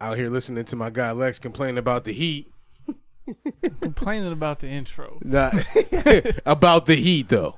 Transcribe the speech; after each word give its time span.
Out 0.00 0.16
here 0.16 0.30
listening 0.30 0.64
to 0.64 0.76
my 0.76 0.88
guy 0.90 1.12
Lex 1.12 1.38
complaining 1.38 1.78
about 1.78 2.04
the 2.04 2.12
heat. 2.12 2.50
Complaining 3.80 4.32
about 4.32 4.60
the 4.60 4.68
intro. 4.68 5.18
Not 5.22 5.54
about 6.46 6.86
the 6.86 6.96
heat 6.96 7.28
though. 7.28 7.56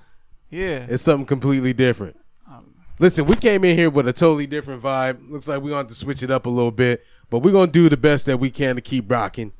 Yeah. 0.51 0.87
It's 0.89 1.03
something 1.03 1.25
completely 1.25 1.73
different. 1.73 2.19
Um, 2.51 2.75
Listen, 2.99 3.27
we 3.27 3.37
came 3.37 3.65
in 3.65 3.77
here 3.77 3.89
with 3.91 4.07
a 4.07 4.13
totally 4.13 4.47
different 4.47 4.83
vibe. 4.83 5.31
Looks 5.31 5.49
like 5.49 5.63
we're 5.63 5.71
going 5.71 5.87
to 5.87 5.89
have 5.89 5.89
to 5.89 5.95
switch 5.95 6.23
it 6.23 6.31
up 6.31 6.45
a 6.47 6.51
little 6.51 6.73
bit, 6.73 7.05
but 7.31 7.39
we're 7.39 7.53
going 7.53 7.69
to 7.69 7.73
do 7.73 7.89
the 7.89 7.97
best 7.97 8.27
that 8.27 8.39
we 8.39 8.51
can 8.51 8.77
to 8.77 8.83
keep 8.83 9.11
rocking, 9.11 9.53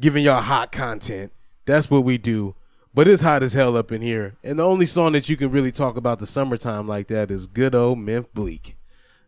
giving 0.00 0.24
y'all 0.24 0.40
hot 0.40 0.72
content. 0.72 1.32
That's 1.66 1.90
what 1.90 2.04
we 2.04 2.16
do. 2.16 2.54
But 2.94 3.08
it's 3.08 3.22
hot 3.22 3.42
as 3.42 3.52
hell 3.54 3.76
up 3.76 3.90
in 3.90 4.02
here. 4.02 4.36
And 4.44 4.58
the 4.58 4.64
only 4.64 4.86
song 4.86 5.12
that 5.12 5.28
you 5.28 5.36
can 5.36 5.50
really 5.50 5.72
talk 5.72 5.96
about 5.96 6.20
the 6.20 6.26
summertime 6.26 6.86
like 6.86 7.08
that 7.08 7.30
is 7.30 7.48
good 7.48 7.74
old 7.74 7.98
Memphis 7.98 8.30
Bleek. 8.32 8.76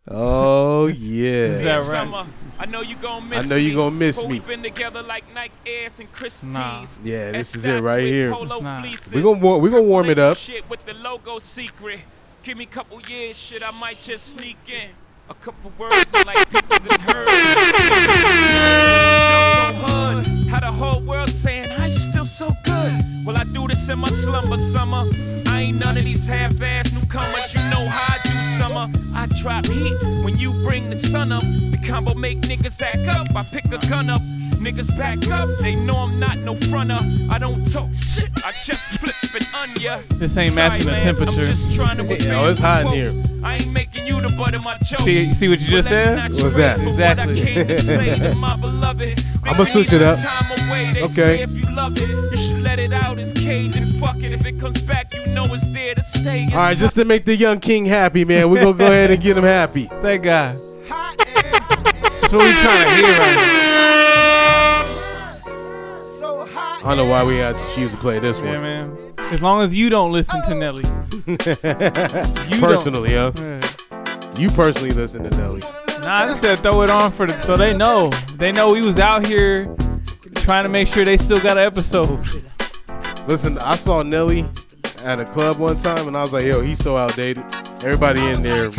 Oh, 0.08 0.86
yeah. 0.86 1.30
Is 1.46 1.60
that 1.62 1.78
right? 1.78 1.84
Summer, 1.86 2.26
I 2.60 2.66
know 2.66 2.80
you 2.80 2.94
gon' 2.96 3.28
miss 3.28 3.44
I 3.44 3.48
know 3.48 3.56
you 3.56 3.70
me. 3.70 3.74
gonna 3.74 3.90
miss 3.90 4.20
But 4.20 4.28
me. 4.28 4.34
We've 4.34 4.46
been 4.46 4.62
together 4.62 5.02
like 5.02 5.24
Nike 5.34 5.52
Airs 5.66 5.98
and 5.98 6.10
crisp 6.12 6.44
Nah. 6.44 6.80
tees. 6.80 7.00
Yeah, 7.02 7.32
this 7.32 7.56
is 7.56 7.64
it 7.64 7.82
right 7.82 8.00
here. 8.02 8.30
Nah. 8.30 8.38
We're 9.12 9.22
going 9.22 9.40
to 9.40 9.56
we 9.58 9.68
gonna 9.70 9.82
warm 9.82 10.08
it 10.08 10.18
up. 10.20 10.36
Shit 10.36 10.68
with 10.70 10.84
the 10.86 10.94
logo 10.94 11.38
secret. 11.40 12.00
Give 12.44 12.56
me 12.56 12.64
a 12.64 12.68
couple 12.68 13.00
years, 13.02 13.36
shit, 13.36 13.62
I 13.66 13.72
might 13.80 13.98
just 14.00 14.28
sneak 14.38 14.56
in. 14.68 14.90
A 15.28 15.34
couple 15.34 15.72
words 15.76 16.14
and 16.14 16.24
like 16.24 16.48
pictures 16.50 16.86
and 16.88 17.02
heard. 17.02 17.26
Feel 17.28 17.40
so 19.56 19.86
hood. 19.88 20.48
How 20.48 20.60
the 20.60 20.70
whole 20.70 21.00
world 21.00 21.30
saying 21.30 21.72
I 21.72 21.90
still 21.90 22.24
so 22.24 22.52
good. 22.62 22.75
Well, 23.24 23.36
I 23.36 23.44
do 23.44 23.66
this 23.66 23.88
in 23.88 23.98
my 23.98 24.10
slumber 24.10 24.56
summer. 24.56 25.04
I 25.46 25.62
ain't 25.62 25.78
none 25.78 25.96
of 25.96 26.04
these 26.04 26.28
half-ass 26.28 26.92
newcomers. 26.92 27.54
You 27.54 27.60
know 27.70 27.88
how 27.88 28.14
I 28.14 28.18
do 28.22 28.30
summer. 28.58 28.90
I 29.14 29.26
drop 29.40 29.66
heat 29.66 29.94
when 30.24 30.36
you 30.38 30.52
bring 30.64 30.90
the 30.90 30.98
sun 30.98 31.32
up. 31.32 31.42
The 31.42 31.78
combo 31.86 32.14
make 32.14 32.40
niggas 32.42 32.80
act 32.82 33.08
up. 33.08 33.34
I 33.34 33.42
pick 33.42 33.66
a 33.72 33.78
gun 33.88 34.10
up. 34.10 34.22
Niggas 34.58 34.96
back 34.96 35.26
up, 35.30 35.48
they 35.60 35.74
know 35.76 35.96
I'm 35.98 36.18
not 36.18 36.38
no 36.38 36.54
fronter. 36.54 36.98
I 37.30 37.38
don't 37.38 37.64
talk 37.72 37.92
shit, 37.92 38.30
I 38.44 38.52
just 38.64 38.80
flip 39.00 39.14
an 39.34 39.46
onion. 39.54 40.04
This 40.18 40.36
ain't 40.36 40.54
matching 40.56 40.86
the 40.86 40.92
Sorry, 40.92 41.04
mans, 41.04 41.20
I'm 41.20 41.26
temperature. 41.28 41.46
just 41.48 41.74
trying 41.76 41.96
to 41.98 42.04
Yo, 42.04 42.10
advance 42.14 42.50
it's 42.52 42.60
hot 42.60 42.86
in 42.86 42.92
here. 42.92 43.24
I 43.44 43.56
ain't 43.58 43.70
making 43.72 44.06
you 44.06 44.20
the 44.20 44.30
butt 44.30 44.54
of 44.54 44.64
my 44.64 44.76
jokes. 44.78 45.04
See- 45.04 45.32
see 45.34 45.48
what 45.48 45.60
you 45.60 45.68
just 45.68 45.88
let's 45.90 46.04
said? 46.06 46.16
not 46.16 46.30
What's 46.42 46.56
that? 46.56 46.80
Exactly. 46.80 46.92
What 46.96 47.38
I 47.38 47.44
came 47.44 47.66
to 47.68 47.82
say 47.82 48.18
to 48.18 48.34
my 48.34 48.56
beloved. 48.60 49.22
I'ma 49.44 49.64
switch 49.64 49.92
it 49.92 50.02
up. 50.02 50.18
Time 50.18 50.68
away. 50.68 50.92
They 50.94 51.02
Okay. 51.04 51.12
say 51.14 51.40
if 51.42 51.50
you 51.50 51.72
love 51.74 51.96
it, 51.96 52.08
you 52.08 52.36
should 52.36 52.60
let 52.62 52.80
it 52.80 52.92
out. 52.92 53.18
It's 53.20 53.32
cage 53.32 53.76
and 53.76 53.94
fuck 54.00 54.16
it. 54.16 54.32
If 54.32 54.44
it 54.44 54.58
comes 54.58 54.80
back, 54.80 55.14
you 55.14 55.24
know 55.26 55.44
it's 55.54 55.66
there 55.68 55.94
to 55.94 56.02
stay. 56.02 56.44
It's 56.44 56.52
All 56.54 56.58
right, 56.60 56.76
just 56.76 56.96
to 56.96 57.04
make 57.04 57.24
the 57.24 57.36
young 57.36 57.60
king 57.60 57.84
happy, 57.84 58.24
man, 58.24 58.50
we're 58.50 58.60
going 58.62 58.74
to 58.74 58.78
go 58.78 58.86
ahead 58.86 59.12
and 59.12 59.22
get 59.22 59.36
him 59.36 59.44
happy. 59.44 59.88
That 60.02 60.22
guy. 60.22 60.56
That's 62.28 62.34
what 62.34 62.44
we 62.44 62.52
trying 62.60 62.84
to 62.84 62.90
hear 62.92 63.18
right 63.20 63.36
now. 63.36 64.82
I 66.78 66.82
don't 66.82 66.96
know 66.96 67.04
why 67.04 67.22
we 67.22 67.36
had 67.36 67.54
to 67.54 67.72
choose 67.72 67.92
to 67.92 67.96
play 67.98 68.18
this 68.18 68.40
Yeah, 68.40 68.54
one. 68.54 68.62
man. 68.62 69.14
As 69.30 69.40
long 69.40 69.62
as 69.62 69.72
you 69.72 69.90
don't 69.90 70.10
listen 70.10 70.42
to 70.42 70.52
oh. 70.52 70.58
Nelly. 70.58 70.82
You 72.52 72.60
Personally, 72.60 73.14
huh? 73.14 73.30
Yeah. 73.36 73.62
You 74.36 74.48
personally 74.50 74.90
listen 74.90 75.22
to 75.22 75.30
Nelly. 75.36 75.60
Nah, 76.00 76.22
I 76.22 76.26
just 76.26 76.40
said 76.40 76.58
throw 76.58 76.82
it 76.82 76.90
on 76.90 77.12
for 77.12 77.28
the, 77.28 77.40
so 77.42 77.56
they 77.56 77.72
know. 77.72 78.10
They 78.38 78.50
know 78.50 78.72
we 78.72 78.84
was 78.84 78.98
out 78.98 79.24
here 79.24 79.66
trying 80.34 80.64
to 80.64 80.68
make 80.68 80.88
sure 80.88 81.04
they 81.04 81.18
still 81.18 81.40
got 81.40 81.56
an 81.56 81.62
episode. 81.62 82.08
Listen, 83.28 83.56
I 83.58 83.76
saw 83.76 84.02
Nelly 84.02 84.44
at 85.04 85.20
a 85.20 85.24
club 85.26 85.58
one 85.58 85.78
time, 85.78 86.08
and 86.08 86.16
I 86.16 86.22
was 86.22 86.32
like, 86.32 86.44
"Yo, 86.44 86.60
he's 86.60 86.78
so 86.80 86.96
outdated." 86.96 87.44
Everybody 87.84 88.20
in 88.26 88.42
there, 88.42 88.70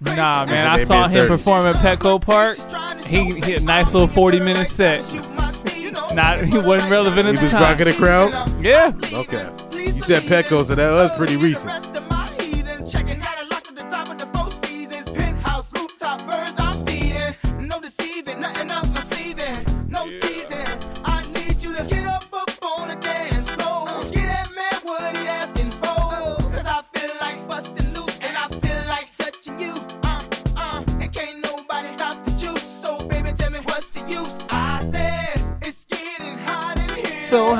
Nah, 0.00 0.46
man, 0.46 0.66
I 0.66 0.82
saw 0.84 1.04
him 1.04 1.12
mid-thirties. 1.12 1.28
perform 1.38 1.66
at 1.66 1.74
Petco 1.76 2.20
Park. 2.20 2.56
He 3.10 3.40
hit 3.40 3.60
a 3.62 3.64
nice 3.64 3.92
little 3.92 4.08
40 4.08 4.40
minute 4.40 4.68
set. 4.68 5.00
Not 6.14 6.42
he 6.44 6.58
wasn't 6.58 6.90
relevant 6.90 7.26
at 7.28 7.32
the 7.32 7.32
time. 7.32 7.34
he 7.34 7.36
the 7.36 7.42
was 7.42 7.50
time. 7.52 7.62
rocking 7.62 7.84
the 7.86 7.92
crowd. 7.92 8.62
Yeah. 8.62 8.92
Okay, 9.12 9.48
you 9.76 10.00
said 10.02 10.22
Petco, 10.24 10.64
so 10.64 10.74
that 10.74 10.90
was 10.92 11.10
pretty 11.12 11.36
recent. 11.36 11.72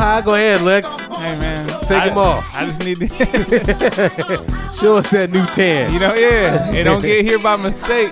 High, 0.00 0.22
go 0.22 0.34
ahead, 0.34 0.62
Lex. 0.62 0.98
Hey 0.98 1.36
man, 1.38 1.66
Take 1.82 1.90
I- 2.02 2.08
'em 2.08 2.18
off. 2.18 2.44
I 2.54 2.66
just 2.66 2.80
need 2.84 2.98
to, 3.00 3.06
Show 4.80 4.96
us 4.96 5.10
that 5.10 5.30
new 5.30 5.44
tan. 5.46 5.92
you 5.92 5.98
know, 6.00 6.14
yeah. 6.14 6.70
It 6.72 6.84
don't 6.84 7.02
get 7.02 7.24
here 7.24 7.38
by 7.38 7.56
mistake. 7.56 8.10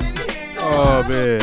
Oh 0.61 1.05
man, 1.09 1.41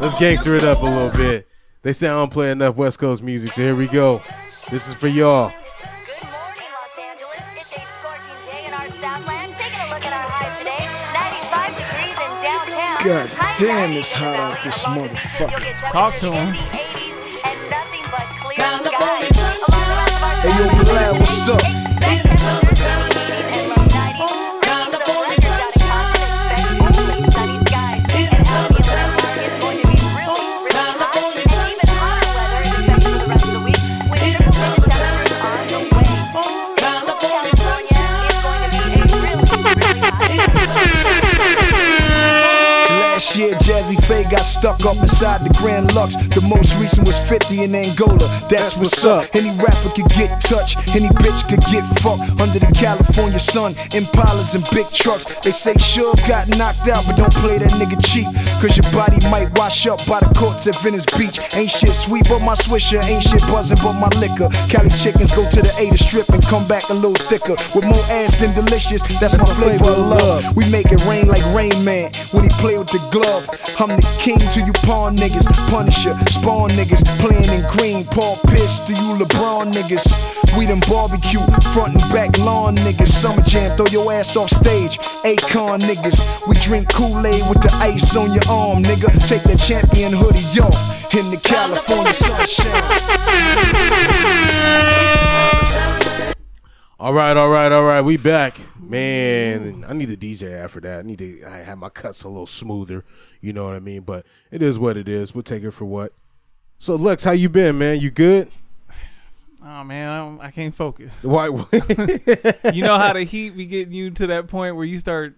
let's 0.00 0.18
gangster 0.18 0.54
it 0.56 0.64
up 0.64 0.80
a 0.82 0.86
little 0.86 1.10
bit. 1.16 1.46
They 1.82 1.92
say 1.92 2.08
I 2.08 2.12
don't 2.14 2.32
play 2.32 2.50
enough 2.50 2.76
West 2.76 2.98
Coast 2.98 3.22
music, 3.22 3.52
so 3.52 3.62
here 3.62 3.74
we 3.76 3.86
go. 3.86 4.22
This 4.70 4.88
is 4.88 4.94
for 4.94 5.06
y'all. 5.08 5.50
Good 5.50 6.22
morning, 6.22 6.64
Los 6.72 6.98
Angeles. 6.98 7.44
It's 7.56 7.76
a 7.76 7.80
scorching 7.80 8.40
day 8.50 8.66
in 8.66 8.72
our 8.72 8.88
Southland. 8.90 9.54
Taking 9.56 9.80
a 9.80 9.88
look 9.94 10.04
at 10.04 10.12
our 10.12 10.26
highs 10.26 10.58
today. 10.58 10.88
95 11.12 11.76
degrees 11.76 12.16
in 12.18 12.32
downtown. 12.42 13.04
God 13.04 13.58
damn, 13.58 13.92
it's 13.92 14.12
hot 14.12 14.40
out 14.40 14.62
this 14.64 14.82
motherfucker. 14.84 15.92
Talk 15.92 16.14
to 16.20 16.32
him. 16.32 16.83
Hey, 20.44 20.50
yo, 20.58 20.68
Bilal, 20.84 21.14
what's 21.20 21.48
up? 21.48 21.74
expect 22.04 22.76
in 22.76 23.16
the 23.16 23.32
80s 23.32 23.56
and 23.56 23.68
low 23.70 23.80
90s. 23.80 24.28
Throughout 24.60 24.92
the 24.92 25.00
rest 25.24 25.40
of 25.40 25.56
the 25.56 25.72
continent, 25.88 26.36
expect 26.44 26.76
mostly 26.84 27.24
sunny 27.32 27.56
skies. 27.64 28.04
And 28.12 28.28
out 28.52 28.68
in 28.68 28.76
the 28.76 28.84
it's 28.84 29.56
going 29.64 29.80
to 29.80 29.88
be 29.88 29.96
really, 30.04 30.28
really 30.36 30.44
hot. 30.44 30.76
And 30.76 30.84
even 30.84 31.00
hotter 31.00 31.24
weather 31.24 31.40
is 31.40 32.76
expected 32.76 33.08
for 33.08 33.24
the 33.24 33.32
rest 33.32 33.48
of 33.48 33.56
the 33.56 33.64
week. 33.64 33.80
With 34.12 34.20
triple-digit 34.20 34.92
temperatures 34.92 35.40
on 35.40 35.64
the 35.64 35.80
way. 35.80 36.04
Stay 36.04 36.28
cool, 36.36 36.60
California. 36.76 37.48
It's 37.48 38.44
going 38.44 38.60
to 38.60 38.68
be 38.68 38.84
a 38.84 39.00
really, 39.00 39.48
really 39.48 39.96
hot 39.96 40.28
Last 43.00 43.32
year, 43.32 43.56
Jazze 43.64 43.96
Pha 44.04 44.28
got 44.28 44.43
stuck 44.54 44.84
up 44.86 44.96
inside 45.02 45.42
the 45.42 45.52
Grand 45.58 45.94
Lux. 45.94 46.14
The 46.30 46.40
most 46.40 46.78
recent 46.78 47.06
was 47.06 47.18
50 47.28 47.64
in 47.64 47.74
Angola. 47.74 48.26
That's 48.48 48.78
what's 48.78 49.04
up. 49.04 49.26
Any 49.34 49.50
rapper 49.58 49.90
could 49.90 50.08
get 50.14 50.40
touched, 50.40 50.78
any 50.94 51.08
bitch 51.20 51.42
could 51.50 51.64
get 51.74 51.82
fucked 51.98 52.30
under 52.40 52.58
the 52.62 52.70
California 52.78 53.38
sun. 53.38 53.74
Impalas 53.90 54.54
and 54.54 54.64
big 54.70 54.86
trucks. 54.94 55.24
They 55.40 55.50
say 55.50 55.74
Suge 55.74 56.22
got 56.28 56.48
knocked 56.56 56.86
out, 56.88 57.04
but 57.06 57.16
don't 57.16 57.34
play 57.34 57.58
that 57.58 57.74
nigga 57.74 57.98
cheap. 58.06 58.30
Cause 58.62 58.78
your 58.78 58.86
body 58.94 59.18
might 59.28 59.50
wash 59.58 59.86
up 59.86 59.98
by 60.06 60.20
the 60.20 60.30
courts 60.38 60.66
at 60.66 60.78
Venice 60.80 61.06
Beach. 61.18 61.40
Ain't 61.52 61.70
shit 61.70 61.94
sweet 61.94 62.24
but 62.28 62.40
my 62.40 62.54
swisher, 62.54 63.02
ain't 63.02 63.22
shit 63.22 63.42
buzzing 63.50 63.78
but 63.82 63.98
my 63.98 64.08
liquor. 64.22 64.48
Cali 64.70 64.90
chickens 64.94 65.34
go 65.34 65.42
to 65.50 65.60
the 65.60 65.72
A 65.82 65.90
to 65.90 65.98
strip 65.98 66.28
and 66.30 66.42
come 66.46 66.66
back 66.68 66.88
a 66.90 66.94
little 66.94 67.18
thicker. 67.26 67.56
With 67.74 67.84
more 67.84 68.04
ass 68.08 68.38
than 68.38 68.54
delicious, 68.54 69.02
that's 69.18 69.36
my 69.36 69.48
flavor 69.58 69.90
of 69.90 69.98
love. 69.98 70.56
We 70.56 70.68
make 70.70 70.92
it 70.92 71.02
rain 71.06 71.26
like 71.26 71.44
Rain 71.54 71.84
Man 71.84 72.12
when 72.30 72.44
he 72.44 72.50
play 72.62 72.78
with 72.78 72.90
the 72.94 73.02
glove. 73.10 73.48
I'm 73.80 73.90
the 73.90 74.06
king 74.18 74.43
to 74.50 74.60
you 74.60 74.72
pawn 74.72 75.16
niggas, 75.16 75.46
Punisher, 75.70 76.14
spawn 76.28 76.70
niggas, 76.70 77.04
playing 77.20 77.50
in 77.50 77.64
green. 77.70 78.04
Paul 78.04 78.36
Pierce 78.48 78.80
to 78.86 78.92
you 78.92 79.16
LeBron 79.16 79.72
niggas. 79.72 80.06
We 80.58 80.66
them 80.66 80.80
barbecue, 80.88 81.40
front 81.72 81.94
and 81.94 82.12
back 82.12 82.38
lawn 82.38 82.76
niggas. 82.76 83.08
Summer 83.08 83.42
jam, 83.42 83.76
throw 83.76 83.86
your 83.86 84.12
ass 84.12 84.36
off 84.36 84.50
stage. 84.50 84.98
Akon 85.24 85.80
niggas, 85.80 86.24
we 86.48 86.56
drink 86.56 86.92
Kool-Aid 86.92 87.48
with 87.48 87.62
the 87.62 87.72
ice 87.74 88.16
on 88.16 88.32
your 88.32 88.46
arm, 88.48 88.82
nigga. 88.82 89.08
Take 89.28 89.42
that 89.44 89.58
champion 89.58 90.12
hoodie 90.12 90.60
off 90.60 91.14
in 91.14 91.30
the 91.30 91.38
California 91.38 92.14
sunshine. 92.14 92.82
All 97.04 97.12
right, 97.12 97.36
all 97.36 97.50
right, 97.50 97.70
all 97.70 97.84
right. 97.84 98.00
We 98.00 98.16
back, 98.16 98.58
man. 98.80 99.84
I 99.86 99.92
need 99.92 100.08
a 100.08 100.16
DJ 100.16 100.58
after 100.58 100.80
that. 100.80 101.00
I 101.00 101.02
need 101.02 101.18
to 101.18 101.44
I 101.44 101.58
have 101.58 101.76
my 101.76 101.90
cuts 101.90 102.24
a 102.24 102.28
little 102.30 102.46
smoother. 102.46 103.04
You 103.42 103.52
know 103.52 103.66
what 103.66 103.74
I 103.74 103.80
mean? 103.80 104.04
But 104.04 104.24
it 104.50 104.62
is 104.62 104.78
what 104.78 104.96
it 104.96 105.06
is. 105.06 105.34
We'll 105.34 105.42
take 105.42 105.64
it 105.64 105.72
for 105.72 105.84
what. 105.84 106.14
So, 106.78 106.94
Lex, 106.94 107.22
how 107.22 107.32
you 107.32 107.50
been, 107.50 107.76
man? 107.76 108.00
You 108.00 108.10
good? 108.10 108.50
Oh 109.62 109.84
man, 109.84 110.08
I, 110.08 110.16
don't- 110.16 110.40
I 110.40 110.50
can't 110.50 110.74
focus. 110.74 111.12
Why? 111.20 111.48
You 112.72 112.82
know 112.82 112.98
how 112.98 113.12
the 113.12 113.26
heat 113.28 113.50
be 113.50 113.66
getting 113.66 113.92
you 113.92 114.10
to 114.12 114.26
that 114.28 114.48
point 114.48 114.74
where 114.74 114.86
you 114.86 114.98
start 114.98 115.36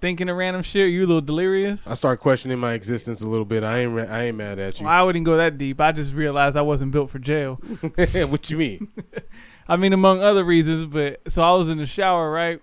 thinking 0.00 0.30
of 0.30 0.38
random 0.38 0.62
shit. 0.62 0.88
You 0.88 1.00
a 1.00 1.06
little 1.06 1.20
delirious. 1.20 1.86
I 1.86 1.92
start 1.92 2.18
questioning 2.18 2.58
my 2.58 2.72
existence 2.72 3.20
a 3.20 3.28
little 3.28 3.44
bit. 3.44 3.62
I 3.62 3.80
ain't. 3.80 3.98
I 3.98 4.22
ain't 4.22 4.38
mad 4.38 4.58
at 4.58 4.80
you. 4.80 4.86
Well, 4.86 4.94
I 4.94 5.02
wouldn't 5.02 5.26
go 5.26 5.36
that 5.36 5.58
deep. 5.58 5.82
I 5.82 5.92
just 5.92 6.14
realized 6.14 6.56
I 6.56 6.62
wasn't 6.62 6.92
built 6.92 7.10
for 7.10 7.18
jail. 7.18 7.56
what 8.26 8.48
you 8.48 8.56
mean? 8.56 8.88
I 9.72 9.76
mean, 9.76 9.94
among 9.94 10.20
other 10.20 10.44
reasons, 10.44 10.84
but 10.84 11.22
so 11.32 11.40
I 11.40 11.52
was 11.52 11.70
in 11.70 11.78
the 11.78 11.86
shower, 11.86 12.30
right? 12.30 12.60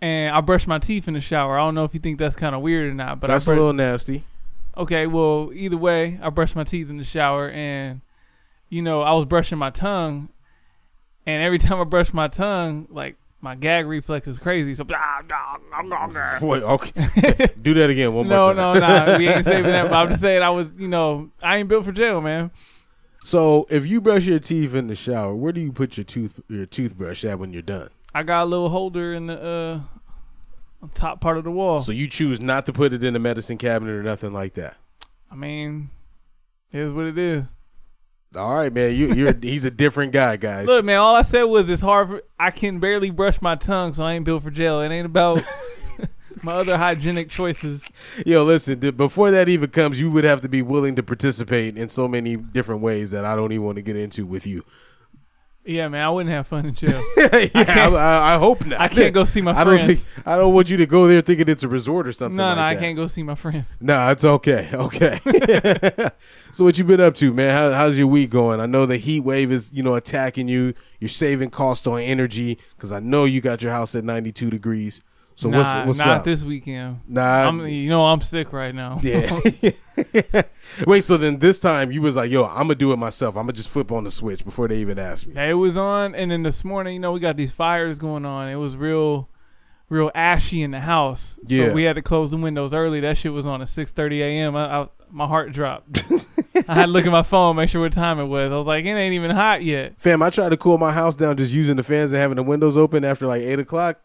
And 0.00 0.34
I 0.34 0.40
brushed 0.40 0.66
my 0.66 0.80
teeth 0.80 1.06
in 1.06 1.14
the 1.14 1.20
shower. 1.20 1.56
I 1.56 1.58
don't 1.58 1.76
know 1.76 1.84
if 1.84 1.94
you 1.94 2.00
think 2.00 2.18
that's 2.18 2.34
kind 2.34 2.56
of 2.56 2.60
weird 2.60 2.90
or 2.90 2.94
not, 2.94 3.20
but 3.20 3.28
That's 3.28 3.46
I 3.46 3.52
a 3.52 3.54
brushed, 3.54 3.58
a 3.58 3.60
little 3.60 3.72
nasty. 3.72 4.24
Okay, 4.76 5.06
well, 5.06 5.52
either 5.54 5.76
way, 5.76 6.18
I 6.20 6.30
brushed 6.30 6.56
my 6.56 6.64
teeth 6.64 6.90
in 6.90 6.96
the 6.96 7.04
shower, 7.04 7.50
and 7.50 8.00
you 8.68 8.82
know, 8.82 9.02
I 9.02 9.12
was 9.12 9.26
brushing 9.26 9.56
my 9.56 9.70
tongue, 9.70 10.28
and 11.24 11.40
every 11.40 11.58
time 11.60 11.80
I 11.80 11.84
brush 11.84 12.12
my 12.12 12.26
tongue, 12.26 12.88
like 12.90 13.14
my 13.40 13.54
gag 13.54 13.86
reflex 13.86 14.26
is 14.26 14.40
crazy. 14.40 14.74
So, 14.74 14.82
Wait, 16.42 16.62
okay. 16.64 17.50
Do 17.62 17.74
that 17.74 17.90
again 17.90 18.12
one 18.12 18.26
no, 18.26 18.46
more 18.46 18.54
time. 18.54 18.74
no, 18.74 18.80
time. 18.80 19.06
no, 19.06 19.18
we 19.18 19.28
ain't 19.28 19.44
saving 19.44 19.70
that. 19.70 19.88
But 19.88 19.92
I'm 19.94 20.08
just 20.08 20.20
saying, 20.20 20.42
I 20.42 20.50
was, 20.50 20.66
you 20.76 20.88
know, 20.88 21.30
I 21.40 21.58
ain't 21.58 21.68
built 21.68 21.84
for 21.84 21.92
jail, 21.92 22.20
man. 22.20 22.50
So 23.24 23.66
if 23.70 23.86
you 23.86 24.02
brush 24.02 24.26
your 24.26 24.38
teeth 24.38 24.74
in 24.74 24.86
the 24.86 24.94
shower, 24.94 25.34
where 25.34 25.50
do 25.50 25.58
you 25.58 25.72
put 25.72 25.96
your 25.96 26.04
tooth 26.04 26.40
your 26.46 26.66
toothbrush 26.66 27.24
at 27.24 27.38
when 27.38 27.54
you're 27.54 27.62
done? 27.62 27.88
I 28.14 28.22
got 28.22 28.42
a 28.42 28.44
little 28.44 28.68
holder 28.68 29.14
in 29.14 29.28
the 29.28 29.42
uh, 29.42 29.80
on 30.82 30.90
top 30.90 31.22
part 31.22 31.38
of 31.38 31.44
the 31.44 31.50
wall. 31.50 31.78
So 31.78 31.90
you 31.90 32.06
choose 32.06 32.38
not 32.38 32.66
to 32.66 32.72
put 32.74 32.92
it 32.92 33.02
in 33.02 33.14
the 33.14 33.18
medicine 33.18 33.56
cabinet 33.56 33.92
or 33.92 34.02
nothing 34.02 34.32
like 34.32 34.54
that. 34.54 34.76
I 35.32 35.36
mean, 35.36 35.88
it 36.70 36.80
is 36.80 36.92
what 36.92 37.06
it 37.06 37.16
is. 37.16 37.44
All 38.36 38.54
right, 38.54 38.70
man. 38.70 38.94
You, 38.94 39.14
you're 39.14 39.34
he's 39.42 39.64
a 39.64 39.70
different 39.70 40.12
guy, 40.12 40.36
guys. 40.36 40.66
Look, 40.66 40.84
man, 40.84 40.98
all 40.98 41.14
I 41.14 41.22
said 41.22 41.44
was 41.44 41.66
it's 41.70 41.80
hard. 41.80 42.08
For, 42.08 42.22
I 42.38 42.50
can 42.50 42.78
barely 42.78 43.08
brush 43.08 43.40
my 43.40 43.54
tongue, 43.54 43.94
so 43.94 44.04
I 44.04 44.12
ain't 44.12 44.26
built 44.26 44.42
for 44.42 44.50
jail. 44.50 44.82
It 44.82 44.90
ain't 44.90 45.06
about 45.06 45.42
my 46.44 46.52
other 46.52 46.76
hygienic 46.76 47.28
choices. 47.30 47.82
Yo, 48.26 48.44
listen. 48.44 48.80
th- 48.80 48.96
Before 48.96 49.30
that 49.30 49.48
even 49.48 49.70
comes, 49.70 50.00
you 50.00 50.10
would 50.10 50.24
have 50.24 50.40
to 50.42 50.48
be 50.48 50.62
willing 50.62 50.94
to 50.96 51.02
participate 51.02 51.76
in 51.76 51.88
so 51.88 52.06
many 52.06 52.36
different 52.36 52.80
ways 52.82 53.10
that 53.10 53.24
I 53.24 53.34
don't 53.34 53.52
even 53.52 53.64
want 53.64 53.76
to 53.76 53.82
get 53.82 53.96
into 53.96 54.26
with 54.26 54.46
you. 54.46 54.64
Yeah, 55.66 55.88
man, 55.88 56.04
I 56.04 56.10
wouldn't 56.10 56.30
have 56.30 56.46
fun 56.46 56.66
in 56.66 56.74
jail. 56.74 57.02
yeah, 57.16 57.28
I, 57.54 57.88
I, 57.88 58.34
I 58.34 58.38
hope 58.38 58.66
not. 58.66 58.78
I 58.78 58.88
can't 58.88 59.14
go 59.14 59.24
see 59.24 59.40
my 59.40 59.52
I 59.58 59.64
don't 59.64 59.78
friends. 59.78 60.02
think 60.04 60.26
I 60.26 60.36
don't 60.36 60.52
want 60.52 60.68
you 60.68 60.76
to 60.76 60.84
go 60.84 61.06
there 61.08 61.22
thinking 61.22 61.48
it's 61.48 61.62
a 61.62 61.68
resort 61.68 62.06
or 62.06 62.12
something. 62.12 62.36
No, 62.36 62.44
like 62.48 62.56
no, 62.56 62.62
I 62.62 62.74
that. 62.74 62.80
can't 62.80 62.96
go 62.96 63.06
see 63.06 63.22
my 63.22 63.34
friends. 63.34 63.74
No, 63.80 64.10
it's 64.10 64.26
okay. 64.26 64.68
Okay. 64.74 65.18
so 66.52 66.64
what 66.64 66.76
you 66.76 66.84
been 66.84 67.00
up 67.00 67.14
to, 67.14 67.32
man? 67.32 67.50
How, 67.50 67.72
how's 67.72 67.96
your 67.96 68.08
week 68.08 68.28
going? 68.28 68.60
I 68.60 68.66
know 68.66 68.84
the 68.84 68.98
heat 68.98 69.20
wave 69.20 69.50
is, 69.50 69.72
you 69.72 69.82
know, 69.82 69.94
attacking 69.94 70.48
you. 70.48 70.74
You're 71.00 71.08
saving 71.08 71.48
cost 71.48 71.86
on 71.86 71.98
energy 72.00 72.58
because 72.76 72.92
I 72.92 73.00
know 73.00 73.24
you 73.24 73.40
got 73.40 73.62
your 73.62 73.72
house 73.72 73.94
at 73.94 74.04
92 74.04 74.50
degrees. 74.50 75.00
So 75.36 75.50
nah, 75.50 75.58
what's 75.58 75.86
what's 75.86 75.98
not 75.98 76.08
up? 76.08 76.24
this 76.24 76.44
weekend. 76.44 77.00
nah, 77.08 77.48
I'm, 77.48 77.66
you 77.66 77.90
know, 77.90 78.04
I'm 78.04 78.20
sick 78.20 78.52
right 78.52 78.74
now. 78.74 79.00
yeah. 79.02 79.40
Wait, 80.86 81.02
so 81.02 81.16
then 81.16 81.38
this 81.38 81.58
time 81.58 81.90
you 81.90 82.02
was 82.02 82.16
like, 82.16 82.30
"Yo, 82.30 82.44
I'm 82.44 82.64
gonna 82.64 82.76
do 82.76 82.92
it 82.92 82.96
myself. 82.98 83.36
I'm 83.36 83.42
gonna 83.42 83.52
just 83.52 83.68
flip 83.68 83.90
on 83.90 84.04
the 84.04 84.10
switch 84.10 84.44
before 84.44 84.68
they 84.68 84.78
even 84.78 84.98
ask 84.98 85.26
me." 85.26 85.34
Yeah, 85.34 85.50
it 85.50 85.54
was 85.54 85.76
on, 85.76 86.14
and 86.14 86.30
then 86.30 86.42
this 86.42 86.64
morning, 86.64 86.94
you 86.94 87.00
know, 87.00 87.12
we 87.12 87.20
got 87.20 87.36
these 87.36 87.52
fires 87.52 87.98
going 87.98 88.24
on. 88.24 88.48
It 88.48 88.56
was 88.56 88.76
real, 88.76 89.28
real 89.88 90.10
ashy 90.14 90.62
in 90.62 90.70
the 90.70 90.80
house. 90.80 91.38
Yeah. 91.46 91.66
So 91.66 91.72
we 91.72 91.82
had 91.82 91.96
to 91.96 92.02
close 92.02 92.30
the 92.30 92.36
windows 92.36 92.72
early. 92.72 93.00
That 93.00 93.18
shit 93.18 93.32
was 93.32 93.44
on 93.44 93.60
at 93.60 93.68
6:30 93.68 94.20
a.m. 94.20 94.56
I, 94.56 94.82
I, 94.82 94.88
my 95.10 95.26
heart 95.26 95.52
dropped. 95.52 96.04
I 96.68 96.74
had 96.74 96.86
to 96.86 96.92
look 96.92 97.06
at 97.06 97.12
my 97.12 97.24
phone, 97.24 97.56
make 97.56 97.70
sure 97.70 97.80
what 97.80 97.92
time 97.92 98.20
it 98.20 98.26
was. 98.26 98.52
I 98.52 98.56
was 98.56 98.66
like, 98.66 98.84
it 98.84 98.88
ain't 98.88 99.14
even 99.14 99.32
hot 99.32 99.64
yet. 99.64 99.98
Fam, 99.98 100.22
I 100.22 100.30
tried 100.30 100.50
to 100.50 100.56
cool 100.56 100.78
my 100.78 100.92
house 100.92 101.16
down 101.16 101.36
just 101.36 101.52
using 101.52 101.76
the 101.76 101.82
fans 101.82 102.12
and 102.12 102.20
having 102.20 102.36
the 102.36 102.42
windows 102.42 102.76
open 102.76 103.04
after 103.04 103.26
like 103.26 103.42
eight 103.42 103.58
o'clock. 103.58 104.00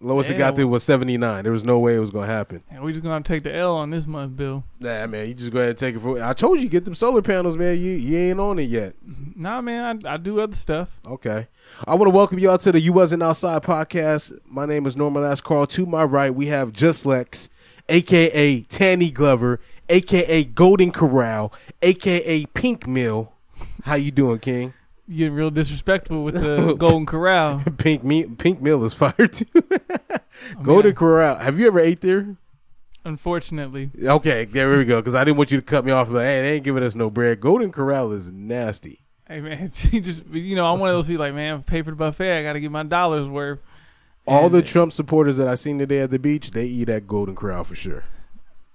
Lowest 0.00 0.30
it 0.30 0.36
got 0.36 0.56
there 0.56 0.66
was 0.66 0.82
79. 0.82 1.44
There 1.44 1.52
was 1.52 1.64
no 1.64 1.78
way 1.78 1.94
it 1.94 2.00
was 2.00 2.10
gonna 2.10 2.26
happen. 2.26 2.60
And 2.70 2.82
we 2.82 2.92
just 2.92 3.04
gonna 3.04 3.22
take 3.22 3.44
the 3.44 3.54
L 3.54 3.76
on 3.76 3.90
this 3.90 4.04
month, 4.04 4.36
Bill. 4.36 4.64
Nah, 4.80 5.06
man, 5.06 5.28
you 5.28 5.34
just 5.34 5.52
go 5.52 5.60
ahead 5.60 5.70
and 5.70 5.78
take 5.78 5.94
it 5.94 6.00
for. 6.00 6.20
I 6.20 6.32
told 6.32 6.60
you 6.60 6.68
get 6.68 6.84
them 6.84 6.94
solar 6.94 7.22
panels, 7.22 7.56
man. 7.56 7.78
You 7.78 7.92
you 7.92 8.16
ain't 8.16 8.40
on 8.40 8.58
it 8.58 8.64
yet. 8.64 8.94
Nah, 9.36 9.60
man, 9.60 10.04
I, 10.04 10.14
I 10.14 10.16
do 10.16 10.40
other 10.40 10.56
stuff. 10.56 11.00
Okay. 11.06 11.46
I 11.86 11.94
want 11.94 12.10
to 12.10 12.16
welcome 12.16 12.40
y'all 12.40 12.58
to 12.58 12.72
the 12.72 12.80
You 12.80 12.92
Wasn't 12.92 13.22
Outside 13.22 13.62
podcast. 13.62 14.36
My 14.44 14.66
name 14.66 14.86
is 14.86 14.96
Norman 14.96 15.22
Last 15.22 15.44
Carl. 15.44 15.68
To 15.68 15.86
my 15.86 16.02
right, 16.02 16.34
we 16.34 16.46
have 16.46 16.72
Just 16.72 17.06
Lex, 17.06 17.48
aka 17.88 18.62
Tanny 18.62 19.12
Glover, 19.12 19.60
aka 19.88 20.42
Golden 20.42 20.90
Corral, 20.90 21.52
aka 21.80 22.44
Pink 22.46 22.88
Mill. 22.88 23.32
How 23.84 23.94
you 23.94 24.10
doing, 24.10 24.40
King? 24.40 24.74
You 25.08 25.18
getting 25.18 25.34
real 25.34 25.50
disrespectful 25.50 26.24
with 26.24 26.34
the 26.34 26.74
Golden 26.78 27.06
Corral. 27.06 27.62
Pink 27.78 28.02
Me 28.02 28.24
Pink 28.24 28.60
Mill 28.60 28.84
is 28.84 28.94
fired 28.94 29.32
too. 29.32 29.46
Oh, 30.54 30.60
I 30.60 30.62
Golden 30.62 30.94
Corral. 30.94 31.36
Have 31.36 31.58
you 31.58 31.66
ever 31.68 31.80
ate 31.80 32.00
there? 32.02 32.36
unfortunately, 33.06 33.90
Okay, 34.02 34.44
there 34.44 34.76
we 34.76 34.84
go. 34.84 34.96
Because 35.00 35.14
I 35.14 35.24
didn't 35.24 35.36
want 35.38 35.50
you 35.52 35.58
to 35.58 35.64
cut 35.64 35.84
me 35.84 35.92
off. 35.92 36.10
But 36.10 36.24
hey, 36.26 36.42
they 36.42 36.52
ain't 36.56 36.64
giving 36.64 36.82
us 36.82 36.94
no 36.94 37.08
bread. 37.08 37.40
Golden 37.40 37.72
Corral 37.72 38.12
is 38.12 38.30
nasty. 38.30 39.00
hey 39.28 39.40
man, 39.40 39.70
just 39.72 40.26
you 40.26 40.54
know, 40.56 40.66
I'm 40.66 40.78
one 40.80 40.88
of 40.90 40.94
those 40.94 41.06
people 41.06 41.24
like, 41.24 41.34
man, 41.34 41.62
pay 41.62 41.82
for 41.82 41.90
the 41.90 41.96
buffet. 41.96 42.38
I 42.38 42.42
got 42.42 42.52
to 42.54 42.60
get 42.60 42.70
my 42.70 42.82
dollars 42.82 43.28
worth. 43.28 43.60
All 44.26 44.46
And- 44.46 44.54
the 44.54 44.60
Trump 44.62 44.92
supporters 44.92 45.36
that 45.38 45.48
I 45.48 45.54
seen 45.54 45.78
today 45.78 46.00
at 46.00 46.10
the 46.10 46.18
beach, 46.18 46.50
they 46.50 46.66
eat 46.66 46.88
at 46.88 47.06
Golden 47.06 47.34
Corral 47.36 47.64
for 47.64 47.74
sure. 47.76 48.04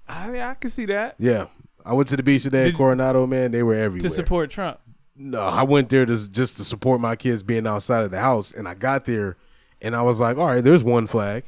I 0.07 0.41
I 0.41 0.53
can 0.55 0.69
see 0.71 0.85
that 0.85 1.15
Yeah. 1.19 1.47
I 1.85 1.93
went 1.93 2.09
to 2.09 2.17
the 2.17 2.23
beach 2.23 2.43
today 2.43 2.61
at 2.61 2.65
Did- 2.65 2.77
Coronado, 2.77 3.27
man. 3.27 3.51
They 3.51 3.61
were 3.63 3.73
everywhere. 3.75 4.09
to 4.09 4.15
support 4.15 4.49
Trump. 4.49 4.79
No, 5.21 5.41
I 5.41 5.63
went 5.63 5.89
there 5.89 6.05
to 6.05 6.29
just 6.29 6.57
to 6.57 6.63
support 6.63 6.99
my 6.99 7.15
kids 7.15 7.43
being 7.43 7.67
outside 7.67 8.03
of 8.03 8.11
the 8.11 8.19
house, 8.19 8.51
and 8.51 8.67
I 8.67 8.73
got 8.73 9.05
there, 9.05 9.37
and 9.81 9.95
I 9.95 10.01
was 10.01 10.19
like, 10.19 10.37
all 10.37 10.47
right, 10.47 10.63
there's 10.63 10.83
one 10.83 11.07
flag, 11.07 11.43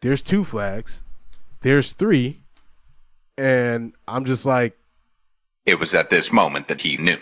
there's 0.00 0.22
two 0.22 0.44
flags, 0.44 1.02
there's 1.62 1.92
three, 1.92 2.42
and 3.38 3.94
I'm 4.06 4.24
just 4.24 4.44
like, 4.46 4.76
It 5.64 5.80
was 5.80 5.94
at 5.94 6.10
this 6.10 6.30
moment 6.32 6.68
that 6.68 6.80
he 6.82 6.96
knew. 6.96 7.18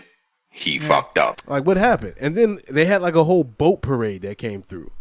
He 0.51 0.79
fucked 0.79 1.19
up. 1.19 1.41
like 1.49 1.67
what 1.67 1.77
happened? 1.77 2.15
And 2.21 2.37
then 2.37 2.61
they 2.71 2.85
had 2.85 3.03
like 3.03 3.17
a 3.17 3.25
whole 3.25 3.43
boat 3.43 3.83
parade 3.83 4.23
that 4.23 4.39
came 4.39 4.63
through. 4.63 4.93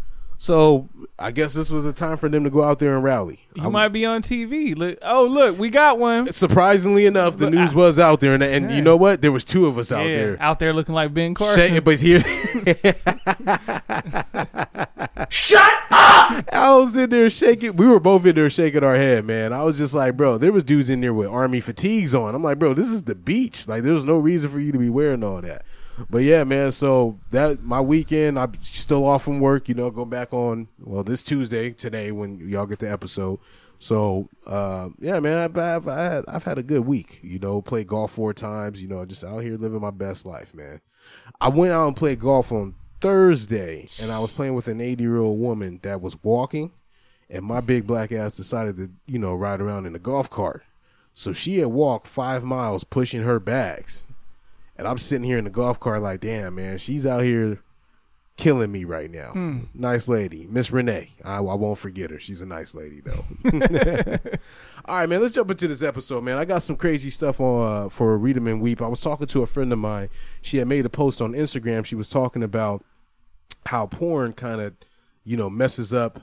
So 0.43 0.89
I 1.17 1.31
guess 1.31 1.53
this 1.53 1.71
was 1.71 1.85
a 1.85 1.93
time 1.93 2.17
for 2.17 2.27
them 2.27 2.43
to 2.43 2.49
go 2.49 2.65
out 2.65 2.79
there 2.79 2.93
and 2.95 3.01
rally. 3.01 3.39
You 3.55 3.63
I- 3.63 3.69
might 3.69 3.87
be 3.93 4.05
on 4.05 4.21
TV. 4.21 4.75
Look, 4.75 4.97
oh 5.01 5.25
look, 5.25 5.57
we 5.57 5.69
got 5.69 5.99
one. 5.99 6.33
surprisingly 6.33 7.05
enough, 7.05 7.37
the 7.37 7.45
But 7.45 7.53
news 7.53 7.71
I- 7.71 7.75
was 7.77 7.97
out 7.97 8.19
there, 8.19 8.33
and, 8.33 8.43
and 8.43 8.69
Yeah. 8.69 8.75
you 8.75 8.81
know 8.81 8.97
what? 8.97 9.21
There 9.21 9.31
was 9.31 9.45
two 9.45 9.67
of 9.67 9.77
us 9.77 9.93
out 9.93 10.05
yeah, 10.05 10.15
there. 10.17 10.37
out 10.41 10.59
there 10.59 10.73
looking 10.73 10.95
like 10.95 11.13
Ben 11.13 11.33
Carson. 11.33 11.75
Shake, 11.75 11.83
but 11.85 11.97
here, 11.97 12.19
shut 15.29 15.71
up! 15.91 16.43
I 16.51 16.75
was 16.77 16.97
in 16.97 17.09
there 17.09 17.29
shaking. 17.29 17.77
We 17.77 17.87
were 17.87 18.01
both 18.01 18.25
in 18.25 18.35
there 18.35 18.49
shaking 18.49 18.83
our 18.83 18.95
head, 18.95 19.23
man. 19.23 19.53
I 19.53 19.63
was 19.63 19.77
just 19.77 19.93
like, 19.93 20.17
bro, 20.17 20.37
there 20.37 20.51
was 20.51 20.65
dudes 20.65 20.89
in 20.89 20.99
there 20.99 21.13
with 21.13 21.29
army 21.29 21.61
fatigues 21.61 22.13
on. 22.13 22.35
I'm 22.35 22.43
like, 22.43 22.59
bro, 22.59 22.73
this 22.73 22.89
is 22.89 23.03
the 23.03 23.15
beach. 23.15 23.65
Like, 23.69 23.83
there's 23.83 24.03
no 24.03 24.17
reason 24.17 24.49
for 24.49 24.59
you 24.59 24.73
to 24.73 24.77
be 24.77 24.89
wearing 24.89 25.23
all 25.23 25.39
that. 25.39 25.63
But 26.09 26.19
yeah, 26.19 26.43
man. 26.43 26.71
So 26.71 27.19
that 27.31 27.63
my 27.63 27.81
weekend, 27.81 28.39
I'm 28.39 28.53
still 28.63 29.05
off 29.05 29.23
from 29.23 29.39
work. 29.39 29.69
You 29.69 29.75
know, 29.75 29.91
go 29.91 30.05
back 30.05 30.33
on 30.33 30.67
well 30.79 31.03
this 31.03 31.21
Tuesday 31.21 31.71
today 31.71 32.11
when 32.11 32.39
y'all 32.39 32.65
get 32.65 32.79
the 32.79 32.91
episode. 32.91 33.39
So 33.79 34.29
uh, 34.47 34.89
yeah, 34.99 35.19
man, 35.19 35.39
I've, 35.39 35.57
I've, 35.57 36.25
I've 36.27 36.43
had 36.43 36.57
a 36.57 36.63
good 36.63 36.85
week. 36.85 37.19
You 37.21 37.39
know, 37.39 37.61
played 37.61 37.87
golf 37.87 38.11
four 38.11 38.33
times. 38.33 38.81
You 38.81 38.87
know, 38.87 39.05
just 39.05 39.23
out 39.23 39.39
here 39.39 39.57
living 39.57 39.81
my 39.81 39.91
best 39.91 40.25
life, 40.25 40.53
man. 40.53 40.79
I 41.41 41.49
went 41.49 41.73
out 41.73 41.87
and 41.87 41.95
played 41.95 42.19
golf 42.19 42.51
on 42.51 42.75
Thursday, 43.01 43.89
and 44.01 44.11
I 44.11 44.19
was 44.19 44.31
playing 44.31 44.53
with 44.53 44.69
an 44.69 44.79
80 44.79 45.03
year 45.03 45.17
old 45.17 45.37
woman 45.37 45.81
that 45.83 46.01
was 46.01 46.15
walking, 46.23 46.71
and 47.29 47.43
my 47.43 47.59
big 47.59 47.85
black 47.85 48.13
ass 48.13 48.37
decided 48.37 48.77
to, 48.77 48.89
you 49.05 49.19
know, 49.19 49.35
ride 49.35 49.59
around 49.59 49.85
in 49.85 49.95
a 49.95 49.99
golf 49.99 50.29
cart. 50.29 50.63
So 51.13 51.33
she 51.33 51.57
had 51.57 51.67
walked 51.67 52.07
five 52.07 52.45
miles 52.45 52.85
pushing 52.85 53.23
her 53.23 53.41
bags, 53.41 54.07
and 54.77 54.87
I'm 54.87 54.97
sitting 54.97 55.23
here 55.23 55.37
in 55.37 55.43
the 55.43 55.49
golf 55.49 55.79
cart 55.79 56.01
like, 56.01 56.21
damn, 56.21 56.55
man, 56.55 56.77
she's 56.77 57.05
out 57.05 57.23
here 57.23 57.59
killing 58.35 58.71
me 58.71 58.83
right 58.83 59.11
now. 59.11 59.31
Nice 59.73 60.07
lady, 60.07 60.47
Miss 60.49 60.71
Renee. 60.71 61.09
I, 61.23 61.35
I 61.35 61.39
won't 61.39 61.77
forget 61.77 62.09
her. 62.09 62.19
She's 62.19 62.41
a 62.41 62.45
nice 62.45 62.73
lady 62.73 63.01
though. 63.01 63.25
All 64.85 64.97
right, 64.97 65.07
man. 65.07 65.21
Let's 65.21 65.33
jump 65.33 65.51
into 65.51 65.67
this 65.67 65.83
episode, 65.83 66.23
man. 66.23 66.37
I 66.37 66.45
got 66.45 66.63
some 66.63 66.75
crazy 66.75 67.09
stuff 67.09 67.39
on 67.39 67.85
uh, 67.85 67.89
for 67.89 68.17
Read 68.17 68.37
'em 68.37 68.47
and 68.47 68.61
Weep. 68.61 68.81
I 68.81 68.87
was 68.87 69.01
talking 69.01 69.27
to 69.27 69.43
a 69.43 69.45
friend 69.45 69.71
of 69.71 69.79
mine. 69.79 70.09
She 70.41 70.57
had 70.57 70.67
made 70.67 70.85
a 70.85 70.89
post 70.89 71.21
on 71.21 71.33
Instagram. 71.33 71.85
She 71.85 71.95
was 71.95 72.09
talking 72.09 72.43
about 72.43 72.83
how 73.67 73.85
porn 73.85 74.33
kind 74.33 74.59
of, 74.59 74.73
you 75.23 75.37
know, 75.37 75.49
messes 75.49 75.93
up 75.93 76.21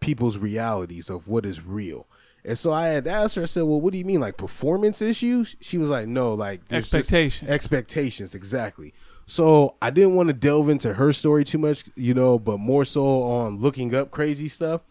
people's 0.00 0.38
realities 0.38 1.10
of 1.10 1.26
what 1.26 1.44
is 1.46 1.64
real. 1.64 2.06
And 2.46 2.56
so 2.56 2.72
I 2.72 2.86
had 2.86 3.08
asked 3.08 3.34
her, 3.34 3.42
I 3.42 3.46
said, 3.46 3.64
Well, 3.64 3.80
what 3.80 3.92
do 3.92 3.98
you 3.98 4.04
mean? 4.04 4.20
Like 4.20 4.36
performance 4.36 5.02
issues? 5.02 5.56
She 5.60 5.78
was 5.78 5.90
like, 5.90 6.06
No, 6.06 6.32
like 6.32 6.60
Expectations. 6.72 7.50
expectations, 7.50 8.34
exactly. 8.34 8.94
So 9.26 9.74
I 9.82 9.90
didn't 9.90 10.14
want 10.14 10.28
to 10.28 10.32
delve 10.32 10.68
into 10.68 10.94
her 10.94 11.12
story 11.12 11.42
too 11.42 11.58
much, 11.58 11.84
you 11.96 12.14
know, 12.14 12.38
but 12.38 12.58
more 12.58 12.84
so 12.84 13.04
on 13.24 13.58
looking 13.58 13.92
up 13.96 14.12
crazy 14.12 14.48
stuff. 14.48 14.82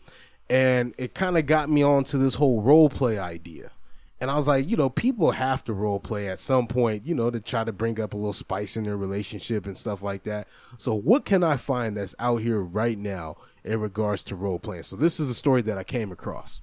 And 0.50 0.94
it 0.98 1.16
kind 1.16 1.38
of 1.38 1.46
got 1.46 1.70
me 1.70 1.82
onto 1.82 2.18
this 2.18 2.36
whole 2.36 2.62
role 2.62 2.90
play 2.90 3.18
idea. 3.18 3.72
And 4.20 4.30
I 4.30 4.36
was 4.36 4.48
like, 4.48 4.70
you 4.70 4.76
know, 4.78 4.90
people 4.90 5.32
have 5.32 5.64
to 5.66 5.74
role 5.74 6.00
play 6.00 6.28
at 6.28 6.40
some 6.40 6.68
point, 6.68 7.06
you 7.06 7.16
know, 7.16 7.30
to 7.30 7.40
try 7.40 7.64
to 7.64 7.72
bring 7.72 8.00
up 8.00 8.14
a 8.14 8.18
little 8.18 8.34
spice 8.34 8.76
in 8.78 8.84
their 8.84 8.98
relationship 8.98 9.66
and 9.66 9.78
stuff 9.78 10.02
like 10.02 10.24
that. 10.24 10.48
So, 10.78 10.94
what 10.94 11.26
can 11.26 11.44
I 11.44 11.58
find 11.58 11.98
that's 11.98 12.16
out 12.20 12.38
here 12.38 12.62
right 12.62 12.98
now 12.98 13.38
in 13.64 13.80
regards 13.80 14.24
to 14.24 14.36
role 14.36 14.60
playing? 14.60 14.84
So, 14.84 14.96
this 14.96 15.20
is 15.20 15.30
a 15.30 15.34
story 15.34 15.62
that 15.64 15.78
I 15.78 15.84
came 15.84 16.12
across. 16.12 16.62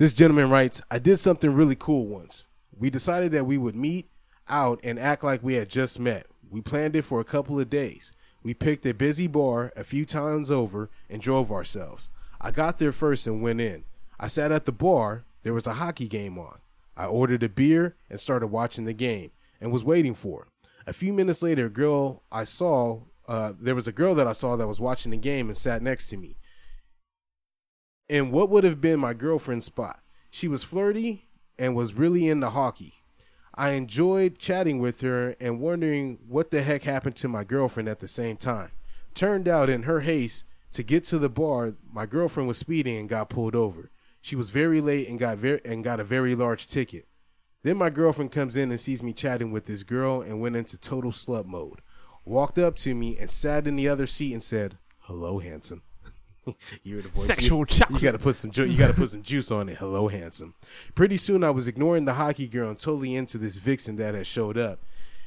This 0.00 0.14
gentleman 0.14 0.48
writes, 0.48 0.80
I 0.90 0.98
did 0.98 1.20
something 1.20 1.52
really 1.52 1.76
cool 1.78 2.06
once. 2.06 2.46
We 2.74 2.88
decided 2.88 3.32
that 3.32 3.44
we 3.44 3.58
would 3.58 3.76
meet 3.76 4.08
out 4.48 4.80
and 4.82 4.98
act 4.98 5.22
like 5.22 5.42
we 5.42 5.56
had 5.56 5.68
just 5.68 6.00
met. 6.00 6.24
We 6.48 6.62
planned 6.62 6.96
it 6.96 7.02
for 7.02 7.20
a 7.20 7.24
couple 7.24 7.60
of 7.60 7.68
days. 7.68 8.14
We 8.42 8.54
picked 8.54 8.86
a 8.86 8.94
busy 8.94 9.26
bar 9.26 9.74
a 9.76 9.84
few 9.84 10.06
times 10.06 10.50
over 10.50 10.88
and 11.10 11.20
drove 11.20 11.52
ourselves. 11.52 12.08
I 12.40 12.50
got 12.50 12.78
there 12.78 12.92
first 12.92 13.26
and 13.26 13.42
went 13.42 13.60
in. 13.60 13.84
I 14.18 14.28
sat 14.28 14.50
at 14.50 14.64
the 14.64 14.72
bar. 14.72 15.26
There 15.42 15.52
was 15.52 15.66
a 15.66 15.74
hockey 15.74 16.08
game 16.08 16.38
on. 16.38 16.60
I 16.96 17.04
ordered 17.04 17.42
a 17.42 17.50
beer 17.50 17.96
and 18.08 18.18
started 18.18 18.46
watching 18.46 18.86
the 18.86 18.94
game 18.94 19.32
and 19.60 19.70
was 19.70 19.84
waiting 19.84 20.14
for. 20.14 20.48
A 20.86 20.94
few 20.94 21.12
minutes 21.12 21.42
later, 21.42 21.66
a 21.66 21.70
girl 21.70 22.22
I 22.32 22.44
saw, 22.44 23.02
uh, 23.28 23.52
there 23.60 23.74
was 23.74 23.86
a 23.86 23.92
girl 23.92 24.14
that 24.14 24.26
I 24.26 24.32
saw 24.32 24.56
that 24.56 24.66
was 24.66 24.80
watching 24.80 25.10
the 25.10 25.18
game 25.18 25.48
and 25.48 25.58
sat 25.58 25.82
next 25.82 26.08
to 26.08 26.16
me. 26.16 26.38
In 28.10 28.32
what 28.32 28.50
would 28.50 28.64
have 28.64 28.80
been 28.80 28.98
my 28.98 29.14
girlfriend's 29.14 29.66
spot. 29.66 30.00
She 30.32 30.48
was 30.48 30.64
flirty 30.64 31.28
and 31.56 31.76
was 31.76 31.94
really 31.94 32.28
into 32.28 32.50
hockey. 32.50 32.94
I 33.54 33.70
enjoyed 33.70 34.36
chatting 34.36 34.80
with 34.80 35.02
her 35.02 35.36
and 35.38 35.60
wondering 35.60 36.18
what 36.26 36.50
the 36.50 36.64
heck 36.64 36.82
happened 36.82 37.14
to 37.16 37.28
my 37.28 37.44
girlfriend 37.44 37.88
at 37.88 38.00
the 38.00 38.08
same 38.08 38.36
time. 38.36 38.72
Turned 39.14 39.46
out, 39.46 39.70
in 39.70 39.84
her 39.84 40.00
haste 40.00 40.44
to 40.72 40.82
get 40.82 41.04
to 41.04 41.20
the 41.20 41.28
bar, 41.28 41.74
my 41.92 42.04
girlfriend 42.04 42.48
was 42.48 42.58
speeding 42.58 42.96
and 42.96 43.08
got 43.08 43.30
pulled 43.30 43.54
over. 43.54 43.92
She 44.20 44.34
was 44.34 44.50
very 44.50 44.80
late 44.80 45.08
and 45.08 45.16
got 45.16 45.38
very 45.38 45.60
and 45.64 45.84
got 45.84 46.00
a 46.00 46.04
very 46.04 46.34
large 46.34 46.66
ticket. 46.66 47.06
Then 47.62 47.76
my 47.76 47.90
girlfriend 47.90 48.32
comes 48.32 48.56
in 48.56 48.72
and 48.72 48.80
sees 48.80 49.04
me 49.04 49.12
chatting 49.12 49.52
with 49.52 49.66
this 49.66 49.84
girl 49.84 50.20
and 50.20 50.40
went 50.40 50.56
into 50.56 50.76
total 50.76 51.12
slut 51.12 51.46
mode. 51.46 51.80
Walked 52.24 52.58
up 52.58 52.74
to 52.78 52.92
me 52.92 53.16
and 53.16 53.30
sat 53.30 53.68
in 53.68 53.76
the 53.76 53.88
other 53.88 54.08
seat 54.08 54.32
and 54.32 54.42
said, 54.42 54.78
"Hello, 55.02 55.38
handsome." 55.38 55.82
you 56.46 56.94
hear 56.94 57.02
the 57.02 57.08
voice. 57.08 57.26
Sexual 57.26 57.60
you, 57.60 57.66
chocolate. 57.66 58.02
You 58.02 58.08
got 58.08 58.12
to 58.12 58.18
put 58.18 58.36
some 58.36 58.50
ju- 58.50 58.66
you 58.66 58.76
got 58.76 58.88
to 58.88 58.94
put 58.94 59.10
some 59.10 59.22
juice 59.22 59.50
on 59.50 59.68
it. 59.68 59.78
Hello, 59.78 60.08
handsome. 60.08 60.54
Pretty 60.94 61.16
soon, 61.16 61.44
I 61.44 61.50
was 61.50 61.68
ignoring 61.68 62.04
the 62.04 62.14
hockey 62.14 62.48
girl 62.48 62.70
and 62.70 62.78
totally 62.78 63.14
into 63.14 63.38
this 63.38 63.56
vixen 63.56 63.96
that 63.96 64.14
had 64.14 64.26
showed 64.26 64.56
up, 64.56 64.80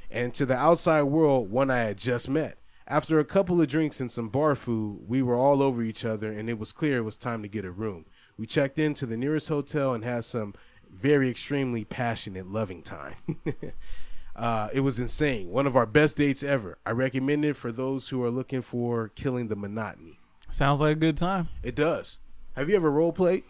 and 0.10 0.34
to 0.34 0.46
the 0.46 0.56
outside 0.56 1.04
world, 1.04 1.52
one 1.52 1.70
I 1.70 1.80
had 1.80 1.98
just 1.98 2.30
met. 2.30 2.58
After 2.86 3.18
a 3.18 3.26
couple 3.26 3.62
of 3.62 3.68
drinks 3.70 4.02
and 4.02 4.12
some 4.12 4.28
bar 4.28 4.56
food, 4.56 5.04
we 5.08 5.22
were 5.22 5.38
all 5.38 5.64
over 5.64 5.82
each 5.82 6.04
other, 6.04 6.32
and 6.32 6.50
it 6.50 6.60
was 6.60 6.74
clear 6.74 6.98
it 6.98 7.04
was 7.04 7.16
time 7.16 7.42
to 7.42 7.48
get 7.48 7.64
a 7.64 7.72
room. 7.72 8.06
We 8.38 8.46
checked 8.46 8.78
into 8.78 9.06
the 9.06 9.16
nearest 9.16 9.48
hotel 9.48 9.94
and 9.94 10.04
had 10.04 10.26
some 10.26 10.54
very 10.92 11.30
extremely 11.30 11.86
passionate 11.86 12.48
loving 12.48 12.84
time. 12.84 13.16
uh, 14.36 14.70
it 14.74 14.82
was 14.82 15.00
insane. 15.00 15.50
One 15.50 15.66
of 15.66 15.76
our 15.76 15.86
best 15.86 16.18
dates 16.18 16.44
ever. 16.44 16.78
I 16.86 16.92
recommend 16.92 17.46
it 17.46 17.56
for 17.56 17.72
those 17.72 18.10
who 18.10 18.24
are 18.24 18.30
looking 18.30 18.62
for 18.62 19.10
killing 19.10 19.48
the 19.48 19.56
monotony. 19.56 20.20
Sounds 20.54 20.80
like 20.80 20.96
a 20.96 21.00
good 21.00 21.18
time. 21.18 21.50
It 21.64 21.76
does. 21.76 22.20
Have 22.56 22.70
you 22.70 22.76
ever 22.76 22.92
role 22.92 23.12
played? 23.12 23.44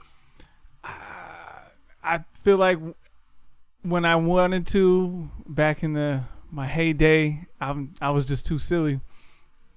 I 0.85 2.23
feel 2.43 2.55
like 2.55 2.79
when 3.81 4.05
I 4.05 4.15
wanted 4.15 4.67
to 4.67 5.29
back 5.45 5.83
in 5.83 5.93
the 5.93 6.21
my 6.49 6.65
heyday, 6.65 7.45
I'm 7.59 7.93
I 8.01 8.11
was 8.11 8.25
just 8.25 8.45
too 8.45 8.57
silly. 8.57 9.01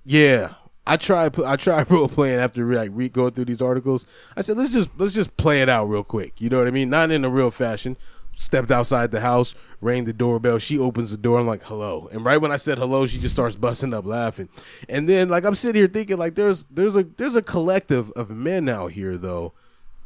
Yeah, 0.04 0.54
I 0.86 0.96
tried. 0.96 1.38
I 1.40 1.56
tried 1.56 1.90
role 1.90 2.08
playing 2.08 2.38
after 2.38 2.64
like 2.64 2.90
re- 2.92 3.08
going 3.08 3.32
through 3.32 3.46
these 3.46 3.62
articles. 3.62 4.06
I 4.36 4.40
said 4.42 4.56
let's 4.56 4.72
just 4.72 4.90
let's 4.96 5.12
just 5.12 5.36
play 5.36 5.62
it 5.62 5.68
out 5.68 5.86
real 5.86 6.04
quick. 6.04 6.40
You 6.40 6.48
know 6.48 6.58
what 6.58 6.68
I 6.68 6.70
mean? 6.70 6.90
Not 6.90 7.10
in 7.10 7.24
a 7.24 7.30
real 7.30 7.50
fashion. 7.50 7.96
Stepped 8.38 8.70
outside 8.70 9.12
the 9.12 9.20
house, 9.20 9.54
rang 9.80 10.04
the 10.04 10.12
doorbell. 10.12 10.58
She 10.58 10.78
opens 10.78 11.10
the 11.10 11.16
door. 11.16 11.38
I'm 11.38 11.46
like, 11.46 11.62
"Hello!" 11.64 12.06
And 12.12 12.22
right 12.22 12.36
when 12.36 12.52
I 12.52 12.56
said 12.56 12.76
hello, 12.76 13.06
she 13.06 13.18
just 13.18 13.34
starts 13.34 13.56
busting 13.56 13.94
up 13.94 14.04
laughing. 14.04 14.50
And 14.90 15.08
then, 15.08 15.30
like, 15.30 15.44
I'm 15.44 15.54
sitting 15.54 15.80
here 15.80 15.88
thinking, 15.88 16.18
like, 16.18 16.34
there's 16.34 16.66
there's 16.70 16.96
a 16.96 17.04
there's 17.04 17.34
a 17.34 17.40
collective 17.40 18.10
of 18.12 18.28
men 18.28 18.68
out 18.68 18.92
here 18.92 19.16
though 19.16 19.54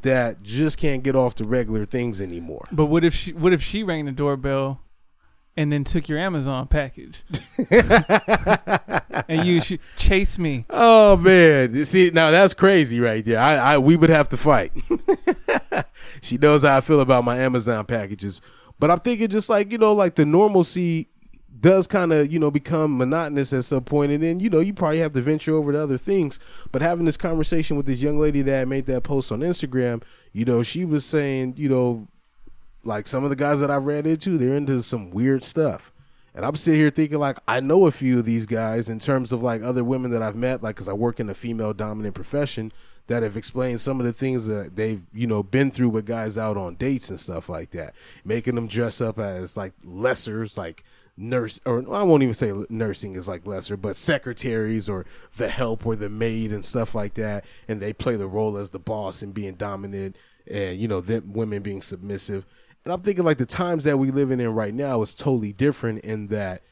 that 0.03 0.45
just 0.45 0.79
can't 0.79 1.03
get 1.03 1.17
off 1.17 1.35
the 1.35 1.45
regular 1.45 1.85
things 1.85 2.21
anymore. 2.21 2.67
But 2.71 2.87
what 2.87 3.05
if 3.05 3.15
she 3.15 3.33
what 3.33 3.53
if 3.53 3.63
she 3.63 3.83
rang 3.83 4.05
the 4.05 4.13
doorbell 4.13 4.81
and 5.61 5.71
then 5.71 5.85
took 5.85 6.09
your 6.09 6.19
Amazon 6.19 6.67
package? 6.67 7.23
and 9.29 9.45
you 9.47 9.61
should 9.61 9.81
chase 9.99 10.39
me. 10.39 10.65
Oh 10.71 11.19
man, 11.19 11.85
see 11.85 12.11
now 12.11 12.31
that's 12.31 12.55
crazy 12.55 12.99
right 12.99 13.23
there. 13.23 13.39
I, 13.39 13.57
I 13.57 13.79
we 13.79 13.95
would 13.95 14.09
have 14.09 14.31
to 14.31 14.39
fight. 14.39 14.73
she 16.23 16.39
knows 16.39 16.63
how 16.63 16.79
I 16.79 16.81
feel 16.81 17.03
about 17.03 17.25
my 17.25 17.37
Amazon 17.37 17.85
packages, 17.85 18.41
but 18.79 18.91
I'm 18.91 19.01
thinking 19.01 19.29
just 19.29 19.51
like 19.51 19.71
you 19.71 19.77
know, 19.77 19.93
like 19.93 20.15
the 20.15 20.25
normalcy 20.25 21.09
does 21.61 21.87
kind 21.87 22.11
of 22.11 22.33
you 22.33 22.39
know 22.39 22.51
become 22.51 22.97
monotonous 22.97 23.53
at 23.53 23.65
some 23.65 23.85
point, 23.85 24.13
and 24.13 24.23
then 24.23 24.41
you 24.41 24.49
know 24.49 24.61
you 24.61 24.73
probably 24.73 25.01
have 25.01 25.13
to 25.13 25.21
venture 25.21 25.55
over 25.55 25.73
to 25.73 25.83
other 25.83 25.99
things. 25.99 26.41
But 26.73 26.81
having 26.81 27.05
this 27.05 27.19
conversation 27.19 27.77
with 27.77 27.85
this 27.85 28.01
young 28.01 28.19
lady 28.19 28.41
that 28.41 28.67
made 28.67 28.87
that 28.87 29.03
post 29.03 29.31
on 29.31 29.41
Instagram, 29.41 30.03
you 30.33 30.47
know, 30.47 30.63
she 30.63 30.87
was 30.87 31.05
saying, 31.05 31.55
you 31.59 31.69
know, 31.69 32.09
like 32.83 33.07
some 33.07 33.25
of 33.25 33.31
the 33.31 33.37
guys 33.37 33.61
that 33.61 33.71
I've 33.71 33.85
ran 33.85 34.07
into, 34.07 34.39
they're 34.39 34.57
into 34.57 34.83
some 34.83 35.11
weird 35.11 35.45
stuff. 35.45 35.93
And 36.35 36.45
I'm 36.45 36.57
sitting 36.57 36.81
here 36.81 36.91
thinking 36.91 37.19
like 37.19 37.39
I 37.49 37.61
know 37.61 37.87
a 37.87 37.91
few 37.91 38.21
of 38.21 38.25
these 38.25 38.47
guys 38.47 38.89
in 38.89 38.99
terms 38.99 39.33
of 39.33 39.43
like 39.43 39.63
other 39.63 39.83
women 39.83 40.11
that 40.13 40.23
I've 40.23 40.37
met, 40.37 40.63
like 40.63 40.77
because 40.77 40.89
I 40.89 40.93
work 40.93 41.19
in 41.19 41.29
a 41.29 41.35
female 41.35 41.73
dominant 41.73 42.15
profession 42.15 42.71
that 43.09 43.25
have 43.25 43.37
explained 43.37 43.81
some 43.81 43.99
of 43.99 44.07
the 44.07 44.13
things 44.13 44.47
that 44.47 44.77
they've 44.77 45.03
you 45.13 45.27
know 45.27 45.43
been 45.43 45.73
through 45.73 45.89
with 45.89 46.07
guys 46.07 46.39
out 46.39 46.57
on 46.57 46.77
dates 46.77 47.11
and 47.11 47.19
stuff 47.19 47.49
like 47.49 47.71
that, 47.71 47.95
making 48.25 48.55
them 48.55 48.69
dress 48.69 49.01
up 49.01 49.19
as 49.19 49.57
like 49.57 49.75
lessers, 49.85 50.57
like 50.57 50.85
nurse 51.17 51.61
or 51.67 51.79
I 51.93 52.05
won't 52.05 52.23
even 52.23 52.35
say 52.35 52.53
nursing 52.69 53.15
is 53.15 53.27
like 53.27 53.45
lesser, 53.45 53.77
but 53.77 53.97
secretaries 53.97 54.89
or 54.89 55.07
the 55.37 55.49
help 55.49 55.85
or 55.85 55.97
the 55.97 56.09
maid 56.09 56.53
and 56.53 56.65
stuff 56.65 56.95
like 56.95 57.15
that, 57.15 57.45
and 57.67 57.81
they 57.81 57.93
play 57.93 58.15
the 58.15 58.29
role 58.29 58.57
as 58.57 58.71
the 58.71 58.79
boss 58.79 59.21
and 59.21 59.35
being 59.35 59.55
dominant, 59.55 60.17
and 60.47 60.79
you 60.79 60.87
know 60.87 61.01
them 61.01 61.33
women 61.33 61.63
being 61.63 61.83
submissive. 61.83 62.47
And 62.85 62.95
I'm 62.95 63.01
thinking 63.01 63.25
like 63.25 63.39
the 63.39 63.47
times 63.47 63.85
that 63.85 63.99
we 63.99 64.11
living 64.11 64.41
in 64.41 64.55
right 64.55 64.75
now 64.75 65.03
is 65.03 65.15
totally 65.15 65.53
different 65.53 66.01
in 66.01 66.29
that 66.29 66.63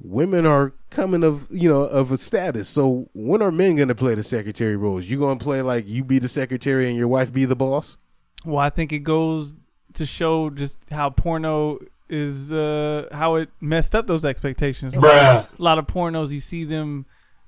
women 0.00 0.46
are 0.46 0.72
coming 0.88 1.22
of 1.22 1.46
you 1.50 1.68
know 1.68 1.82
of 1.82 2.10
a 2.10 2.18
status. 2.18 2.68
So 2.68 3.08
when 3.14 3.42
are 3.42 3.52
men 3.52 3.76
gonna 3.76 3.94
play 3.94 4.14
the 4.14 4.22
secretary 4.22 4.76
roles? 4.76 5.06
You 5.06 5.18
gonna 5.18 5.38
play 5.38 5.62
like 5.62 5.86
you 5.86 6.02
be 6.04 6.18
the 6.18 6.28
secretary 6.28 6.88
and 6.88 6.96
your 6.96 7.08
wife 7.08 7.32
be 7.32 7.44
the 7.44 7.56
boss? 7.56 7.96
Well, 8.44 8.58
I 8.58 8.70
think 8.70 8.92
it 8.92 9.00
goes 9.00 9.54
to 9.94 10.06
show 10.06 10.50
just 10.50 10.78
how 10.90 11.10
porno 11.10 11.78
is 12.08 12.50
uh 12.50 13.06
how 13.12 13.36
it 13.36 13.50
messed 13.60 13.94
up 13.94 14.06
those 14.06 14.24
expectations. 14.24 14.94
A 14.94 15.00
lot, 15.00 15.14
a 15.14 15.62
lot 15.62 15.78
of 15.78 15.86
pornos 15.86 16.30
you 16.30 16.40
see 16.40 16.64
them 16.64 17.06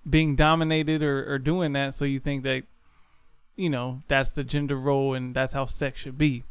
being 0.09 0.37
dominated 0.37 1.03
or, 1.03 1.33
or 1.33 1.39
doing 1.39 1.73
that, 1.73 1.95
so 1.95 2.05
you 2.05 2.21
think 2.21 2.45
that 2.45 2.65
you 3.57 3.71
know 3.71 4.03
that's 4.09 4.31
the 4.31 4.45
gender 4.45 4.77
role 4.77 5.15
and 5.15 5.35
that's 5.35 5.53
how 5.53 5.67
sex 5.67 6.01
should 6.01 6.19
be. 6.19 6.45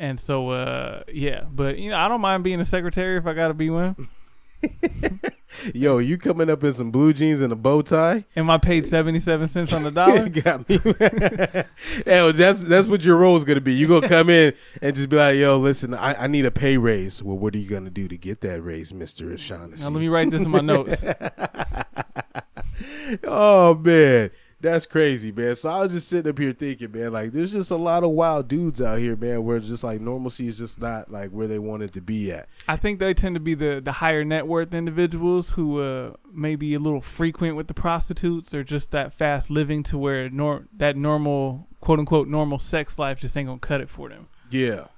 And 0.00 0.18
so, 0.18 0.48
uh, 0.48 1.02
yeah, 1.12 1.44
but 1.52 1.78
you 1.78 1.90
know, 1.90 1.98
I 1.98 2.08
don't 2.08 2.22
mind 2.22 2.42
being 2.42 2.58
a 2.58 2.64
secretary 2.64 3.18
if 3.18 3.26
I 3.26 3.34
gotta 3.34 3.52
be 3.52 3.68
one. 3.68 4.08
Yo, 5.74 5.98
you 5.98 6.16
coming 6.16 6.48
up 6.48 6.64
in 6.64 6.72
some 6.72 6.90
blue 6.90 7.12
jeans 7.12 7.42
and 7.42 7.52
a 7.52 7.56
bow 7.56 7.82
tie? 7.82 8.24
Am 8.34 8.48
I 8.48 8.56
paid 8.56 8.86
seventy 8.86 9.20
seven 9.20 9.46
cents 9.46 9.74
on 9.74 9.82
the 9.82 9.90
dollar? 9.90 10.26
Got 10.30 10.66
me. 10.70 10.76
yo, 12.10 12.32
that's 12.32 12.62
that's 12.62 12.86
what 12.86 13.04
your 13.04 13.18
role 13.18 13.36
is 13.36 13.44
gonna 13.44 13.60
be. 13.60 13.74
You 13.74 13.88
gonna 13.88 14.08
come 14.08 14.30
in 14.30 14.54
and 14.80 14.96
just 14.96 15.10
be 15.10 15.16
like, 15.16 15.36
"Yo, 15.36 15.58
listen, 15.58 15.92
I, 15.92 16.14
I 16.14 16.26
need 16.28 16.46
a 16.46 16.50
pay 16.50 16.78
raise." 16.78 17.22
Well, 17.22 17.36
what 17.36 17.54
are 17.54 17.58
you 17.58 17.68
gonna 17.68 17.90
do 17.90 18.08
to 18.08 18.16
get 18.16 18.40
that 18.40 18.62
raise, 18.62 18.94
Mister 18.94 19.36
Shaughnessy? 19.36 19.84
Now 19.84 19.90
let 19.90 20.00
me 20.00 20.08
write 20.08 20.30
this 20.30 20.44
in 20.44 20.50
my 20.50 20.60
notes. 20.60 21.04
oh 23.24 23.74
man, 23.74 24.30
that's 24.60 24.86
crazy, 24.86 25.32
man. 25.32 25.56
So 25.56 25.70
I 25.70 25.80
was 25.80 25.92
just 25.92 26.08
sitting 26.08 26.30
up 26.30 26.38
here 26.38 26.52
thinking, 26.52 26.92
man, 26.92 27.12
like 27.12 27.32
there's 27.32 27.52
just 27.52 27.70
a 27.70 27.76
lot 27.76 28.04
of 28.04 28.10
wild 28.10 28.48
dudes 28.48 28.82
out 28.82 28.98
here, 28.98 29.16
man, 29.16 29.44
where 29.44 29.58
just 29.58 29.82
like 29.82 30.00
normalcy 30.00 30.46
is 30.46 30.58
just 30.58 30.80
not 30.80 31.10
like 31.10 31.30
where 31.30 31.46
they 31.46 31.58
want 31.58 31.82
it 31.82 31.92
to 31.92 32.00
be 32.00 32.30
at. 32.30 32.48
I 32.68 32.76
think 32.76 32.98
they 32.98 33.14
tend 33.14 33.36
to 33.36 33.40
be 33.40 33.54
the, 33.54 33.80
the 33.82 33.92
higher 33.92 34.24
net 34.24 34.46
worth 34.46 34.74
individuals 34.74 35.52
who 35.52 35.80
uh, 35.80 36.12
may 36.32 36.56
be 36.56 36.74
a 36.74 36.78
little 36.78 37.00
frequent 37.00 37.56
with 37.56 37.68
the 37.68 37.74
prostitutes 37.74 38.52
or 38.52 38.62
just 38.62 38.90
that 38.90 39.14
fast 39.14 39.50
living 39.50 39.82
to 39.84 39.98
where 39.98 40.28
nor- 40.28 40.66
that 40.76 40.96
normal 40.96 41.68
quote 41.80 41.98
unquote 41.98 42.28
normal 42.28 42.58
sex 42.58 42.98
life 42.98 43.18
just 43.18 43.36
ain't 43.36 43.48
gonna 43.48 43.58
cut 43.58 43.80
it 43.80 43.88
for 43.88 44.08
them. 44.10 44.28
Yeah. 44.50 44.88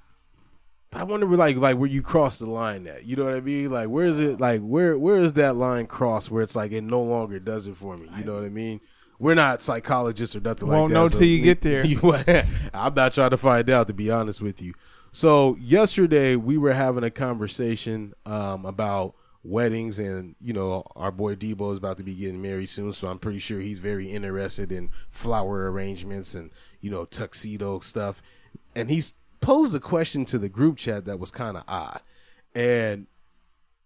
But 0.91 1.01
I 1.01 1.03
wonder 1.05 1.25
like 1.25 1.55
like 1.55 1.77
where 1.77 1.89
you 1.89 2.01
cross 2.01 2.37
the 2.37 2.45
line 2.45 2.85
at. 2.85 3.05
You 3.05 3.15
know 3.15 3.25
what 3.25 3.33
I 3.33 3.41
mean? 3.41 3.71
Like 3.71 3.87
where 3.87 4.05
is 4.05 4.19
it 4.19 4.39
like 4.39 4.61
where 4.61 4.97
where 4.97 5.17
is 5.17 5.33
that 5.33 5.55
line 5.55 5.87
crossed 5.87 6.29
where 6.29 6.43
it's 6.43 6.55
like 6.55 6.71
it 6.71 6.83
no 6.83 7.01
longer 7.01 7.39
does 7.39 7.65
it 7.65 7.77
for 7.77 7.97
me? 7.97 8.09
You 8.17 8.25
know 8.25 8.35
what 8.35 8.43
I 8.43 8.49
mean? 8.49 8.81
We're 9.19 9.35
not 9.35 9.61
psychologists 9.61 10.35
or 10.35 10.41
nothing 10.41 10.67
like 10.67 10.75
that. 10.75 10.81
Won't 10.81 10.93
know 10.93 11.07
so 11.07 11.19
till 11.19 11.27
you 11.27 11.39
we- 11.39 11.43
get 11.43 11.61
there. 11.61 11.85
you- 11.85 11.99
I'm 12.73 12.93
not 12.93 13.13
trying 13.13 13.31
to 13.31 13.37
find 13.37 13.69
out 13.69 13.87
to 13.87 13.93
be 13.93 14.11
honest 14.11 14.41
with 14.41 14.61
you. 14.61 14.73
So 15.11 15.55
yesterday 15.59 16.35
we 16.35 16.57
were 16.57 16.73
having 16.73 17.03
a 17.03 17.11
conversation 17.11 18.13
um, 18.25 18.65
about 18.65 19.15
weddings 19.43 19.99
and 19.99 20.35
you 20.41 20.53
know 20.53 20.83
our 20.95 21.11
boy 21.11 21.35
Debo 21.35 21.73
is 21.73 21.77
about 21.77 21.97
to 21.97 22.03
be 22.03 22.15
getting 22.15 22.41
married 22.41 22.69
soon 22.69 22.93
so 22.93 23.09
I'm 23.09 23.19
pretty 23.19 23.39
sure 23.39 23.59
he's 23.59 23.77
very 23.77 24.09
interested 24.09 24.71
in 24.71 24.89
flower 25.09 25.69
arrangements 25.69 26.33
and 26.33 26.49
you 26.79 26.89
know 26.89 27.03
tuxedo 27.03 27.81
stuff 27.81 28.21
and 28.73 28.89
he's 28.89 29.13
posed 29.41 29.75
a 29.75 29.81
question 29.81 30.23
to 30.25 30.37
the 30.37 30.47
group 30.47 30.77
chat 30.77 31.03
that 31.03 31.19
was 31.19 31.29
kind 31.29 31.57
of 31.57 31.63
odd 31.67 31.99
and 32.55 33.07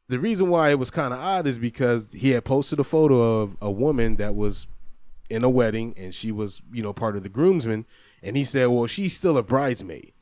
the 0.09 0.19
reason 0.19 0.47
why 0.47 0.69
it 0.69 0.77
was 0.77 0.91
kind 0.91 1.11
of 1.11 1.19
odd 1.19 1.47
is 1.47 1.57
because 1.57 2.13
he 2.13 2.29
had 2.31 2.45
posted 2.45 2.79
a 2.79 2.83
photo 2.83 3.41
of 3.41 3.57
a 3.59 3.71
woman 3.71 4.17
that 4.17 4.35
was 4.35 4.67
in 5.29 5.43
a 5.43 5.49
wedding 5.49 5.93
and 5.97 6.13
she 6.13 6.31
was, 6.31 6.61
you 6.71 6.83
know, 6.83 6.93
part 6.93 7.15
of 7.15 7.23
the 7.23 7.29
groomsmen. 7.29 7.85
And 8.23 8.37
he 8.37 8.43
said, 8.43 8.67
well, 8.67 8.87
she's 8.87 9.15
still 9.15 9.37
a 9.37 9.43
bridesmaid. 9.43 10.13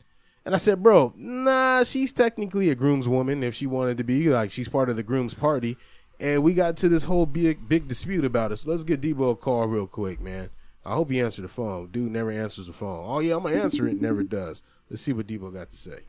And 0.45 0.53
I 0.53 0.57
said, 0.57 0.83
bro, 0.83 1.13
nah, 1.15 1.83
she's 1.83 2.11
technically 2.13 2.69
a 2.69 2.75
groomswoman 2.75 3.41
if 3.41 3.55
she 3.55 3.65
wanted 3.65 3.97
to 3.97 4.03
be. 4.03 4.29
Like, 4.29 4.51
she's 4.51 4.69
part 4.69 4.89
of 4.89 4.95
the 4.95 5.03
groom's 5.03 5.33
party. 5.33 5.77
And 6.19 6.43
we 6.43 6.53
got 6.53 6.77
to 6.77 6.89
this 6.89 7.05
whole 7.05 7.25
big, 7.25 7.67
big 7.67 7.87
dispute 7.87 8.23
about 8.23 8.51
it. 8.51 8.57
So 8.57 8.69
let's 8.69 8.83
get 8.83 9.01
Debo 9.01 9.31
a 9.31 9.35
call 9.35 9.67
real 9.67 9.87
quick, 9.87 10.21
man. 10.21 10.49
I 10.85 10.93
hope 10.93 11.09
he 11.09 11.19
answered 11.19 11.41
the 11.41 11.49
phone. 11.49 11.87
Dude 11.87 12.11
never 12.11 12.29
answers 12.29 12.67
the 12.67 12.73
phone. 12.73 13.03
Oh, 13.07 13.19
yeah, 13.19 13.35
I'm 13.35 13.41
going 13.41 13.55
to 13.55 13.61
answer 13.61 13.87
it. 13.87 13.99
Never 13.99 14.23
does. 14.23 14.61
Let's 14.89 15.01
see 15.01 15.13
what 15.13 15.25
Debo 15.25 15.51
got 15.51 15.71
to 15.71 15.77
say. 15.77 16.01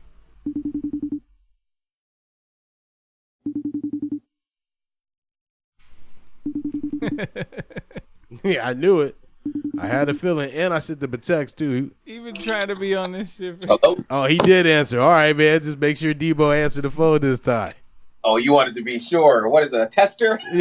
yeah, 8.43 8.67
I 8.67 8.73
knew 8.73 9.01
it. 9.01 9.15
I 9.79 9.87
had 9.87 10.09
a 10.09 10.13
feeling, 10.13 10.51
and 10.51 10.73
I 10.73 10.79
sent 10.79 10.99
the 10.99 11.07
text 11.17 11.57
too. 11.57 11.91
Even 12.05 12.35
trying 12.35 12.67
to 12.67 12.75
be 12.75 12.95
on 12.95 13.13
this 13.13 13.35
shit. 13.35 13.63
Hello? 13.63 13.97
Oh, 14.09 14.25
he 14.25 14.37
did 14.37 14.67
answer. 14.67 14.99
All 14.99 15.11
right, 15.11 15.35
man. 15.35 15.61
Just 15.61 15.77
make 15.77 15.95
sure 15.95 16.13
Debo 16.13 16.55
answered 16.55 16.83
the 16.83 16.91
phone 16.91 17.21
this 17.21 17.39
time. 17.39 17.71
Oh, 18.23 18.35
you 18.35 18.51
wanted 18.51 18.73
to 18.73 18.81
be 18.81 18.99
sure. 18.99 19.47
What 19.47 19.63
is 19.63 19.71
it, 19.71 19.79
a 19.79 19.85
tester? 19.85 20.37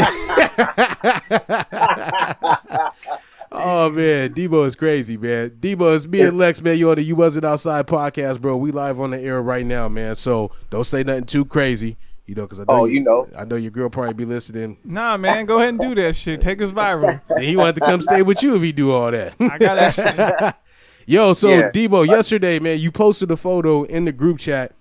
Oh 3.58 3.90
man, 3.90 4.34
Debo 4.34 4.66
is 4.66 4.74
crazy, 4.74 5.16
man. 5.16 5.50
Debo 5.50 5.94
is 5.94 6.06
me 6.06 6.20
and 6.20 6.36
Lex, 6.36 6.60
man. 6.60 6.76
You 6.76 6.90
on 6.90 6.96
the 6.96 7.02
You 7.02 7.16
Wasn't 7.16 7.44
Outside 7.44 7.86
podcast, 7.86 8.40
bro. 8.40 8.56
We 8.56 8.70
live 8.70 9.00
on 9.00 9.12
the 9.12 9.20
air 9.20 9.40
right 9.40 9.64
now, 9.64 9.88
man. 9.88 10.14
So 10.14 10.50
don't 10.68 10.84
say 10.84 11.04
nothing 11.04 11.24
too 11.24 11.44
crazy, 11.44 11.96
you 12.26 12.34
know, 12.34 12.42
because 12.42 12.60
I 12.60 12.62
know 12.62 12.66
Oh, 12.68 12.84
you 12.86 13.02
know. 13.02 13.28
I 13.36 13.44
know 13.44 13.56
your 13.56 13.70
girl 13.70 13.88
probably 13.88 14.14
be 14.14 14.24
listening. 14.24 14.78
Nah, 14.84 15.16
man, 15.16 15.46
go 15.46 15.56
ahead 15.58 15.70
and 15.70 15.78
do 15.78 15.94
that 15.96 16.16
shit. 16.16 16.40
Take 16.40 16.60
us 16.62 16.70
viral. 16.70 17.20
And 17.30 17.44
he 17.44 17.56
wanted 17.56 17.76
to 17.76 17.80
come 17.82 18.00
stay 18.02 18.22
with 18.22 18.42
you 18.42 18.56
if 18.56 18.62
he 18.62 18.72
do 18.72 18.92
all 18.92 19.10
that. 19.10 19.34
I 19.40 19.58
got 19.58 19.94
that. 19.96 20.60
Yo, 21.06 21.32
so 21.34 21.50
Yeah. 21.50 21.70
Debo, 21.70 22.06
yesterday, 22.06 22.58
man, 22.58 22.78
you 22.78 22.90
posted 22.90 23.30
a 23.30 23.36
photo 23.36 23.84
in 23.84 24.06
the 24.06 24.12
group 24.12 24.38
chat, 24.38 24.72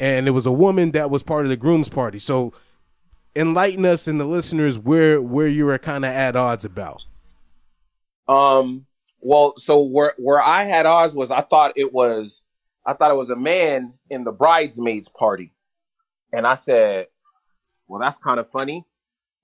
and 0.00 0.26
it 0.26 0.30
was 0.30 0.46
a 0.46 0.52
woman 0.52 0.92
that 0.92 1.10
was 1.10 1.22
part 1.22 1.44
of 1.44 1.50
the 1.50 1.56
groom's 1.58 1.88
party. 1.90 2.18
So 2.18 2.52
enlighten 3.36 3.84
us 3.84 4.06
and 4.08 4.18
the 4.20 4.24
listeners 4.24 4.78
where 4.78 5.20
where 5.20 5.46
you 5.48 5.66
were 5.66 5.76
kind 5.78 6.04
of 6.04 6.10
at 6.10 6.36
odds 6.36 6.64
about. 6.64 7.04
Um. 8.28 8.86
Well, 9.20 9.54
so 9.56 9.80
where 9.82 10.14
where 10.18 10.40
I 10.40 10.64
had 10.64 10.84
odds 10.86 11.14
was 11.14 11.30
I 11.30 11.40
thought 11.40 11.72
it 11.76 11.92
was 11.92 12.42
I 12.86 12.92
thought 12.94 13.10
it 13.10 13.16
was 13.16 13.30
a 13.30 13.36
man 13.36 13.94
in 14.10 14.24
the 14.24 14.32
bridesmaids 14.32 15.08
party, 15.08 15.52
and 16.34 16.46
I 16.46 16.56
said, 16.56 17.06
"Well, 17.86 18.00
that's 18.00 18.18
kind 18.18 18.40
of 18.40 18.50
funny." 18.50 18.84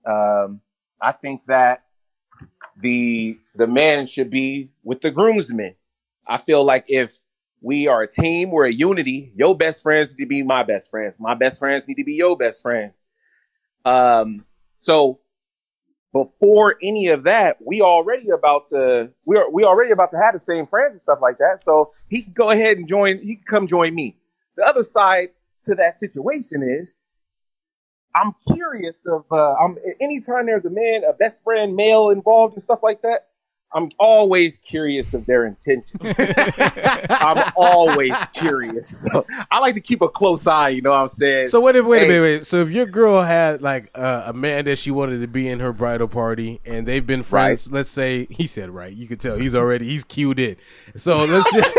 Um, 0.04 0.60
I 1.00 1.12
think 1.12 1.44
that 1.46 1.84
the 2.76 3.38
the 3.54 3.66
man 3.66 4.06
should 4.06 4.30
be 4.30 4.70
with 4.82 5.00
the 5.00 5.10
groomsmen. 5.10 5.74
I 6.26 6.38
feel 6.38 6.64
like 6.64 6.84
if 6.88 7.18
we 7.60 7.86
are 7.88 8.02
a 8.02 8.08
team, 8.08 8.50
we're 8.50 8.66
a 8.66 8.72
unity. 8.72 9.32
Your 9.36 9.56
best 9.56 9.82
friends 9.82 10.16
need 10.16 10.24
to 10.24 10.28
be 10.28 10.42
my 10.42 10.62
best 10.62 10.90
friends. 10.90 11.20
My 11.20 11.34
best 11.34 11.58
friends 11.58 11.86
need 11.86 11.96
to 11.96 12.04
be 12.04 12.14
your 12.14 12.36
best 12.36 12.62
friends. 12.62 13.02
Um. 13.84 14.44
So 14.78 15.20
before 16.12 16.76
any 16.82 17.08
of 17.08 17.24
that, 17.24 17.58
we 17.64 17.82
already 17.82 18.30
about 18.30 18.66
to 18.70 19.10
we 19.24 19.36
are 19.36 19.50
we 19.50 19.64
already 19.64 19.92
about 19.92 20.10
to 20.10 20.18
have 20.18 20.32
the 20.32 20.40
same 20.40 20.66
friends 20.66 20.92
and 20.92 21.02
stuff 21.02 21.20
like 21.22 21.38
that. 21.38 21.60
So 21.64 21.92
he 22.08 22.22
can 22.22 22.32
go 22.32 22.50
ahead 22.50 22.78
and 22.78 22.88
join. 22.88 23.18
He 23.18 23.36
can 23.36 23.44
come 23.44 23.66
join 23.66 23.94
me. 23.94 24.16
The 24.56 24.64
other 24.64 24.82
side 24.82 25.28
to 25.64 25.74
that 25.76 25.98
situation 25.98 26.62
is, 26.62 26.94
I'm 28.14 28.32
curious 28.54 29.06
of. 29.06 29.24
Uh, 29.30 29.54
I'm 29.54 29.78
anytime 30.00 30.46
there's 30.46 30.64
a 30.64 30.70
man, 30.70 31.02
a 31.08 31.12
best 31.12 31.44
friend, 31.44 31.76
male 31.76 32.10
involved 32.10 32.54
and 32.54 32.62
stuff 32.62 32.82
like 32.82 33.02
that. 33.02 33.26
I'm 33.72 33.88
always 34.00 34.58
curious 34.58 35.14
of 35.14 35.26
their 35.26 35.46
intentions. 35.46 36.00
I'm 37.08 37.52
always 37.56 38.16
curious. 38.34 39.04
So 39.08 39.24
I 39.48 39.60
like 39.60 39.74
to 39.74 39.80
keep 39.80 40.02
a 40.02 40.08
close 40.08 40.48
eye. 40.48 40.70
You 40.70 40.82
know 40.82 40.90
what 40.90 40.96
I'm 41.02 41.08
saying? 41.08 41.46
So 41.46 41.60
wait 41.60 41.80
wait 41.84 41.98
a 41.98 42.00
Hey. 42.00 42.08
minute. 42.08 42.20
Wait. 42.22 42.46
So 42.46 42.56
if 42.56 42.70
your 42.70 42.86
girl 42.86 43.22
had 43.22 43.62
like 43.62 43.88
uh, 43.94 44.24
a 44.26 44.32
man 44.32 44.64
that 44.64 44.78
she 44.78 44.90
wanted 44.90 45.20
to 45.20 45.28
be 45.28 45.48
in 45.48 45.60
her 45.60 45.72
bridal 45.72 46.08
party, 46.08 46.60
and 46.64 46.84
they've 46.84 47.06
been 47.06 47.22
friends, 47.22 47.70
let's 47.70 47.90
say 47.90 48.26
he 48.28 48.48
said 48.48 48.70
right, 48.70 48.92
you 48.92 49.06
could 49.06 49.20
tell 49.20 49.36
he's 49.36 49.54
already 49.54 49.88
he's 49.88 50.02
cued 50.02 50.40
in. 50.40 50.56
So 50.96 51.24
let's 51.26 51.52
just, 51.54 51.78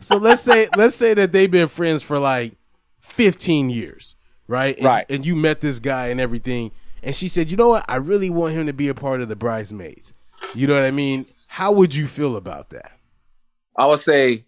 so 0.00 0.16
let's 0.16 0.40
say 0.40 0.66
let's 0.78 0.94
say 0.94 1.12
that 1.12 1.30
they've 1.30 1.50
been 1.50 1.68
friends 1.68 2.02
for 2.02 2.18
like 2.18 2.55
15 3.06 3.70
years, 3.70 4.16
right? 4.46 4.76
And, 4.76 4.84
Right. 4.84 5.06
And 5.08 5.24
you 5.24 5.36
met 5.36 5.60
this 5.60 5.78
guy 5.78 6.08
and 6.08 6.20
everything, 6.20 6.72
and 7.02 7.14
she 7.14 7.28
said, 7.28 7.50
you 7.50 7.56
know 7.56 7.68
what, 7.68 7.84
I 7.88 7.96
really 7.96 8.30
want 8.30 8.54
him 8.54 8.66
to 8.66 8.72
be 8.72 8.88
a 8.88 8.94
part 8.94 9.20
of 9.20 9.28
the 9.28 9.36
bridesmaids. 9.36 10.12
You 10.54 10.66
know 10.66 10.74
what 10.74 10.84
I 10.84 10.90
mean? 10.90 11.26
How 11.46 11.72
would 11.72 11.94
you 11.94 12.06
feel 12.06 12.36
about 12.36 12.70
that? 12.70 12.92
I 13.78 13.86
would 13.86 14.00
say, 14.00 14.44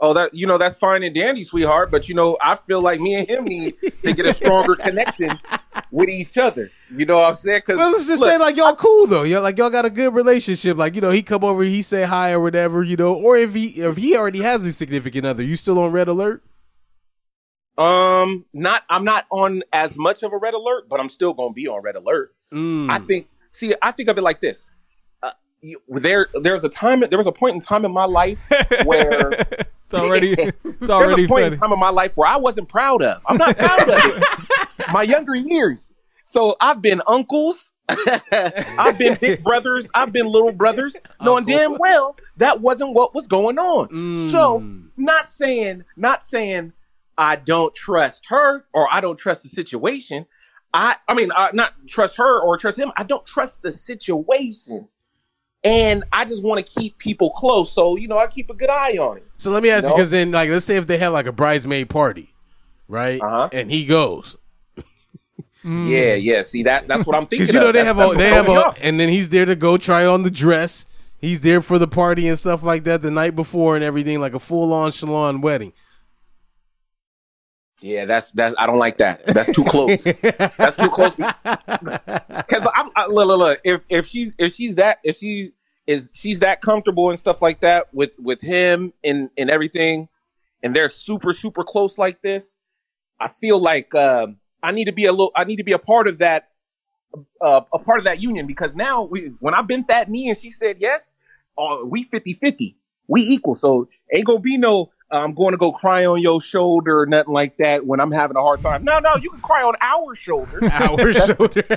"Oh, 0.00 0.12
that 0.14 0.34
you 0.34 0.46
know 0.46 0.58
that's 0.58 0.78
fine 0.78 1.02
and 1.02 1.14
dandy, 1.14 1.44
sweetheart." 1.44 1.90
But 1.90 2.08
you 2.08 2.14
know, 2.14 2.36
I 2.42 2.56
feel 2.56 2.80
like 2.80 3.00
me 3.00 3.14
and 3.14 3.28
him 3.28 3.44
need 3.44 3.74
to 4.02 4.12
get 4.12 4.26
a 4.26 4.34
stronger 4.36 4.74
connection 4.74 5.30
with 5.90 6.08
each 6.08 6.36
other. 6.36 6.70
You 6.94 7.06
know 7.06 7.16
what 7.16 7.28
I'm 7.28 7.34
saying? 7.34 7.62
Because 7.64 7.78
Well, 7.78 7.92
let's 7.92 8.06
just 8.06 8.22
say 8.22 8.38
like 8.38 8.56
y'all 8.56 8.76
cool 8.76 9.06
though. 9.06 9.22
Y'all 9.22 9.42
like 9.42 9.58
y'all 9.58 9.70
got 9.70 9.84
a 9.84 9.90
good 9.90 10.14
relationship. 10.14 10.76
Like 10.76 10.94
you 10.94 11.00
know, 11.00 11.10
he 11.10 11.22
come 11.22 11.44
over, 11.44 11.62
he 11.62 11.82
say 11.82 12.04
hi 12.04 12.32
or 12.32 12.40
whatever. 12.40 12.82
You 12.82 12.96
know, 12.96 13.14
or 13.14 13.36
if 13.36 13.54
he 13.54 13.82
if 13.82 13.96
he 13.96 14.16
already 14.16 14.40
has 14.40 14.66
a 14.66 14.72
significant 14.72 15.26
other, 15.26 15.42
you 15.42 15.56
still 15.56 15.78
on 15.78 15.92
red 15.92 16.08
alert? 16.08 16.42
Um, 17.78 18.44
not 18.52 18.82
I'm 18.88 19.04
not 19.04 19.26
on 19.30 19.62
as 19.72 19.96
much 19.96 20.22
of 20.22 20.32
a 20.32 20.36
red 20.36 20.54
alert, 20.54 20.88
but 20.88 21.00
I'm 21.00 21.08
still 21.08 21.34
gonna 21.34 21.52
be 21.52 21.68
on 21.68 21.82
red 21.82 21.96
alert. 21.96 22.34
Mm. 22.52 22.90
I 22.90 22.98
think. 22.98 23.28
See, 23.50 23.72
I 23.82 23.92
think 23.92 24.08
of 24.08 24.18
it 24.18 24.22
like 24.22 24.40
this. 24.40 24.70
Uh, 25.22 25.30
you, 25.60 25.80
there, 25.88 26.28
there's 26.40 26.64
a 26.64 26.68
time. 26.68 27.00
There 27.00 27.18
was 27.18 27.28
a 27.28 27.32
point 27.32 27.54
in 27.54 27.60
time 27.60 27.84
in 27.84 27.92
my 27.92 28.04
life 28.04 28.42
where 28.84 29.46
It's 29.94 30.02
already 30.02 30.32
it's 30.38 30.56
There's 30.62 30.90
already 30.90 31.24
a 31.24 31.28
point 31.28 31.44
funny. 31.44 31.54
in 31.54 31.60
time 31.60 31.72
in 31.72 31.78
my 31.78 31.90
life 31.90 32.16
where 32.16 32.28
I 32.28 32.36
wasn't 32.36 32.68
proud 32.68 33.02
of. 33.02 33.20
I'm 33.26 33.36
not 33.36 33.56
proud 33.56 33.88
of 33.88 33.88
it. 33.88 34.24
My 34.92 35.02
younger 35.02 35.34
years. 35.34 35.90
So 36.24 36.56
I've 36.60 36.82
been 36.82 37.02
uncles. 37.06 37.72
I've 37.88 38.98
been 38.98 39.16
big 39.20 39.42
brothers. 39.44 39.88
I've 39.94 40.12
been 40.12 40.26
little 40.26 40.52
brothers, 40.52 40.96
knowing 41.20 41.44
damn 41.44 41.76
well 41.78 42.16
that 42.38 42.60
wasn't 42.60 42.94
what 42.94 43.14
was 43.14 43.26
going 43.26 43.58
on. 43.58 44.30
So, 44.30 44.64
not 44.96 45.28
saying, 45.28 45.84
not 45.96 46.24
saying 46.24 46.72
I 47.16 47.36
don't 47.36 47.74
trust 47.74 48.24
her 48.28 48.64
or 48.72 48.88
I 48.90 49.00
don't 49.00 49.16
trust 49.18 49.42
the 49.42 49.48
situation. 49.48 50.26
I, 50.72 50.96
I 51.08 51.14
mean, 51.14 51.30
uh, 51.34 51.50
not 51.52 51.72
trust 51.86 52.16
her 52.16 52.40
or 52.42 52.58
trust 52.58 52.78
him. 52.78 52.90
I 52.96 53.04
don't 53.04 53.24
trust 53.24 53.62
the 53.62 53.72
situation. 53.72 54.88
And 55.62 56.04
I 56.12 56.24
just 56.24 56.42
want 56.42 56.64
to 56.66 56.80
keep 56.80 56.98
people 56.98 57.30
close. 57.30 57.72
So, 57.72 57.96
you 57.96 58.08
know, 58.08 58.18
I 58.18 58.26
keep 58.26 58.50
a 58.50 58.54
good 58.54 58.68
eye 58.70 58.98
on 58.98 59.18
it. 59.18 59.26
So 59.38 59.50
let 59.50 59.62
me 59.62 59.70
ask 59.70 59.84
you, 59.84 59.90
No. 59.90 59.96
because 59.96 60.10
then 60.10 60.30
like 60.32 60.50
let's 60.50 60.64
say 60.66 60.76
if 60.76 60.86
they 60.86 60.98
have 60.98 61.12
like 61.12 61.26
a 61.26 61.32
bridesmaid 61.32 61.88
party, 61.88 62.34
right? 62.88 63.20
Uh-huh. 63.20 63.48
And 63.52 63.70
he 63.70 63.86
goes 63.86 64.36
Yeah, 65.64 66.14
yeah. 66.14 66.42
See 66.42 66.64
that 66.64 66.86
that's 66.86 67.06
what 67.06 67.16
I'm 67.16 67.26
thinking. 67.28 67.46
because 67.46 67.54
you 67.54 67.60
know 67.60 67.68
of. 67.68 67.72
they 67.74 67.82
That's- 67.82 67.96
have 67.96 68.14
a 68.14 68.18
they 68.18 68.28
have 68.28 68.48
a 68.48 68.74
and 68.84 69.00
then 69.00 69.08
he's 69.08 69.30
there 69.30 69.46
to 69.46 69.56
go 69.56 69.78
try 69.78 70.04
on 70.04 70.22
the 70.22 70.30
dress. 70.30 70.84
He's 71.18 71.40
there 71.40 71.62
for 71.62 71.78
the 71.78 71.88
party 71.88 72.28
and 72.28 72.38
stuff 72.38 72.62
like 72.62 72.84
that 72.84 73.00
the 73.00 73.10
night 73.10 73.34
before 73.34 73.76
and 73.76 73.82
everything, 73.84 74.20
like 74.20 74.34
a 74.34 74.38
full 74.38 74.74
on 74.74 74.90
shalon 74.90 75.40
wedding. 75.40 75.72
Yeah, 77.84 78.06
that's 78.06 78.32
that's. 78.32 78.54
I 78.56 78.66
don't 78.66 78.78
like 78.78 78.96
that. 78.96 79.26
That's 79.26 79.52
too 79.52 79.62
close. 79.62 80.04
that's 80.04 80.76
too 80.76 80.88
close. 80.88 81.12
Because 82.46 82.66
I'm 82.74 82.90
I, 82.96 83.06
look, 83.08 83.26
look, 83.26 83.38
look. 83.38 83.60
If 83.62 83.82
if 83.90 84.06
she's 84.06 84.32
if 84.38 84.54
she's 84.54 84.76
that 84.76 84.98
if 85.04 85.18
she 85.18 85.52
is 85.86 86.10
she's 86.14 86.38
that 86.38 86.62
comfortable 86.62 87.10
and 87.10 87.18
stuff 87.18 87.42
like 87.42 87.60
that 87.60 87.92
with 87.92 88.12
with 88.18 88.40
him 88.40 88.94
and 89.02 89.28
and 89.36 89.50
everything, 89.50 90.08
and 90.62 90.74
they're 90.74 90.88
super 90.88 91.34
super 91.34 91.62
close 91.62 91.98
like 91.98 92.22
this, 92.22 92.56
I 93.20 93.28
feel 93.28 93.58
like 93.58 93.94
um, 93.94 94.38
I 94.62 94.72
need 94.72 94.86
to 94.86 94.92
be 94.92 95.04
a 95.04 95.12
little. 95.12 95.32
I 95.36 95.44
need 95.44 95.56
to 95.56 95.64
be 95.64 95.72
a 95.72 95.78
part 95.78 96.08
of 96.08 96.18
that. 96.18 96.48
Uh, 97.40 97.60
a 97.72 97.78
part 97.78 97.98
of 97.98 98.04
that 98.04 98.22
union 98.22 98.46
because 98.46 98.74
now 98.74 99.02
we 99.02 99.32
when 99.40 99.52
I 99.52 99.60
bent 99.60 99.88
that 99.88 100.08
knee 100.10 100.30
and 100.30 100.38
she 100.38 100.48
said 100.48 100.78
yes, 100.80 101.12
uh, 101.58 101.78
we 101.84 102.08
50-50. 102.08 102.76
We 103.08 103.22
equal. 103.22 103.54
So 103.54 103.88
ain't 104.10 104.24
gonna 104.24 104.40
be 104.40 104.56
no 104.56 104.90
I'm 105.16 105.34
going 105.34 105.52
to 105.52 105.58
go 105.58 105.72
cry 105.72 106.04
on 106.06 106.20
your 106.20 106.40
shoulder 106.40 107.00
or 107.00 107.06
nothing 107.06 107.32
like 107.32 107.56
that 107.58 107.86
when 107.86 108.00
I'm 108.00 108.12
having 108.12 108.36
a 108.36 108.40
hard 108.40 108.60
time. 108.60 108.84
No, 108.84 108.98
no, 108.98 109.10
you 109.20 109.30
can 109.30 109.40
cry 109.40 109.62
on 109.62 109.74
our 109.80 110.14
shoulder. 110.14 110.60
Our 110.74 111.12
shoulder. 111.12 111.62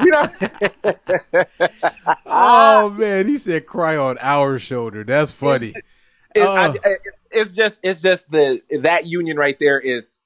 you 0.00 0.10
know, 0.10 0.28
oh 2.26 2.90
man, 2.90 3.26
he 3.26 3.38
said 3.38 3.66
cry 3.66 3.96
on 3.96 4.18
our 4.20 4.58
shoulder. 4.58 5.04
That's 5.04 5.30
funny. 5.30 5.74
it, 6.34 6.42
Uh. 6.42 6.52
I, 6.52 6.66
I- 6.88 6.94
it's 7.32 7.54
just 7.54 7.80
it's 7.82 8.00
just 8.00 8.30
the 8.30 8.60
that 8.80 9.06
union 9.06 9.36
right 9.36 9.56
there 9.60 9.78
is 9.78 10.18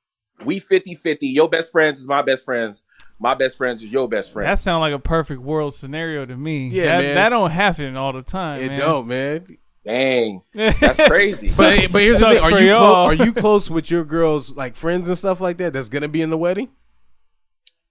we 0.45 0.61
50-50. 0.61 1.19
Your 1.21 1.49
best 1.49 1.71
friends 1.71 2.01
is 2.01 2.09
my 2.09 2.23
best 2.23 2.45
friends. 2.45 2.83
My 3.19 3.35
best 3.35 3.57
friends 3.57 3.83
is 3.83 3.91
your 3.91 4.09
best 4.09 4.33
friend. 4.33 4.49
That 4.49 4.59
sounds 4.59 4.81
like 4.81 4.93
a 4.93 4.99
perfect 4.99 5.41
world 5.41 5.75
scenario 5.75 6.25
to 6.25 6.37
me. 6.37 6.69
Yeah, 6.69 6.87
that, 6.87 7.03
man. 7.03 7.15
that 7.15 7.29
don't 7.29 7.51
happen 7.51 7.97
all 7.97 8.13
the 8.13 8.23
time. 8.23 8.61
It 8.61 8.69
man. 8.69 8.79
don't, 8.79 9.07
man. 9.07 9.47
Dang, 9.85 10.43
that's 10.55 10.97
crazy. 11.09 11.49
But 11.57 11.93
but 11.93 12.01
here's 12.03 12.21
the 12.21 12.27
thing: 12.31 12.43
are 12.43 12.61
you 12.61 12.73
clo- 12.75 13.05
are 13.07 13.15
you 13.15 13.33
close 13.35 13.71
with 13.71 13.91
your 13.91 14.05
girls, 14.05 14.55
like 14.57 14.77
friends 14.77 15.09
and 15.09 15.19
stuff 15.19 15.41
like 15.41 15.59
that? 15.59 15.73
That's 15.75 15.89
gonna 15.91 16.09
be 16.09 16.23
in 16.23 16.31
the 16.31 16.39
wedding. 16.39 16.71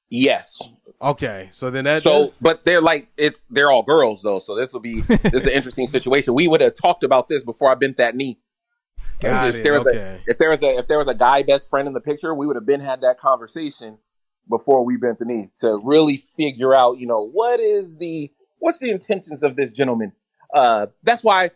yes. 0.10 0.62
Okay, 1.02 1.50
so 1.52 1.70
then 1.70 1.84
that 1.84 2.02
So, 2.04 2.34
but 2.40 2.64
they're 2.64 2.80
like 2.82 3.10
it's 3.18 3.46
they're 3.50 3.70
all 3.70 3.84
girls 3.84 4.22
though. 4.22 4.40
So 4.40 4.56
this 4.56 4.72
will 4.72 4.80
be 4.80 5.02
this 5.02 5.34
is 5.34 5.44
an 5.46 5.52
interesting 5.54 5.86
situation. 5.86 6.34
We 6.34 6.48
would 6.48 6.62
have 6.62 6.76
talked 6.76 7.04
about 7.04 7.28
this 7.28 7.44
before 7.44 7.70
I 7.70 7.76
bent 7.76 7.98
that 7.98 8.16
knee. 8.16 8.40
got 9.20 9.50
if 9.50 9.56
it. 9.56 9.64
there 9.64 9.74
was 9.74 9.86
Okay, 9.86 10.22
a 10.26 10.32
if 10.32 10.38
there 10.38 10.50
was 10.50 10.64
a 10.64 10.78
if 10.78 10.88
there 10.88 10.98
was 10.98 11.10
a 11.10 11.14
guy 11.14 11.44
best 11.44 11.70
friend 11.70 11.88
in 11.90 11.94
the 11.94 12.00
picture, 12.00 12.34
we 12.34 12.48
would 12.48 12.56
have 12.56 12.66
been 12.66 12.80
had 12.80 13.02
that 13.02 13.20
conversation 13.20 13.98
before 14.50 14.86
we 14.86 14.96
bent 14.98 15.20
the 15.20 15.26
knee 15.26 15.50
to 15.58 15.78
really 15.84 16.16
figure 16.18 16.74
out, 16.74 16.98
you 17.00 17.06
know, 17.08 17.28
what 17.28 17.60
is 17.60 17.98
the 17.98 18.32
what's 18.60 18.78
the 18.78 18.90
intentions 18.92 19.44
of 19.44 19.58
this 19.58 19.74
gentleman. 19.74 20.14
Uh, 20.54 20.88
that's 21.04 21.24
why 21.24 21.46
he 21.46 21.50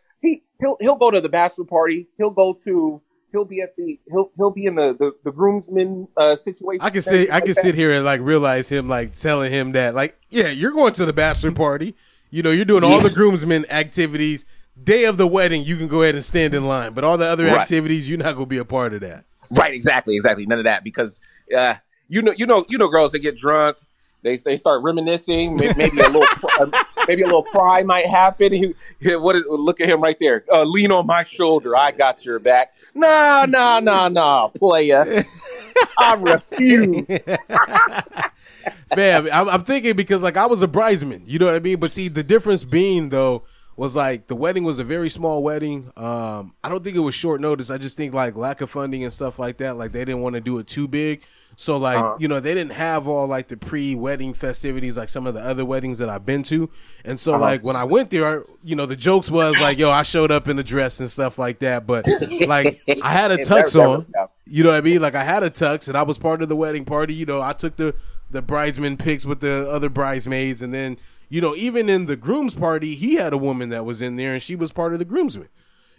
he'll 0.59 0.77
he'll 0.79 0.95
go 0.95 1.11
to 1.11 1.21
the 1.21 1.29
bachelor 1.29 1.65
party. 1.65 2.07
He'll 2.17 2.29
go 2.29 2.53
to 2.65 3.01
he'll 3.31 3.45
be 3.45 3.61
at 3.61 3.75
the 3.75 3.99
he'll 4.09 4.31
he'll 4.37 4.51
be 4.51 4.65
in 4.65 4.75
the 4.75 4.93
the, 4.93 5.15
the 5.23 5.31
groomsman 5.31 6.07
uh, 6.17 6.35
situation. 6.35 6.81
I 6.85 6.89
can 6.89 7.01
sit. 7.01 7.31
I 7.31 7.41
can 7.41 7.53
sit 7.53 7.75
here 7.75 7.91
and 7.91 8.03
like 8.05 8.21
realize 8.21 8.69
him 8.69 8.87
like 8.89 9.13
telling 9.13 9.51
him 9.51 9.73
that 9.73 9.95
like 9.95 10.17
yeah, 10.29 10.47
you're 10.49 10.71
going 10.71 10.93
to 10.93 11.05
the 11.05 11.13
bachelor 11.13 11.51
party. 11.51 11.95
You 12.29 12.43
know, 12.43 12.51
you're 12.51 12.65
doing 12.65 12.83
all 12.83 12.97
Yeah. 12.97 13.03
the 13.03 13.09
groomsmen 13.09 13.69
activities. 13.71 14.45
Day 14.83 15.05
of 15.05 15.17
the 15.17 15.25
wedding, 15.25 15.63
you 15.63 15.75
can 15.75 15.87
go 15.87 16.03
ahead 16.03 16.13
and 16.13 16.23
stand 16.23 16.53
in 16.53 16.67
line, 16.67 16.93
but 16.93 17.03
all 17.03 17.17
the 17.17 17.25
other 17.27 17.45
Right. 17.45 17.61
activities, 17.61 18.07
you're 18.07 18.19
not 18.19 18.33
gonna 18.35 18.45
be 18.45 18.59
a 18.59 18.65
part 18.65 18.93
of 18.93 19.01
that. 19.01 19.25
Right, 19.49 19.73
exactly, 19.73 20.15
exactly. 20.15 20.45
None 20.45 20.59
of 20.59 20.65
that 20.65 20.83
because 20.83 21.19
uh, 21.57 21.75
you 22.09 22.21
know, 22.21 22.33
you 22.37 22.45
know, 22.45 22.65
you 22.69 22.77
know, 22.77 22.87
girls 22.87 23.11
that 23.13 23.19
get 23.19 23.37
drunk, 23.37 23.77
they 24.23 24.37
they 24.37 24.55
start 24.55 24.83
reminiscing. 24.83 25.55
Maybe 25.55 25.99
a 25.99 26.09
little, 26.09 26.23
uh, 26.59 26.69
maybe 27.07 27.21
a 27.23 27.25
little 27.25 27.43
cry 27.43 27.83
might 27.83 28.05
happen. 28.07 28.51
He, 28.53 28.73
he- 28.99 29.15
what 29.15 29.35
is? 29.35 29.45
Look 29.49 29.81
at 29.81 29.89
him 29.89 30.01
right 30.01 30.17
there. 30.19 30.43
Uh, 30.51 30.63
lean 30.63 30.91
on 30.91 31.05
my 31.07 31.23
shoulder. 31.23 31.75
I 31.75 31.91
got 31.91 32.23
your 32.25 32.39
back. 32.39 32.73
Nah, 32.93 33.45
nah, 33.45 33.79
nah, 33.79 34.07
nah, 34.09 34.47
player. 34.49 35.23
I 35.99 36.13
refuse. 36.15 37.05
Fam, 38.93 39.27
I'm, 39.31 39.49
I'm 39.49 39.63
thinking 39.63 39.95
because 39.95 40.23
like 40.23 40.37
I 40.37 40.45
was 40.45 40.61
a 40.61 40.67
bridesman, 40.67 41.23
you 41.25 41.39
know 41.39 41.45
what 41.45 41.55
I 41.55 41.59
mean. 41.59 41.79
But 41.79 41.91
see, 41.91 42.07
the 42.07 42.23
difference 42.23 42.63
being 42.63 43.09
though 43.09 43.43
was 43.75 43.95
like 43.95 44.27
the 44.27 44.35
wedding 44.35 44.63
was 44.63 44.79
a 44.79 44.83
very 44.83 45.09
small 45.09 45.43
wedding. 45.43 45.91
Um, 45.95 46.53
I 46.63 46.69
don't 46.69 46.83
think 46.83 46.95
it 46.95 47.01
was 47.01 47.13
short 47.15 47.39
notice. 47.41 47.69
I 47.69 47.77
just 47.77 47.95
think 47.97 48.13
like 48.13 48.35
lack 48.35 48.61
of 48.61 48.69
funding 48.69 49.03
and 49.03 49.13
stuff 49.13 49.39
like 49.39 49.57
that. 49.57 49.77
Like 49.77 49.91
they 49.91 50.03
didn't 50.03 50.21
want 50.21 50.35
to 50.35 50.41
do 50.41 50.57
it 50.57 50.67
too 50.67 50.87
big. 50.87 51.21
So 51.59 51.75
like 51.75 51.97
Uh-huh. 51.97 52.15
you 52.19 52.27
know 52.27 52.39
they 52.39 52.53
didn't 52.53 52.73
have 52.73 53.07
all 53.07 53.25
like 53.25 53.47
the 53.47 53.57
pre-wedding 53.57 54.33
festivities 54.35 54.95
like 54.95 55.09
some 55.09 55.25
of 55.25 55.33
the 55.33 55.41
other 55.41 55.65
weddings 55.65 55.97
that 55.97 56.07
I've 56.07 56.25
been 56.25 56.43
to. 56.43 56.69
And 57.03 57.19
so 57.19 57.33
Uh-huh. 57.33 57.41
like 57.41 57.63
when 57.65 57.75
I 57.75 57.83
went 57.83 58.11
there, 58.11 58.43
you 58.63 58.75
know 58.75 58.85
the 58.85 58.95
jokes 58.95 59.31
was 59.31 59.59
like 59.59 59.79
yo 59.79 59.89
I 59.89 60.03
showed 60.03 60.31
up 60.31 60.47
in 60.47 60.59
a 60.59 60.63
dress 60.63 60.99
and 60.99 61.09
stuff 61.09 61.39
like 61.39 61.57
that. 61.59 61.87
But 61.87 62.05
like 62.47 62.79
I 63.03 63.09
had 63.11 63.31
a 63.31 63.37
tux 63.37 63.75
never- 63.75 63.87
on. 63.89 64.05
You 64.45 64.63
know 64.63 64.69
what 64.69 64.77
I 64.77 64.81
mean? 64.81 65.01
Like 65.01 65.15
I 65.15 65.23
had 65.23 65.41
a 65.43 65.49
tux 65.49 65.87
and 65.87 65.97
I 65.97 66.03
was 66.03 66.17
part 66.17 66.41
of 66.41 66.47
the 66.49 66.55
wedding 66.55 66.85
party. 66.85 67.13
You 67.15 67.25
know, 67.25 67.41
I 67.41 67.53
took 67.53 67.75
the 67.75 67.95
the 68.29 68.41
bridesman 68.41 68.95
pics 68.97 69.25
with 69.25 69.39
the 69.39 69.69
other 69.71 69.89
bridesmaids, 69.89 70.61
and 70.61 70.73
then 70.73 70.97
you 71.29 71.41
know, 71.41 71.55
even 71.55 71.89
in 71.89 72.05
the 72.05 72.15
groom's 72.15 72.53
party, 72.53 72.93
he 72.95 73.15
had 73.15 73.33
a 73.33 73.37
woman 73.37 73.69
that 73.69 73.83
was 73.83 74.01
in 74.01 74.15
there, 74.15 74.33
and 74.33 74.41
she 74.41 74.55
was 74.55 74.71
part 74.71 74.93
of 74.93 74.99
the 74.99 75.05
groomsmen. 75.05 75.49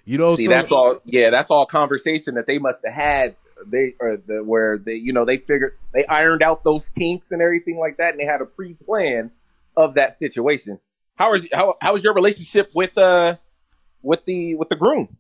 You 0.05 0.17
know, 0.19 0.37
See, 0.37 0.45
so 0.45 0.51
that's 0.51 0.71
all. 0.73 1.01
Yeah, 1.05 1.31
that's 1.31 1.51
all 1.51 1.67
conversation 1.67 2.35
that 2.37 2.47
they 2.47 2.59
must 2.59 2.83
have 2.85 2.95
had. 2.95 3.35
They 3.67 3.95
or 4.01 4.17
the 4.17 4.43
where 4.45 4.79
they, 4.79 4.95
you 4.95 5.13
know, 5.13 5.25
they 5.25 5.37
figured 5.37 5.77
they 5.93 6.05
ironed 6.07 6.43
out 6.43 6.65
those 6.65 6.89
kinks 6.89 7.33
and 7.33 7.43
everything 7.43 7.79
like 7.79 7.97
that, 7.99 8.11
and 8.11 8.21
they 8.21 8.25
had 8.25 8.41
a 8.41 8.47
pre-plan 8.47 9.31
of 9.77 9.95
that 9.95 10.13
situation. 10.13 10.81
How 11.17 11.35
is 11.35 11.49
how 11.53 11.75
how 11.81 11.97
is 11.97 12.05
your 12.05 12.15
relationship 12.15 12.71
with 12.75 12.97
uh 12.97 13.37
with 14.03 14.25
the 14.25 14.55
with 14.55 14.69
the 14.69 14.77
groom? 14.77 15.17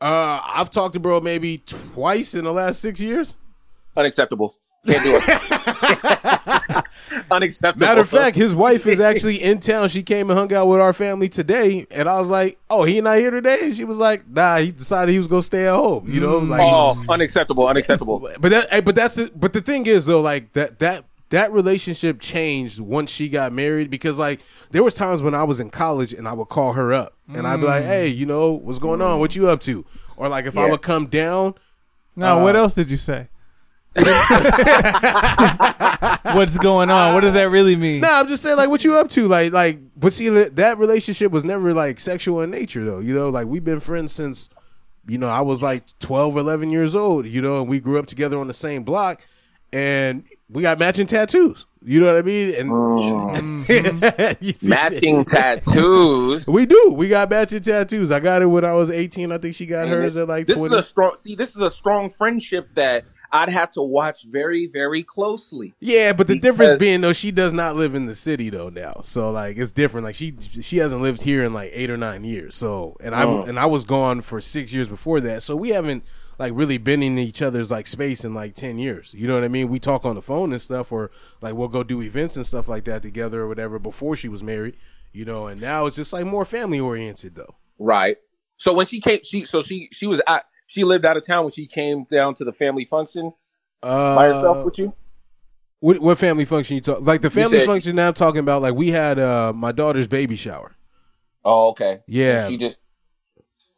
Uh, 0.00 0.40
I've 0.44 0.70
talked 0.70 0.92
to 0.94 1.00
bro 1.00 1.20
maybe 1.20 1.58
twice 1.58 2.34
in 2.34 2.44
the 2.44 2.52
last 2.52 2.80
six 2.80 3.00
years. 3.00 3.36
Unacceptable. 3.96 4.58
Can't 4.86 5.02
do 5.02 5.20
it. 5.22 6.84
Unacceptable. 7.30 7.86
Matter 7.86 8.00
of 8.00 8.08
fact, 8.08 8.36
his 8.36 8.54
wife 8.54 8.86
is 8.86 9.00
actually 9.00 9.42
in 9.42 9.60
town. 9.60 9.88
She 9.88 10.02
came 10.02 10.30
and 10.30 10.38
hung 10.38 10.52
out 10.52 10.66
with 10.68 10.80
our 10.80 10.92
family 10.92 11.28
today, 11.28 11.86
and 11.90 12.08
I 12.08 12.18
was 12.18 12.30
like, 12.30 12.58
"Oh, 12.70 12.84
he 12.84 13.00
not 13.00 13.18
here 13.18 13.30
today?" 13.30 13.60
And 13.62 13.74
she 13.74 13.84
was 13.84 13.98
like, 13.98 14.28
"Nah, 14.28 14.58
he 14.58 14.72
decided 14.72 15.12
he 15.12 15.18
was 15.18 15.26
gonna 15.26 15.42
stay 15.42 15.66
at 15.66 15.74
home." 15.74 16.08
You 16.08 16.20
know, 16.20 16.38
like 16.38 16.60
oh, 16.62 17.02
unacceptable, 17.08 17.66
unacceptable. 17.66 18.18
but 18.40 18.50
that 18.50 18.84
but 18.84 18.94
that's 18.94 19.18
it 19.18 19.38
but 19.38 19.52
the 19.52 19.60
thing 19.60 19.86
is 19.86 20.06
though 20.06 20.20
like 20.20 20.52
that 20.52 20.78
that 20.78 21.04
that 21.30 21.50
relationship 21.52 22.20
changed 22.20 22.78
once 22.78 23.10
she 23.10 23.28
got 23.28 23.52
married 23.52 23.90
because 23.90 24.16
like 24.18 24.40
there 24.70 24.84
was 24.84 24.94
times 24.94 25.20
when 25.20 25.34
I 25.34 25.42
was 25.42 25.58
in 25.58 25.70
college 25.70 26.12
and 26.12 26.28
I 26.28 26.32
would 26.32 26.48
call 26.48 26.74
her 26.74 26.94
up 26.94 27.14
and 27.34 27.46
I'd 27.48 27.60
be 27.60 27.66
like 27.66 27.84
hey 27.84 28.06
you 28.06 28.26
know 28.26 28.52
what's 28.52 28.78
going 28.78 29.02
on 29.02 29.18
what 29.18 29.34
you 29.34 29.48
up 29.48 29.60
to 29.62 29.84
or 30.16 30.28
like 30.28 30.46
if 30.46 30.56
I 30.56 30.70
would 30.70 30.82
come 30.82 31.06
down 31.06 31.54
Now, 32.14 32.38
Uh, 32.38 32.44
what 32.44 32.54
else 32.54 32.74
did 32.74 32.90
you 32.90 32.96
say? 32.96 33.26
What's 36.36 36.58
going 36.58 36.90
on? 36.90 37.14
What 37.14 37.20
does 37.20 37.34
that 37.34 37.48
really 37.50 37.76
mean? 37.76 38.00
nah 38.00 38.20
I'm 38.20 38.28
just 38.28 38.42
saying 38.42 38.56
like 38.56 38.68
what 38.68 38.84
you 38.84 38.98
up 38.98 39.08
to 39.10 39.26
like 39.26 39.52
like 39.52 39.78
but 39.96 40.12
see 40.12 40.28
that, 40.28 40.56
that 40.56 40.78
relationship 40.78 41.32
was 41.32 41.44
never 41.44 41.72
like 41.72 41.98
sexual 42.00 42.40
in 42.42 42.50
nature 42.50 42.84
though 42.84 42.98
you 42.98 43.14
know 43.14 43.28
like 43.30 43.46
we've 43.46 43.64
been 43.64 43.80
friends 43.80 44.12
since 44.12 44.48
you 45.06 45.18
know 45.18 45.28
I 45.28 45.40
was 45.40 45.62
like 45.62 45.84
12 46.00 46.36
11 46.36 46.70
years 46.70 46.94
old 46.94 47.26
you 47.26 47.40
know 47.40 47.60
and 47.60 47.68
we 47.68 47.80
grew 47.80 47.98
up 47.98 48.06
together 48.06 48.38
on 48.38 48.48
the 48.48 48.54
same 48.54 48.82
block 48.84 49.24
and 49.72 50.24
we 50.50 50.62
got 50.62 50.78
matching 50.78 51.06
tattoos 51.06 51.66
you 51.82 52.00
know 52.00 52.06
what 52.06 52.16
I 52.16 52.22
mean 52.22 52.54
and 52.54 52.68
You 52.68 52.74
mm. 52.74 53.66
see- 54.56 54.68
Matching 54.68 55.24
tattoos. 55.24 56.46
We 56.46 56.66
do. 56.66 56.94
We 56.96 57.08
got 57.08 57.30
matching 57.30 57.62
tattoos. 57.62 58.10
I 58.10 58.20
got 58.20 58.42
it 58.42 58.46
when 58.46 58.64
I 58.64 58.72
was 58.72 58.90
18. 58.90 59.30
I 59.30 59.38
think 59.38 59.54
she 59.54 59.66
got 59.66 59.88
hers 59.88 60.16
at 60.16 60.26
like 60.28 60.46
this 60.46 60.56
20. 60.56 60.74
is 60.74 60.84
a 60.84 60.86
strong. 60.86 61.16
See, 61.16 61.34
this 61.36 61.54
is 61.54 61.62
a 61.62 61.70
strong 61.70 62.10
friendship 62.10 62.68
that 62.74 63.04
I'd 63.32 63.48
have 63.48 63.70
to 63.72 63.82
watch 63.82 64.24
very, 64.24 64.66
very 64.66 65.02
closely. 65.02 65.74
yeah, 65.80 66.12
but 66.12 66.26
the 66.26 66.34
because- 66.34 66.42
difference 66.58 66.78
being 66.78 67.00
though, 67.00 67.12
she 67.12 67.30
does 67.30 67.52
not 67.52 67.76
live 67.76 67.94
in 67.94 68.06
the 68.06 68.14
city 68.14 68.50
though 68.50 68.68
now. 68.68 69.00
So 69.02 69.30
like 69.30 69.56
it's 69.56 69.70
different. 69.70 70.04
Like 70.04 70.14
she 70.14 70.34
she 70.60 70.78
hasn't 70.78 71.00
lived 71.02 71.22
here 71.22 71.44
in 71.44 71.52
like 71.52 71.70
eight 71.72 71.90
or 71.90 71.96
nine 71.96 72.22
years. 72.24 72.54
So 72.54 72.96
and 73.02 73.14
I 73.14 73.24
Oh. 73.24 73.42
and 73.42 73.58
I 73.58 73.66
was 73.66 73.84
gone 73.84 74.20
for 74.20 74.40
six 74.40 74.72
years 74.72 74.88
before 74.88 75.20
that. 75.20 75.42
So 75.42 75.56
we 75.56 75.70
haven't 75.70 76.04
like 76.38 76.52
really 76.54 76.76
been 76.78 77.02
in 77.02 77.18
each 77.18 77.40
other's 77.40 77.70
like 77.70 77.86
space 77.86 78.24
in 78.24 78.34
like 78.34 78.54
ten 78.54 78.78
years. 78.78 79.14
You 79.16 79.26
know 79.26 79.34
what 79.34 79.44
I 79.44 79.48
mean? 79.48 79.68
We 79.68 79.78
talk 79.78 80.04
on 80.04 80.14
the 80.16 80.22
phone 80.22 80.52
and 80.52 80.60
stuff, 80.60 80.92
or 80.92 81.10
like 81.40 81.54
we'll 81.54 81.68
go 81.68 81.82
do 81.82 82.02
events 82.02 82.36
and 82.36 82.46
stuff 82.46 82.68
like 82.68 82.84
that 82.84 83.02
together 83.02 83.40
or 83.42 83.48
whatever 83.48 83.78
before 83.78 84.16
she 84.16 84.28
was 84.28 84.42
married. 84.42 84.76
You 85.12 85.24
know, 85.24 85.46
and 85.46 85.58
now 85.60 85.86
it's 85.86 85.96
just 85.96 86.12
like 86.12 86.26
more 86.26 86.44
family 86.44 86.78
oriented 86.78 87.34
though. 87.36 87.54
Right. 87.78 88.16
So 88.58 88.72
when 88.74 88.84
she 88.86 89.00
came, 89.00 89.20
she 89.22 89.44
so 89.46 89.62
she 89.62 89.88
she 89.92 90.06
was 90.06 90.20
at 90.26 90.44
she 90.76 90.84
lived 90.84 91.06
out 91.06 91.16
of 91.16 91.26
town 91.26 91.44
when 91.44 91.52
she 91.52 91.66
came 91.66 92.04
down 92.04 92.34
to 92.34 92.44
the 92.44 92.52
family 92.52 92.84
function 92.84 93.32
Uh, 93.82 94.14
by 94.14 94.26
herself 94.26 94.64
with 94.64 94.78
you. 94.78 94.92
What, 95.80 96.00
what 96.00 96.18
family 96.18 96.44
function 96.44 96.74
you 96.74 96.80
talk? 96.82 96.98
Like 97.00 97.22
the 97.22 97.30
family 97.30 97.58
said- 97.60 97.66
function 97.66 97.96
now 97.96 98.08
I'm 98.08 98.14
talking 98.14 98.40
about. 98.40 98.60
Like 98.62 98.74
we 98.74 98.90
had 98.90 99.18
uh 99.18 99.52
my 99.54 99.72
daughter's 99.72 100.06
baby 100.06 100.36
shower. 100.36 100.76
Oh, 101.44 101.70
okay. 101.70 102.00
Yeah. 102.06 102.48
She 102.48 102.56
just 102.58 102.76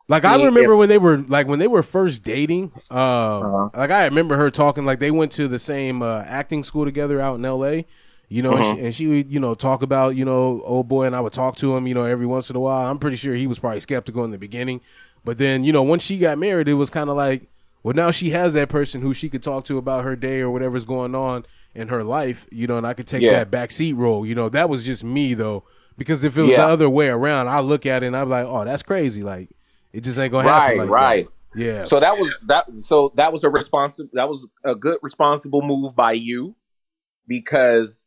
Like 0.08 0.24
I 0.24 0.36
remember 0.36 0.72
if- 0.72 0.78
when 0.78 0.88
they 0.88 0.98
were 0.98 1.18
like 1.28 1.46
when 1.46 1.58
they 1.60 1.68
were 1.68 1.82
first 1.82 2.22
dating. 2.24 2.72
Uh, 2.90 2.94
Uh-huh. 2.94 3.70
Like 3.74 3.90
I 3.90 4.04
remember 4.06 4.36
her 4.36 4.50
talking 4.50 4.84
like 4.84 4.98
they 4.98 5.10
went 5.10 5.32
to 5.32 5.46
the 5.48 5.58
same 5.58 6.02
uh, 6.02 6.22
acting 6.26 6.62
school 6.64 6.84
together 6.84 7.20
out 7.20 7.38
in 7.38 7.44
L.A. 7.44 7.86
You 8.30 8.42
know, 8.42 8.52
Uh-huh. 8.52 8.62
and, 8.70 8.78
she, 8.78 8.84
and 8.84 8.94
she 8.94 9.06
would 9.06 9.32
you 9.32 9.40
know 9.40 9.54
talk 9.54 9.82
about 9.82 10.16
you 10.16 10.24
know 10.24 10.60
old 10.64 10.88
boy, 10.88 11.04
and 11.04 11.16
I 11.16 11.20
would 11.20 11.32
talk 11.32 11.56
to 11.56 11.76
him 11.76 11.86
you 11.86 11.94
know 11.94 12.04
every 12.04 12.26
once 12.26 12.50
in 12.50 12.56
a 12.56 12.60
while. 12.60 12.86
I'm 12.90 12.98
pretty 12.98 13.16
sure 13.16 13.34
he 13.34 13.46
was 13.46 13.58
probably 13.58 13.80
skeptical 13.80 14.24
in 14.24 14.30
the 14.32 14.38
beginning, 14.38 14.80
but 15.24 15.38
then 15.38 15.64
you 15.64 15.72
know 15.72 15.82
once 15.82 16.02
she 16.02 16.18
got 16.18 16.38
married, 16.38 16.68
it 16.68 16.74
was 16.74 16.90
kind 16.90 17.08
of 17.10 17.16
like 17.16 17.48
well 17.82 17.94
now 17.94 18.10
she 18.10 18.30
has 18.30 18.52
that 18.54 18.68
person 18.68 19.00
who 19.00 19.14
she 19.14 19.28
could 19.28 19.42
talk 19.42 19.64
to 19.64 19.78
about 19.78 20.04
her 20.04 20.14
day 20.16 20.40
or 20.40 20.50
whatever's 20.50 20.84
going 20.84 21.14
on 21.14 21.46
in 21.74 21.88
her 21.88 22.04
life. 22.04 22.46
You 22.52 22.66
know, 22.66 22.76
and 22.76 22.86
I 22.86 22.92
could 22.94 23.06
take 23.06 23.22
Yeah. 23.22 23.42
that 23.44 23.50
backseat 23.50 23.96
role. 23.96 24.26
You 24.26 24.34
know, 24.34 24.48
that 24.50 24.68
was 24.68 24.84
just 24.84 25.02
me 25.04 25.32
though. 25.34 25.64
Because 25.96 26.22
if 26.22 26.36
it 26.38 26.42
was 26.42 26.50
Yeah. 26.50 26.66
the 26.66 26.72
other 26.72 26.90
way 26.90 27.08
around, 27.08 27.48
I 27.48 27.60
look 27.60 27.84
at 27.86 28.02
it 28.02 28.06
and 28.06 28.16
I'm 28.16 28.28
like, 28.28 28.46
"Oh, 28.46 28.64
that's 28.64 28.82
crazy!" 28.84 29.22
Like, 29.24 29.48
it 29.92 30.02
just 30.02 30.16
ain't 30.18 30.30
gonna 30.32 30.48
happen. 30.48 30.78
right, 30.78 30.78
like 30.86 30.90
right. 30.90 31.28
That. 31.54 31.60
Yeah. 31.64 31.84
So 31.84 31.98
that 31.98 32.12
was 32.18 32.32
that. 32.46 32.66
So 32.76 33.10
that 33.16 33.32
was 33.32 33.42
a 33.42 33.48
responsible. 33.50 34.10
That 34.12 34.28
was 34.28 34.46
a 34.64 34.74
good 34.74 34.98
responsible 35.02 35.62
move 35.62 35.96
by 35.96 36.12
you, 36.12 36.54
because 37.26 38.04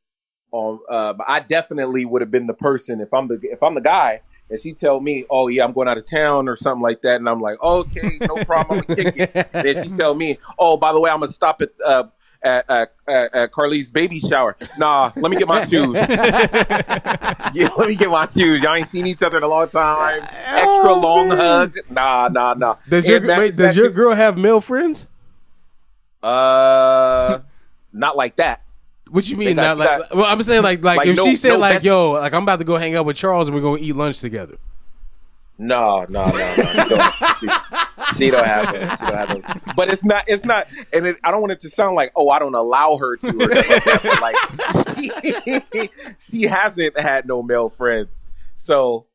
um, 0.54 0.80
uh, 0.90 1.14
I 1.28 1.40
definitely 1.40 2.06
would 2.06 2.22
have 2.22 2.32
been 2.32 2.48
the 2.48 2.54
person 2.54 3.02
if 3.02 3.14
I'm 3.14 3.28
the 3.28 3.40
if 3.44 3.64
I'm 3.64 3.76
the 3.76 3.82
guy 3.82 4.22
and 4.50 4.60
she 4.60 4.74
tell 4.74 5.00
me, 5.00 5.26
oh 5.30 5.48
yeah, 5.48 5.64
I'm 5.64 5.72
going 5.72 5.88
out 5.88 5.98
of 5.98 6.08
town 6.08 6.50
or 6.50 6.56
something 6.58 6.82
like 6.82 7.02
that, 7.04 7.16
and 7.22 7.30
I'm 7.30 7.40
like, 7.40 7.62
okay, 7.64 8.18
no 8.22 8.44
problem, 8.44 8.80
I'm 8.88 8.96
gonna 8.96 9.12
kick 9.12 9.18
it. 9.36 9.50
then 9.54 9.84
she 9.84 9.90
tell 9.92 10.14
me, 10.14 10.38
oh 10.60 10.76
by 10.78 10.92
the 10.92 11.00
way, 11.00 11.10
I'm 11.10 11.22
gonna 11.22 11.32
stop 11.32 11.62
at. 11.62 11.70
Uh, 11.84 12.04
at, 12.44 12.66
at, 13.08 13.36
at, 13.36 13.52
Carly's 13.52 13.88
baby 13.88 14.20
shower. 14.20 14.58
Nah, 14.80 15.12
let 15.16 15.30
me 15.30 15.38
get 15.38 15.48
my 15.48 15.64
shoes. 15.68 15.96
yeah, 16.10 17.70
let 17.78 17.88
me 17.88 17.94
get 17.96 18.10
my 18.10 18.26
shoes. 18.26 18.64
Y'all 18.64 18.74
ain't 18.74 18.88
seen 18.88 19.06
each 19.06 19.22
other 19.22 19.38
in 19.38 19.44
a 19.44 19.48
long 19.48 19.70
time. 19.70 20.24
Extra 20.24 20.66
Oh, 20.92 21.00
long 21.00 21.28
man. 21.28 21.38
hug. 21.38 21.76
Nah, 21.92 22.30
nah, 22.30 22.56
nah. 22.56 22.78
does 22.90 23.08
your 23.08 23.20
that- 23.20 23.38
wait, 23.38 23.56
does 23.56 23.76
that- 23.76 23.80
your 23.80 23.92
girl 23.92 24.16
have 24.16 24.40
male 24.40 24.60
friends? 24.60 25.06
Uh, 26.24 27.40
not 27.94 28.18
like 28.18 28.38
that. 28.38 28.64
What 29.12 29.30
you 29.30 29.38
mean? 29.38 29.56
got- 29.56 29.78
Not 29.78 29.78
like, 29.78 30.10
got- 30.10 30.15
well, 30.15 30.26
I'm 30.26 30.41
saying 30.41 30.63
like 30.63 30.84
like, 30.84 30.97
Like, 31.00 31.08
if 31.08 31.17
no- 31.17 31.24
she 31.26 31.36
said 31.36 31.50
no 31.50 31.58
like, 31.60 31.84
"Yo, 31.84 32.12
like 32.12 32.34
I'm 32.34 32.43
about 32.43 32.60
to 32.60 32.65
go 32.65 32.78
hang 32.78 32.95
out 32.95 33.06
with 33.06 33.17
Charles 33.17 33.47
and 33.47 33.56
we're 33.56 33.62
gonna 33.62 33.78
eat 33.82 33.93
lunch 33.95 34.19
together." 34.19 34.58
No, 35.58 36.06
no, 36.10 36.26
no, 36.26 36.32
no. 36.32 36.63
She 36.63 36.89
don't, 36.89 37.13
she, 37.39 37.47
she 38.17 38.30
don't 38.32 38.45
have 38.47 38.71
those. 38.74 38.89
She 38.91 39.06
don't 39.06 39.15
have 39.15 39.28
those. 39.30 39.74
But 39.76 39.89
it's 39.89 40.04
not. 40.04 40.24
It's 40.28 40.43
not. 40.43 40.65
And 40.91 41.06
it, 41.06 41.17
I 41.24 41.30
don't 41.30 41.41
want 41.41 41.52
it 41.52 41.60
to 41.60 41.69
sound 41.69 41.95
like, 41.95 42.12
oh, 42.15 42.30
I 42.30 42.39
don't 42.39 42.56
allow 42.56 42.97
her 42.97 43.15
to. 43.17 43.28
Or 43.28 43.63
something 43.63 44.21
like 44.21 44.36
like, 44.97 45.63
she, 45.74 45.89
she 46.19 46.41
hasn't 46.43 46.97
had 47.00 47.28
no 47.28 47.43
male 47.43 47.69
friends, 47.69 48.26
so 48.56 49.06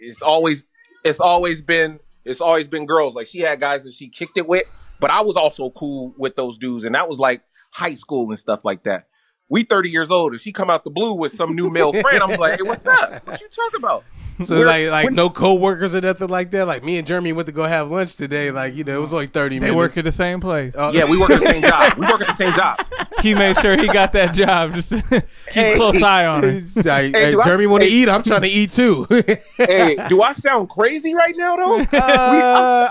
it's 0.00 0.22
always 0.22 0.64
it's 1.04 1.20
always 1.20 1.62
been 1.62 2.00
it's 2.24 2.40
always 2.40 2.66
been 2.66 2.84
girls. 2.86 3.14
Like 3.14 3.28
she 3.28 3.40
had 3.40 3.60
guys 3.60 3.84
that 3.84 3.92
she 3.94 4.08
kicked 4.08 4.38
it 4.38 4.48
with, 4.48 4.64
but 4.98 5.10
I 5.12 5.20
was 5.20 5.36
also 5.36 5.70
cool 5.70 6.14
with 6.16 6.34
those 6.34 6.58
dudes, 6.58 6.84
and 6.84 6.94
that 6.96 7.08
was 7.08 7.20
like 7.20 7.42
high 7.70 7.94
school 7.94 8.28
and 8.30 8.38
stuff 8.38 8.64
like 8.64 8.82
that. 8.84 9.06
We 9.48 9.62
thirty 9.62 9.90
years 9.90 10.10
old, 10.10 10.32
and 10.32 10.40
she 10.40 10.50
come 10.52 10.70
out 10.70 10.82
the 10.84 10.90
blue 10.90 11.14
with 11.14 11.32
some 11.32 11.54
new 11.54 11.70
male 11.70 11.92
friend. 11.92 12.22
I'm 12.22 12.38
like, 12.38 12.58
hey, 12.58 12.62
what's 12.64 12.86
up? 12.86 13.24
What 13.26 13.40
you 13.40 13.46
talking 13.48 13.78
about? 13.78 14.04
So 14.42 14.56
We're- 14.56 14.66
like 14.66 14.90
like 14.90 15.04
when- 15.06 15.14
no 15.14 15.30
coworkers 15.30 15.94
or 15.94 16.00
nothing 16.02 16.28
like 16.28 16.50
that. 16.50 16.66
Like 16.66 16.84
me 16.84 16.98
and 16.98 17.06
Jeremy 17.06 17.32
went 17.32 17.46
to 17.46 17.52
go 17.52 17.62
have 17.62 17.90
lunch 17.90 18.16
today. 18.16 18.50
Like 18.50 18.74
you 18.74 18.84
know 18.84 18.98
it 18.98 19.00
was 19.00 19.14
only 19.14 19.28
thirty 19.28 19.56
They 19.58 19.60
minutes. 19.66 19.76
work 19.76 19.96
at 19.96 20.04
the 20.04 20.12
same 20.12 20.40
place. 20.40 20.74
Oh, 20.76 20.92
Yeah, 20.92 21.08
we 21.08 21.16
work 21.16 21.30
at 21.30 21.40
the 21.40 21.46
same 21.46 21.62
job. 21.62 21.94
We 21.96 22.06
work 22.06 22.20
at 22.20 22.26
the 22.26 22.34
same 22.36 22.52
job. 22.52 22.76
He 23.22 23.34
made 23.34 23.58
sure 23.58 23.76
he 23.76 23.86
got 23.88 24.12
that 24.12 24.34
job. 24.34 24.74
Just 24.74 24.90
keep 25.10 25.24
Hey. 25.48 25.74
close 25.76 26.00
eye 26.02 26.26
on 26.26 26.44
it. 26.44 26.56
It's 26.56 26.76
like, 26.76 27.12
hey, 27.12 27.32
do 27.32 27.40
Jeremy 27.42 27.66
want 27.66 27.82
to 27.82 27.88
hey. 27.88 27.94
eat. 27.96 28.08
I'm 28.10 28.22
trying 28.22 28.42
to 28.42 28.48
eat 28.48 28.70
too. 28.70 29.06
hey, 29.56 29.96
do 30.08 30.20
I 30.22 30.32
sound 30.32 30.68
crazy 30.68 31.14
right 31.14 31.34
now 31.36 31.56
though? 31.56 31.80
Uh, 31.80 31.88
uh, 31.98 32.88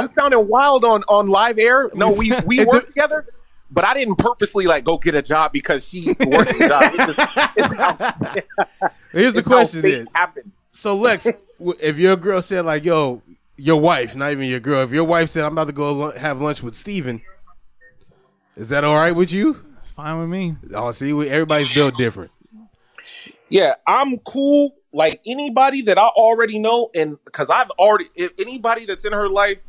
I'm 0.00 0.08
sounding 0.10 0.46
wild 0.48 0.84
on 0.84 1.02
on 1.08 1.26
live 1.28 1.58
air. 1.58 1.90
No, 1.94 2.10
we 2.12 2.32
we 2.46 2.60
It 2.60 2.68
work 2.68 2.82
de- 2.82 2.86
together, 2.86 3.26
but 3.74 3.84
I 3.84 3.92
didn't 3.94 4.16
purposely 4.16 4.66
like 4.66 4.84
go 4.84 4.96
get 4.98 5.14
a 5.14 5.22
job 5.22 5.52
because 5.52 5.84
she 5.84 6.06
works 6.26 6.58
a 6.60 6.68
job. 6.68 6.92
It's, 6.94 7.16
just, 7.16 7.50
it's 7.56 7.76
how, 7.76 7.96
Here's 9.12 9.34
the 9.34 9.40
it's 9.40 9.48
how 9.48 9.54
question 9.54 9.82
fate 9.82 9.96
then. 9.96 10.08
happened. 10.14 10.52
So 10.70 10.96
Lex, 10.96 11.26
if 11.80 11.98
your 11.98 12.16
girl 12.16 12.40
said 12.40 12.64
like, 12.64 12.84
"Yo, 12.84 13.22
your 13.56 13.80
wife, 13.80 14.16
not 14.16 14.30
even 14.30 14.48
your 14.48 14.60
girl, 14.60 14.82
if 14.82 14.92
your 14.92 15.04
wife 15.04 15.28
said 15.28 15.44
I'm 15.44 15.52
about 15.52 15.66
to 15.66 15.72
go 15.72 15.92
lu- 15.92 16.12
have 16.12 16.40
lunch 16.40 16.62
with 16.62 16.74
Steven, 16.74 17.20
is 18.56 18.68
that 18.68 18.84
all 18.84 18.96
right 18.96 19.12
with 19.14 19.32
you? 19.32 19.64
It's 19.80 19.90
fine 19.90 20.18
with 20.20 20.28
me. 20.28 20.56
Oh, 20.72 20.92
see, 20.92 21.12
we, 21.12 21.28
everybody's 21.28 21.72
built 21.74 21.96
different. 21.98 22.30
Yeah, 23.48 23.74
I'm 23.86 24.18
cool. 24.18 24.74
Like 24.92 25.20
anybody 25.26 25.82
that 25.82 25.98
I 25.98 26.06
already 26.06 26.58
know, 26.60 26.90
and 26.94 27.18
because 27.24 27.50
I've 27.50 27.70
already 27.72 28.06
if 28.14 28.32
anybody 28.38 28.86
that's 28.86 29.04
in 29.04 29.12
her 29.12 29.28
life 29.28 29.60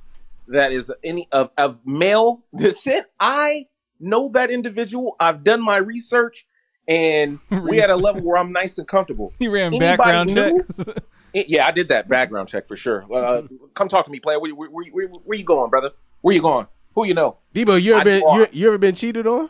that 0.48 0.72
is 0.72 0.92
any 1.04 1.28
of 1.32 1.50
of 1.58 1.86
male 1.86 2.44
descent, 2.56 3.08
I 3.20 3.66
know 4.06 4.30
that 4.30 4.50
individual. 4.50 5.16
I've 5.20 5.44
done 5.44 5.62
my 5.62 5.78
research, 5.78 6.46
and 6.88 7.40
we 7.50 7.82
at 7.82 7.90
a 7.90 7.96
level 7.96 8.22
where 8.22 8.38
I'm 8.38 8.52
nice 8.52 8.78
and 8.78 8.88
comfortable. 8.88 9.34
He 9.40 9.48
ran 9.48 9.74
Anybody 9.74 9.80
background 9.98 10.34
new? 10.34 10.64
checks. 10.78 11.02
It- 11.34 11.50
yeah, 11.50 11.68
I 11.68 11.72
did 11.72 11.90
that 11.90 12.08
background 12.08 12.48
check 12.48 12.66
for 12.66 12.78
sure. 12.78 13.06
Uh, 13.14 13.42
come 13.74 13.90
talk 13.90 14.06
to 14.06 14.12
me, 14.12 14.22
player. 14.22 14.40
Where, 14.40 14.56
where, 14.56 14.70
where, 14.70 14.86
where, 14.92 15.08
where 15.08 15.38
you 15.38 15.44
going, 15.44 15.70
brother? 15.70 15.92
Where 16.22 16.34
you 16.34 16.42
going? 16.42 16.68
Who 16.96 17.06
you 17.06 17.14
know? 17.14 17.38
Debo, 17.54 17.82
you 17.82 17.92
ever 17.96 18.00
I 18.00 18.04
been 18.06 18.22
you, 18.22 18.48
you 18.54 18.68
ever 18.70 18.78
been 18.78 18.96
cheated 18.96 19.28
on? 19.28 19.50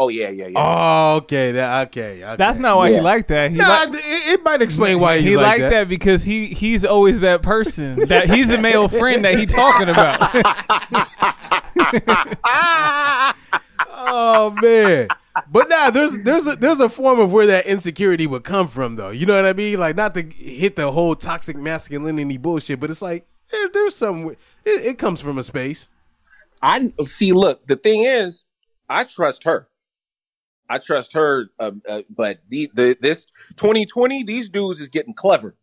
Oh 0.00 0.10
yeah, 0.10 0.28
yeah, 0.28 0.46
yeah. 0.46 0.58
Oh, 0.58 1.16
okay, 1.16 1.52
that 1.52 1.88
okay. 1.88 2.22
okay. 2.22 2.36
That's 2.36 2.58
not 2.60 2.76
why 2.76 2.88
Yeah. 2.90 2.96
he 2.98 3.00
liked 3.00 3.28
that. 3.28 3.50
He 3.50 3.56
Nah, 3.56 3.66
liked- 3.66 3.94
it, 3.96 4.00
it 4.34 4.42
might 4.44 4.60
explain 4.62 5.00
why 5.00 5.16
he's 5.16 5.24
he 5.30 5.36
like 5.36 5.46
liked 5.46 5.60
that. 5.62 5.70
that. 5.70 5.88
because 5.88 6.22
he 6.22 6.48
he's 6.48 6.84
always 6.84 7.18
that 7.20 7.42
person 7.42 8.06
that 8.06 8.28
he's 8.30 8.46
the 8.46 8.58
male 8.58 8.88
friend 8.88 9.24
that 9.24 9.36
he 9.36 9.46
talking 9.46 9.88
about. 9.88 10.20
Oh 14.00 14.54
man. 14.62 15.08
But 15.50 15.68
nah, 15.68 15.90
there's 15.90 16.18
there's 16.18 16.46
a 16.46 16.56
there's 16.56 16.80
a 16.80 16.88
form 16.88 17.20
of 17.20 17.32
where 17.32 17.46
that 17.46 17.66
insecurity 17.66 18.26
would 18.26 18.44
come 18.44 18.68
from 18.68 18.96
though. 18.96 19.10
You 19.10 19.26
know 19.26 19.36
what 19.36 19.46
I 19.46 19.52
mean? 19.52 19.78
Like 19.78 19.96
not 19.96 20.14
to 20.14 20.22
hit 20.22 20.76
the 20.76 20.90
whole 20.90 21.14
toxic 21.14 21.56
masculinity 21.56 22.36
bullshit, 22.36 22.80
but 22.80 22.90
it's 22.90 23.02
like 23.02 23.26
there, 23.50 23.68
there's 23.68 23.94
some 23.94 24.30
it, 24.30 24.36
it 24.64 24.98
comes 24.98 25.20
from 25.20 25.38
a 25.38 25.42
space. 25.42 25.88
I 26.62 26.92
see. 27.04 27.32
Look, 27.32 27.66
the 27.66 27.76
thing 27.76 28.04
is, 28.04 28.44
I 28.88 29.04
trust 29.04 29.44
her. 29.44 29.68
I 30.70 30.78
trust 30.78 31.14
her, 31.14 31.48
uh, 31.58 31.70
uh, 31.88 32.02
but 32.10 32.40
the, 32.48 32.70
the 32.74 32.96
this 33.00 33.26
2020, 33.56 34.24
these 34.24 34.50
dudes 34.50 34.80
is 34.80 34.88
getting 34.88 35.14
clever, 35.14 35.56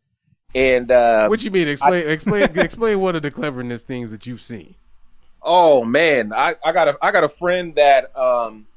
and 0.56 0.92
uh, 0.92 1.28
What 1.28 1.44
you 1.44 1.52
mean? 1.52 1.68
Explain 1.68 2.08
explain 2.08 2.44
explain 2.56 3.00
one 3.00 3.16
of 3.16 3.22
the 3.22 3.30
cleverness 3.30 3.84
things 3.84 4.10
that 4.12 4.26
you've 4.26 4.42
seen. 4.42 4.76
Oh 5.46 5.86
man, 5.86 6.34
I, 6.34 6.56
I 6.66 6.74
got 6.74 6.90
a 6.90 6.98
I 7.02 7.12
got 7.12 7.24
a 7.24 7.30
friend 7.30 7.76
that 7.76 8.16
um 8.18 8.68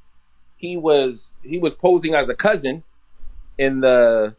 he 0.57 0.77
was 0.77 1.33
he 1.43 1.59
was 1.59 1.75
posing 1.75 2.15
as 2.15 2.29
a 2.29 2.35
cousin, 2.35 2.85
in 3.57 3.81
the 3.81 4.37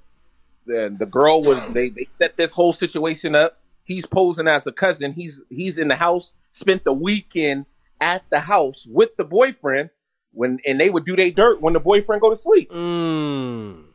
the 0.66 0.96
the 0.98 1.06
girl 1.06 1.44
was 1.44 1.66
they 1.70 1.90
they 1.90 2.08
set 2.16 2.38
this 2.38 2.52
whole 2.52 2.72
situation 2.72 3.36
up. 3.36 3.60
He's 3.84 4.06
posing 4.06 4.48
as 4.48 4.68
a 4.68 4.72
cousin. 4.72 5.14
He's 5.14 5.44
he's 5.50 5.78
in 5.78 5.88
the 5.88 5.96
house. 5.96 6.34
Spent 6.52 6.84
the 6.84 6.94
weekend 6.94 7.66
at 8.02 8.24
the 8.30 8.40
house 8.40 8.88
with 8.90 9.16
the 9.18 9.24
boyfriend 9.24 9.90
when 10.32 10.60
and 10.66 10.80
they 10.80 10.90
would 10.90 11.06
do 11.06 11.16
their 11.16 11.32
dirt 11.32 11.62
when 11.62 11.74
the 11.74 11.80
boyfriend 11.80 12.22
go 12.22 12.30
to 12.30 12.36
sleep. 12.36 12.72
Mm. 12.72 13.86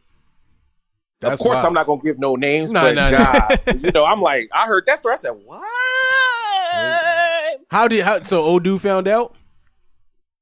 of 1.22 1.38
course, 1.38 1.54
wild. 1.56 1.66
I'm 1.66 1.72
not 1.72 1.86
gonna 1.86 2.02
give 2.02 2.18
no 2.18 2.36
names, 2.36 2.70
Nah, 2.70 2.82
but 2.82 2.94
nah. 2.94 3.10
God, 3.10 3.60
you 3.82 3.92
know, 3.92 4.04
I'm 4.04 4.20
like, 4.20 4.48
I 4.52 4.66
heard 4.66 4.86
that 4.86 4.98
story. 4.98 5.14
I 5.14 5.18
said, 5.18 5.30
what? 5.44 7.13
How 7.74 7.88
did 7.88 8.04
how 8.04 8.22
so 8.22 8.40
old 8.40 8.62
dude 8.62 8.80
found 8.80 9.08
out? 9.08 9.34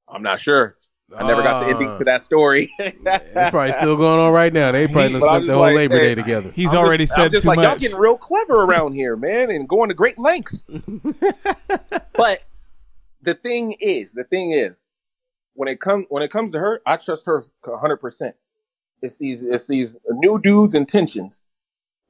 I'm 0.07 0.23
not 0.23 0.38
sure. 0.38 0.77
I 1.16 1.27
never 1.27 1.42
got 1.42 1.61
the 1.61 1.71
ending 1.71 1.88
Ah. 1.88 1.97
to 1.97 2.05
that 2.05 2.21
story. 2.21 2.71
It's 2.79 3.51
probably 3.51 3.73
still 3.73 3.97
going 3.97 4.21
on 4.21 4.35
right 4.35 4.53
now. 4.53 4.71
They 4.71 4.87
probably 4.87 5.12
done 5.12 5.23
spent 5.23 5.47
the 5.47 5.55
whole 5.55 5.62
like, 5.62 5.75
Labor 5.77 5.99
Day 5.99 6.14
together. 6.14 6.51
He's 6.51 6.73
I'm 6.73 6.81
already 6.81 7.05
just, 7.05 7.14
said 7.14 7.25
I'm 7.25 7.31
just 7.31 7.45
too 7.45 7.49
like, 7.49 7.61
y'all 7.61 7.79
getting 7.79 7.97
real 7.97 8.18
clever 8.18 8.64
around 8.64 8.92
here, 8.92 9.16
man, 9.16 9.51
and 9.51 9.66
going 9.66 9.88
to 9.88 9.95
great 9.95 10.18
lengths. 10.18 10.62
but 12.12 12.40
the 13.23 13.33
thing 13.33 13.77
is, 13.81 14.12
the 14.12 14.25
thing 14.25 14.53
is, 14.53 14.85
when 15.55 15.68
it 15.68 15.81
comes 15.81 16.05
when 16.11 16.23
it 16.23 16.31
comes 16.31 16.51
to 16.51 16.59
her, 16.59 16.83
I 16.85 16.99
trust 16.99 17.25
her 17.25 17.47
100. 17.64 17.97
percent 17.97 18.37
It's 19.01 19.16
these 19.16 19.42
it's 19.42 19.66
these 19.68 19.97
new 20.11 20.38
dudes' 20.38 20.75
intentions. 20.75 21.40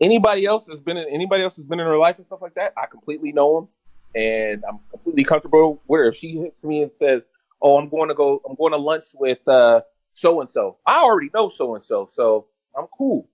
Anybody 0.01 0.47
else 0.47 0.67
has 0.67 0.81
been 0.81 0.97
in 0.97 1.07
anybody 1.09 1.45
else 1.45 1.55
has 1.55 1.65
been 1.65 1.79
in 1.79 1.87
her 1.87 1.97
life 1.99 2.17
and 2.17 2.27
stuff 2.27 2.43
like 2.43 2.55
that, 2.55 2.73
I 2.77 2.87
completely 2.87 3.31
know 3.31 3.55
them, 3.55 3.69
and 4.14 4.62
I'm 4.68 4.81
completely 4.90 5.25
comfortable 5.25 5.83
with 5.87 5.98
her. 5.98 6.07
If 6.07 6.16
she 6.16 6.37
hits 6.37 6.62
me 6.62 6.83
and 6.83 6.94
says, 6.94 7.27
"Oh, 7.61 7.79
I'm 7.79 7.88
going 7.88 8.09
to 8.09 8.14
go, 8.14 8.40
I'm 8.48 8.57
going 8.57 8.72
to 8.72 8.79
lunch 8.79 9.05
with 9.14 9.38
so 9.44 10.40
and 10.40 10.51
so," 10.51 10.79
I 10.87 11.01
already 11.01 11.31
know 11.35 11.48
so 11.48 11.75
and 11.75 11.85
so, 11.85 12.07
so 12.11 12.46
I'm 12.77 12.87
cool. 12.96 13.29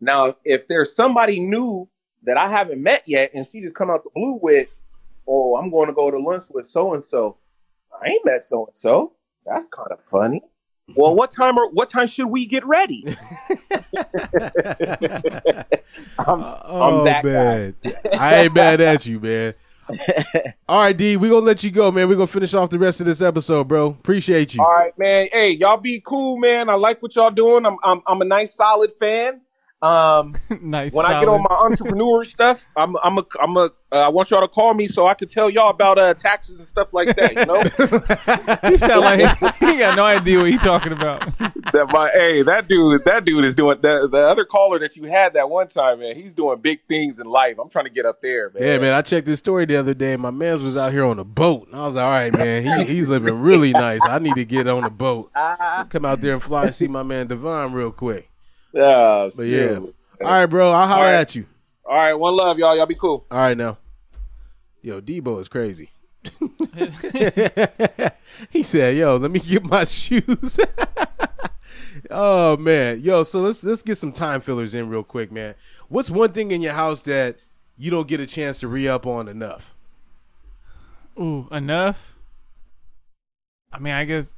Now, 0.00 0.36
if 0.44 0.66
there's 0.68 0.94
somebody 0.94 1.40
new 1.40 1.88
that 2.24 2.36
I 2.36 2.48
haven't 2.48 2.82
met 2.82 3.02
yet, 3.06 3.32
and 3.34 3.46
she 3.46 3.60
just 3.60 3.74
come 3.74 3.90
out 3.90 4.04
the 4.04 4.10
blue 4.14 4.38
with, 4.40 4.68
"Oh, 5.26 5.56
I'm 5.56 5.70
going 5.70 5.88
to 5.88 5.94
go 5.94 6.10
to 6.10 6.18
lunch 6.18 6.44
with 6.50 6.66
so 6.66 6.94
and 6.94 7.04
so," 7.04 7.38
I 7.92 8.08
ain't 8.08 8.24
met 8.24 8.42
so 8.42 8.66
and 8.66 8.76
so. 8.76 9.12
That's 9.46 9.68
kind 9.68 9.88
of 9.90 10.00
funny. 10.00 10.42
Well, 10.96 11.14
what 11.14 11.30
time 11.30 11.56
or 11.56 11.70
what 11.70 11.88
time 11.88 12.08
should 12.08 12.26
we 12.26 12.46
get 12.46 12.64
ready? 12.64 13.04
I'm, 16.18 16.60
Oh 16.82 17.04
that 17.04 17.22
guy. 17.22 17.30
man, 17.30 17.76
I 18.18 18.36
ain't 18.36 18.54
mad 18.54 18.80
at 18.80 19.06
you, 19.06 19.20
man. 19.20 19.54
All 20.68 20.82
right, 20.82 20.96
D, 20.96 21.16
we're 21.16 21.30
gonna 21.30 21.46
let 21.46 21.62
you 21.62 21.70
go, 21.70 21.90
man. 21.90 22.08
We're 22.08 22.16
gonna 22.16 22.26
finish 22.26 22.54
off 22.54 22.70
the 22.70 22.78
rest 22.78 23.00
of 23.00 23.06
this 23.06 23.20
episode, 23.20 23.68
bro. 23.68 23.88
Appreciate 23.88 24.54
you. 24.54 24.62
All 24.62 24.72
right, 24.72 24.96
man. 24.98 25.28
Hey, 25.32 25.52
y'all 25.52 25.76
be 25.76 26.00
cool, 26.00 26.36
man. 26.36 26.68
I 26.68 26.74
like 26.74 27.02
what 27.02 27.14
y'all 27.14 27.30
doing. 27.30 27.66
I'm 27.66 27.76
I'm, 27.82 28.02
I'm 28.06 28.20
a 28.20 28.24
nice, 28.24 28.54
solid 28.54 28.92
fan. 28.98 29.40
Um, 29.82 30.34
nice. 30.60 30.92
when 30.92 31.06
I 31.06 31.20
get 31.20 31.28
on 31.28 31.42
my 31.42 31.54
entrepreneur 31.54 32.22
stuff, 32.24 32.66
I'm 32.76 32.96
I'm 33.02 33.18
a 33.18 33.26
I'm 33.40 33.56
a 33.56 33.70
uh, 33.92 34.06
I 34.06 34.08
want 34.08 34.30
y'all 34.30 34.42
to 34.42 34.48
call 34.48 34.74
me 34.74 34.86
so 34.86 35.06
I 35.06 35.14
can 35.14 35.26
tell 35.26 35.48
y'all 35.48 35.70
about 35.70 35.98
uh, 35.98 36.14
taxes 36.14 36.58
and 36.58 36.66
stuff 36.66 36.92
like 36.92 37.16
that. 37.16 37.34
You 37.34 37.46
know, 37.46 37.62
he 38.70 38.76
sound 38.78 39.00
like 39.00 39.56
he, 39.58 39.66
he 39.66 39.78
got 39.78 39.96
no 39.96 40.04
idea 40.04 40.38
what 40.38 40.50
he 40.50 40.58
talking 40.58 40.92
about. 40.92 41.20
that 41.72 41.88
my 41.92 42.10
hey 42.12 42.42
that 42.42 42.68
dude 42.68 43.04
that 43.04 43.24
dude 43.24 43.44
is 43.44 43.54
doing 43.54 43.78
the 43.80 44.06
the 44.06 44.18
other 44.18 44.44
caller 44.44 44.78
that 44.78 44.96
you 44.96 45.04
had 45.04 45.32
that 45.32 45.48
one 45.48 45.68
time, 45.68 46.00
man. 46.00 46.14
He's 46.14 46.34
doing 46.34 46.60
big 46.60 46.80
things 46.86 47.18
in 47.18 47.26
life. 47.26 47.58
I'm 47.58 47.70
trying 47.70 47.86
to 47.86 47.90
get 47.90 48.04
up 48.04 48.20
there, 48.20 48.50
man. 48.50 48.62
Yeah, 48.62 48.78
man. 48.78 48.92
I 48.92 49.00
checked 49.00 49.26
this 49.26 49.38
story 49.38 49.64
the 49.64 49.76
other 49.76 49.94
day. 49.94 50.16
My 50.16 50.30
man's 50.30 50.62
was 50.62 50.76
out 50.76 50.92
here 50.92 51.06
on 51.06 51.18
a 51.18 51.24
boat, 51.24 51.68
and 51.68 51.76
I 51.76 51.86
was 51.86 51.94
like, 51.94 52.04
"All 52.04 52.10
right, 52.10 52.36
man. 52.36 52.62
He, 52.62 52.94
he's 52.94 53.08
living 53.08 53.40
really 53.40 53.72
nice. 53.72 54.00
I 54.04 54.18
need 54.18 54.34
to 54.34 54.44
get 54.44 54.68
on 54.68 54.84
a 54.84 54.90
boat, 54.90 55.32
come 55.88 56.04
out 56.04 56.20
there 56.20 56.34
and 56.34 56.42
fly 56.42 56.64
and 56.64 56.74
see 56.74 56.86
my 56.86 57.02
man 57.02 57.28
Devon 57.28 57.72
real 57.72 57.92
quick." 57.92 58.29
Uh, 58.74 59.30
But 59.36 59.46
yeah, 59.46 59.78
all 59.78 59.92
right, 60.20 60.46
bro. 60.46 60.72
I'll 60.72 60.86
holler 60.86 61.00
All 61.00 61.06
right. 61.12 61.14
at 61.14 61.34
you. 61.34 61.46
All 61.84 61.96
right, 61.96 62.14
one 62.14 62.36
love, 62.36 62.58
y'all. 62.58 62.76
Y'all 62.76 62.86
be 62.86 62.94
cool. 62.94 63.26
All 63.30 63.38
right, 63.38 63.56
now. 63.56 63.78
Yo, 64.82 65.00
Debo 65.00 65.40
is 65.40 65.48
crazy. 65.48 65.90
he 68.50 68.62
said, 68.62 68.96
"Yo, 68.96 69.16
let 69.16 69.30
me 69.30 69.40
get 69.40 69.64
my 69.64 69.84
shoes." 69.84 70.58
oh 72.10 72.56
man, 72.58 73.00
yo. 73.00 73.22
So 73.22 73.40
let's 73.40 73.64
let's 73.64 73.82
get 73.82 73.96
some 73.96 74.12
time 74.12 74.40
fillers 74.40 74.74
in 74.74 74.88
real 74.88 75.02
quick, 75.02 75.32
man. 75.32 75.54
What's 75.88 76.10
one 76.10 76.32
thing 76.32 76.50
in 76.50 76.62
your 76.62 76.74
house 76.74 77.02
that 77.02 77.36
you 77.76 77.90
don't 77.90 78.06
get 78.06 78.20
a 78.20 78.26
chance 78.26 78.60
to 78.60 78.68
re 78.68 78.86
up 78.86 79.06
on 79.06 79.28
enough? 79.28 79.74
Ooh, 81.18 81.48
enough. 81.50 82.14
I 83.72 83.78
mean, 83.78 83.94
I 83.94 84.04
guess 84.04 84.32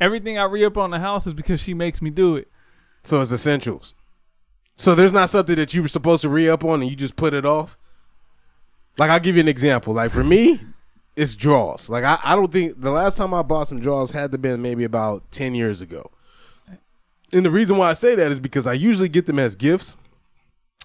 everything 0.00 0.38
I 0.38 0.44
re 0.44 0.64
up 0.64 0.78
on 0.78 0.90
the 0.90 0.98
house 0.98 1.26
is 1.26 1.32
because 1.32 1.60
she 1.60 1.74
makes 1.74 2.00
me 2.00 2.10
do 2.10 2.36
it. 2.36 2.48
So 3.04 3.20
it's 3.20 3.30
essentials. 3.30 3.94
So 4.76 4.94
there's 4.94 5.12
not 5.12 5.30
something 5.30 5.56
that 5.56 5.72
you 5.74 5.82
were 5.82 5.88
supposed 5.88 6.22
to 6.22 6.28
re 6.28 6.48
up 6.48 6.64
on 6.64 6.82
and 6.82 6.90
you 6.90 6.96
just 6.96 7.16
put 7.16 7.32
it 7.32 7.46
off. 7.46 7.78
Like 8.98 9.10
I'll 9.10 9.20
give 9.20 9.36
you 9.36 9.40
an 9.42 9.48
example. 9.48 9.94
Like 9.94 10.10
for 10.10 10.24
me, 10.24 10.60
it's 11.16 11.36
draws. 11.36 11.88
Like 11.88 12.04
I, 12.04 12.18
I 12.24 12.34
don't 12.34 12.50
think 12.50 12.80
the 12.80 12.90
last 12.90 13.16
time 13.16 13.32
I 13.32 13.42
bought 13.42 13.68
some 13.68 13.80
draws 13.80 14.10
had 14.10 14.32
to 14.32 14.38
been 14.38 14.62
maybe 14.62 14.84
about 14.84 15.30
ten 15.30 15.54
years 15.54 15.80
ago. 15.80 16.10
And 17.32 17.44
the 17.44 17.50
reason 17.50 17.76
why 17.76 17.90
I 17.90 17.94
say 17.94 18.14
that 18.14 18.30
is 18.30 18.40
because 18.40 18.66
I 18.66 18.74
usually 18.74 19.08
get 19.08 19.26
them 19.26 19.38
as 19.38 19.56
gifts, 19.56 19.96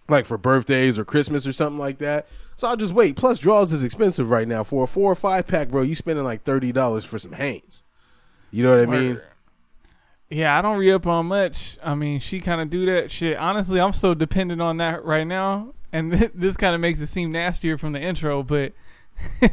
like 0.08 0.26
for 0.26 0.38
birthdays 0.38 0.98
or 0.98 1.06
Christmas 1.06 1.46
or 1.46 1.54
something 1.54 1.80
like 1.80 2.00
that. 2.00 2.28
So 2.56 2.68
I'll 2.68 2.78
just 2.78 2.94
wait. 2.94 3.16
Plus, 3.16 3.40
draws 3.40 3.72
is 3.72 3.84
expensive 3.84 4.30
right 4.30 4.48
now. 4.48 4.64
For 4.64 4.84
a 4.84 4.88
four 4.88 5.12
or 5.12 5.16
five 5.16 5.48
pack, 5.48 5.70
bro, 5.70 5.84
you 5.84 5.96
spending 5.96 6.26
like 6.26 6.44
thirty 6.44 6.72
dollars 6.72 7.06
for 7.06 7.18
some 7.18 7.34
Hanes. 7.34 7.84
You 8.52 8.64
know 8.64 8.78
what 8.78 8.88
I 8.88 8.92
mean? 8.92 9.22
Yeah, 10.30 10.58
I 10.58 10.62
don't 10.62 10.78
re 10.78 10.92
up 10.92 11.08
on 11.08 11.26
much. 11.26 11.78
I 11.84 11.96
mean, 11.96 12.20
she 12.20 12.40
kind 12.40 12.62
of 12.62 12.70
do 12.70 12.86
that 12.86 13.12
shit. 13.12 13.38
Honestly, 13.38 13.80
I'm 13.80 13.94
so 13.94 14.14
dependent 14.14 14.62
on 14.62 14.78
that 14.78 15.04
right 15.04 15.26
now, 15.26 15.74
and 15.92 16.12
this 16.36 16.56
kind 16.56 16.76
of 16.76 16.82
makes 16.82 17.00
it 17.00 17.08
seem 17.08 17.32
nastier 17.32 17.78
from 17.78 17.94
the 17.94 18.02
intro. 18.02 18.44
But 18.44 18.74
if 19.42 19.52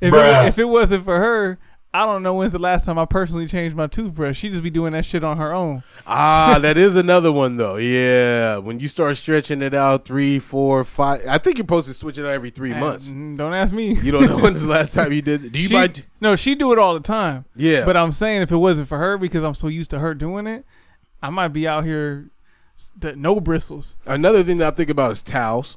it, 0.00 0.46
if 0.46 0.58
it 0.58 0.64
wasn't 0.64 1.04
for 1.04 1.18
her, 1.18 1.58
I 1.92 2.06
don't 2.06 2.22
know 2.22 2.34
when's 2.34 2.52
the 2.52 2.58
last 2.60 2.84
time 2.84 3.00
I 3.00 3.04
personally 3.04 3.48
changed 3.48 3.74
my 3.76 3.88
toothbrush. 3.88 4.38
She 4.38 4.48
just 4.48 4.62
be 4.62 4.70
doing 4.70 4.92
that 4.92 5.04
shit 5.04 5.24
on 5.24 5.38
her 5.38 5.52
own. 5.52 5.82
Ah, 6.06 6.56
that 6.62 6.78
is 6.78 6.94
another 6.94 7.32
one 7.32 7.56
though. 7.56 7.76
Yeah, 7.76 8.58
when 8.58 8.78
you 8.78 8.86
start 8.86 9.16
stretching 9.16 9.60
it 9.60 9.74
out, 9.74 10.04
three, 10.04 10.38
four, 10.38 10.84
five. 10.84 11.22
I 11.28 11.38
think 11.38 11.58
you're 11.58 11.64
supposed 11.64 11.88
to 11.88 11.94
switch 11.94 12.16
it 12.16 12.24
out 12.24 12.30
every 12.30 12.50
three 12.50 12.72
months. 12.74 13.10
Mm, 13.10 13.36
Don't 13.36 13.54
ask 13.54 13.74
me. 13.74 13.94
You 13.94 14.12
don't 14.12 14.26
know 14.26 14.38
when's 14.38 14.62
the 14.62 14.68
last 14.78 14.94
time 14.94 15.12
you 15.12 15.20
did. 15.20 15.44
it. 15.46 15.50
Do 15.52 15.58
you 15.58 15.66
she, 15.66 15.74
buy? 15.74 15.88
no, 16.20 16.36
she 16.36 16.54
do 16.54 16.72
it 16.72 16.78
all 16.78 16.94
the 16.94 17.00
time. 17.00 17.44
Yeah, 17.56 17.84
But 17.84 17.96
I'm 17.96 18.12
saying 18.12 18.42
if 18.42 18.52
it 18.52 18.56
wasn't 18.58 18.86
for 18.86 18.98
her, 18.98 19.18
because 19.18 19.42
I'm 19.42 19.54
so 19.54 19.66
used 19.66 19.90
to 19.90 19.98
her 19.98 20.14
doing 20.14 20.46
it, 20.46 20.64
I 21.20 21.30
might 21.30 21.48
be 21.48 21.66
out 21.66 21.84
here 21.84 22.30
s- 22.78 22.92
the, 22.96 23.16
no 23.16 23.40
bristles. 23.40 23.96
another 24.06 24.44
thing 24.44 24.58
that 24.58 24.72
I 24.72 24.76
think 24.76 24.90
about 24.90 25.10
is 25.10 25.22
towels. 25.22 25.76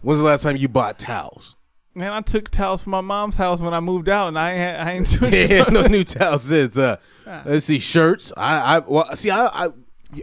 When's 0.00 0.20
the 0.20 0.24
last 0.24 0.44
time 0.44 0.56
you 0.56 0.68
bought 0.68 0.98
towels? 0.98 1.56
Man, 1.98 2.12
I 2.12 2.20
took 2.20 2.48
towels 2.48 2.80
from 2.82 2.92
my 2.92 3.00
mom's 3.00 3.34
house 3.34 3.60
when 3.60 3.74
I 3.74 3.80
moved 3.80 4.08
out, 4.08 4.28
and 4.28 4.38
I 4.38 4.52
ain't, 4.52 4.80
I 4.80 4.92
ain't 4.92 5.32
yeah, 5.50 5.64
no 5.64 5.88
new 5.88 6.04
towels 6.04 6.44
since. 6.44 6.78
Uh, 6.78 6.98
let's 7.44 7.66
see, 7.66 7.80
shirts. 7.80 8.32
I, 8.36 8.76
I 8.76 8.78
well, 8.78 9.16
see, 9.16 9.30
I, 9.30 9.66
I, 9.66 9.68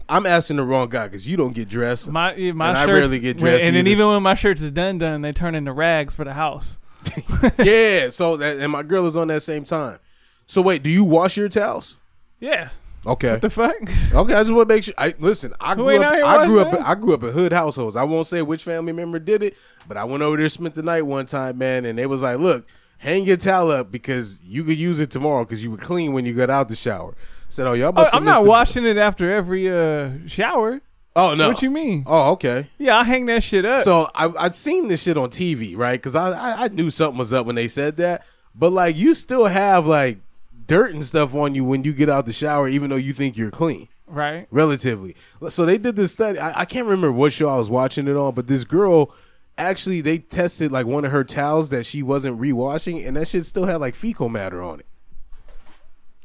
I'm 0.07 0.25
asking 0.25 0.55
the 0.55 0.63
wrong 0.63 0.87
guy 0.87 1.07
because 1.07 1.27
you 1.27 1.35
don't 1.35 1.53
get 1.53 1.67
dressed. 1.67 2.07
My 2.07 2.33
yeah, 2.35 2.53
my 2.53 2.69
And 2.69 2.77
I 2.77 2.85
rarely 2.85 3.19
get 3.19 3.37
dressed 3.37 3.61
and 3.61 3.75
then 3.75 3.87
even 3.87 4.07
when 4.07 4.23
my 4.23 4.35
shirts 4.35 4.61
is 4.61 4.71
done, 4.71 4.99
done, 4.99 5.21
they 5.21 5.33
turn 5.33 5.53
into 5.53 5.73
rags 5.73 6.15
for 6.15 6.23
the 6.23 6.33
house. 6.33 6.79
yeah, 7.59 8.09
so 8.09 8.37
that 8.37 8.57
and 8.57 8.71
my 8.71 8.81
girl 8.81 9.05
is 9.05 9.17
on 9.17 9.27
that 9.27 9.41
same 9.41 9.65
time. 9.65 9.99
So 10.45 10.61
wait, 10.61 10.81
do 10.81 10.89
you 10.89 11.03
wash 11.03 11.35
your 11.35 11.49
towels? 11.49 11.97
Yeah, 12.39 12.69
Okay. 13.07 13.31
what 13.33 13.41
the 13.41 13.49
fuck? 13.49 13.75
Okay, 14.13 14.33
I 14.33 14.41
just 14.41 14.51
want 14.53 14.67
to 14.69 14.75
make 14.75 14.83
sure. 14.83 14.93
I 14.97 15.13
listen. 15.19 15.53
I 15.59 15.75
Who 15.75 15.83
grew 15.83 15.91
ain't 15.91 16.03
up. 16.03 16.11
out 16.13 16.15
here 16.15 16.25
I 16.25 16.45
grew 16.45 16.59
up. 16.59 16.71
that? 16.71 16.87
I 16.87 16.95
grew 16.95 17.13
up 17.13 17.23
in 17.23 17.29
hood 17.31 17.53
households. 17.53 17.95
I 17.95 18.03
won't 18.03 18.27
say 18.27 18.41
which 18.41 18.63
family 18.63 18.93
member 18.93 19.19
did 19.19 19.43
it, 19.43 19.55
but 19.87 19.97
I 19.97 20.03
went 20.05 20.23
over 20.23 20.37
there, 20.37 20.49
spent 20.49 20.75
the 20.75 20.83
night 20.83 21.03
one 21.03 21.25
time, 21.25 21.57
man, 21.57 21.85
and 21.85 21.97
they 21.99 22.05
was 22.05 22.21
like, 22.21 22.39
"Look, 22.39 22.65
hang 22.97 23.25
your 23.25 23.37
towel 23.37 23.69
up 23.71 23.91
because 23.91 24.39
you 24.43 24.63
could 24.63 24.77
use 24.77 24.99
it 24.99 25.11
tomorrow 25.11 25.43
because 25.45 25.63
you 25.63 25.71
were 25.71 25.77
clean 25.77 26.13
when 26.13 26.25
you 26.25 26.33
got 26.33 26.49
out 26.49 26.69
the 26.69 26.75
shower." 26.75 27.13
Said, 27.49 27.67
"Oh, 27.67 27.73
y'all 27.73 27.89
Oh, 27.89 27.91
must." 27.91 28.11
have 28.11 28.19
I'm 28.19 28.25
not 28.25 28.43
the- 28.43 28.49
washing 28.49 28.85
it 28.85 28.97
after 28.97 29.31
every 29.31 29.69
uh, 29.71 30.11
shower. 30.27 30.81
Oh 31.17 31.33
no. 31.33 31.47
What 31.47 31.61
you 31.61 31.69
mean? 31.71 32.03
Oh, 32.07 32.31
okay. 32.31 32.67
Yeah, 32.77 32.97
I 32.97 33.03
hang 33.05 33.25
that 33.27 33.41
shit 33.41 33.63
up. 33.63 33.81
So 33.81 34.09
I, 34.13 34.33
I'd 34.37 34.55
seen 34.55 34.89
this 34.89 35.03
shit 35.03 35.17
on 35.17 35.29
TV, 35.29 35.77
right? 35.77 35.93
Because 35.97 36.13
I, 36.15 36.31
I 36.31 36.63
I 36.63 36.67
knew 36.67 36.89
something 36.89 37.17
was 37.17 37.31
up 37.31 37.45
when 37.45 37.55
they 37.55 37.69
said 37.69 37.95
that, 37.97 38.25
but 38.53 38.71
like 38.73 38.97
you 38.97 39.13
still 39.13 39.45
have 39.45 39.87
like 39.87 40.19
dirt 40.67 40.93
and 40.93 41.03
stuff 41.03 41.33
on 41.35 41.55
you 41.55 41.63
when 41.63 41.83
you 41.83 41.93
get 41.93 42.09
out 42.09 42.25
the 42.25 42.33
shower, 42.33 42.67
even 42.67 42.89
though 42.89 42.95
you 42.95 43.13
think 43.13 43.37
you're 43.37 43.51
clean. 43.51 43.87
right? 44.07 44.47
relatively. 44.51 45.15
So 45.49 45.65
they 45.65 45.77
did 45.77 45.95
this 45.95 46.11
study. 46.13 46.39
I, 46.39 46.61
I 46.61 46.65
can't 46.65 46.85
remember 46.85 47.11
what 47.11 47.33
show 47.33 47.49
I 47.49 47.57
was 47.57 47.69
watching 47.69 48.07
it 48.07 48.15
on, 48.15 48.33
but 48.33 48.47
this 48.47 48.63
girl 48.65 49.13
actually 49.57 50.01
they 50.01 50.17
tested 50.17 50.71
like 50.71 50.85
one 50.85 51.05
of 51.05 51.11
her 51.11 51.23
towels 51.23 51.69
that 51.69 51.85
she 51.85 52.03
wasn't 52.03 52.39
rewashing, 52.39 53.05
and 53.07 53.15
that 53.17 53.27
shit 53.27 53.45
still 53.45 53.65
had 53.65 53.77
like 53.81 53.95
fecal 53.95 54.29
matter 54.29 54.61
on 54.61 54.79
it. 54.81 54.85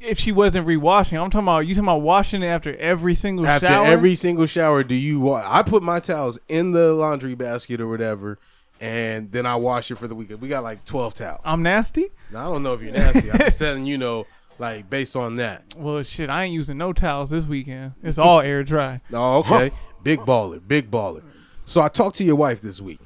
If 0.03 0.19
she 0.19 0.33
wasn't 0.33 0.67
rewashing, 0.67 1.23
I'm 1.23 1.29
talking 1.29 1.47
about 1.47 1.67
you 1.67 1.75
talking 1.75 1.85
about 1.89 2.01
washing 2.01 2.43
it 2.43 2.47
after 2.47 2.75
every 2.77 3.15
single 3.15 3.47
After 3.47 3.69
shower. 3.69 3.85
every 3.87 4.15
single 4.15 4.47
shower, 4.47 4.83
do 4.83 4.95
you? 4.95 5.21
Wa- 5.21 5.45
I 5.47 5.63
put 5.63 5.83
my 5.83 6.01
towels 6.01 6.39
in 6.49 6.73
the 6.73 6.95
laundry 6.95 7.35
basket 7.35 7.83
or 7.83 7.87
whatever, 7.89 8.39
and 8.81 9.31
then 9.31 9.47
I 9.47 9.57
wash 9.57 9.91
it 9.91 9.97
for 9.97 10.09
the 10.09 10.15
weekend. 10.15 10.41
We 10.41 10.49
got 10.49 10.63
like 10.63 10.85
twelve 10.85 11.15
towels. 11.15 11.43
I'm 11.45 11.63
nasty. 11.63 12.11
now, 12.31 12.49
I 12.49 12.53
don't 12.53 12.63
know 12.63 12.75
if 12.75 12.83
you're 12.83 12.93
nasty. 12.93 13.31
I'm 13.31 13.39
just 13.39 13.59
telling 13.59 13.85
you 13.85 13.99
know, 13.99 14.27
like 14.59 14.89
based 14.89 15.17
on 15.17 15.37
that. 15.37 15.63
Well, 15.77 16.03
shit, 16.03 16.31
I 16.31 16.45
ain't 16.45 16.55
using 16.55 16.79
no 16.79 16.93
towels 16.93 17.31
this 17.31 17.47
weekend. 17.47 17.93
It's 18.03 18.19
all 18.19 18.41
air 18.41 18.65
dry. 18.65 19.01
Oh, 19.13 19.39
okay. 19.39 19.71
big 20.03 20.21
baller, 20.21 20.61
big 20.67 20.91
baller. 20.91 21.23
So 21.67 21.81
I 21.81 21.89
talked 21.89 22.17
to 22.17 22.25
your 22.25 22.37
wife 22.37 22.61
this 22.61 22.81
week. 22.81 23.01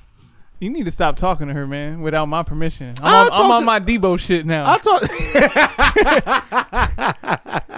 You 0.64 0.70
need 0.70 0.86
to 0.86 0.90
stop 0.90 1.16
talking 1.16 1.48
to 1.48 1.52
her, 1.52 1.66
man, 1.66 2.00
without 2.00 2.24
my 2.24 2.42
permission. 2.42 2.94
I'm, 3.02 3.14
on, 3.14 3.26
I'm 3.26 3.28
talk 3.32 3.50
on 3.50 3.60
to- 3.60 3.66
my 3.66 3.80
Debo 3.80 4.18
shit 4.18 4.46
now. 4.46 4.64
I 4.66 4.78
talked. 4.78 5.04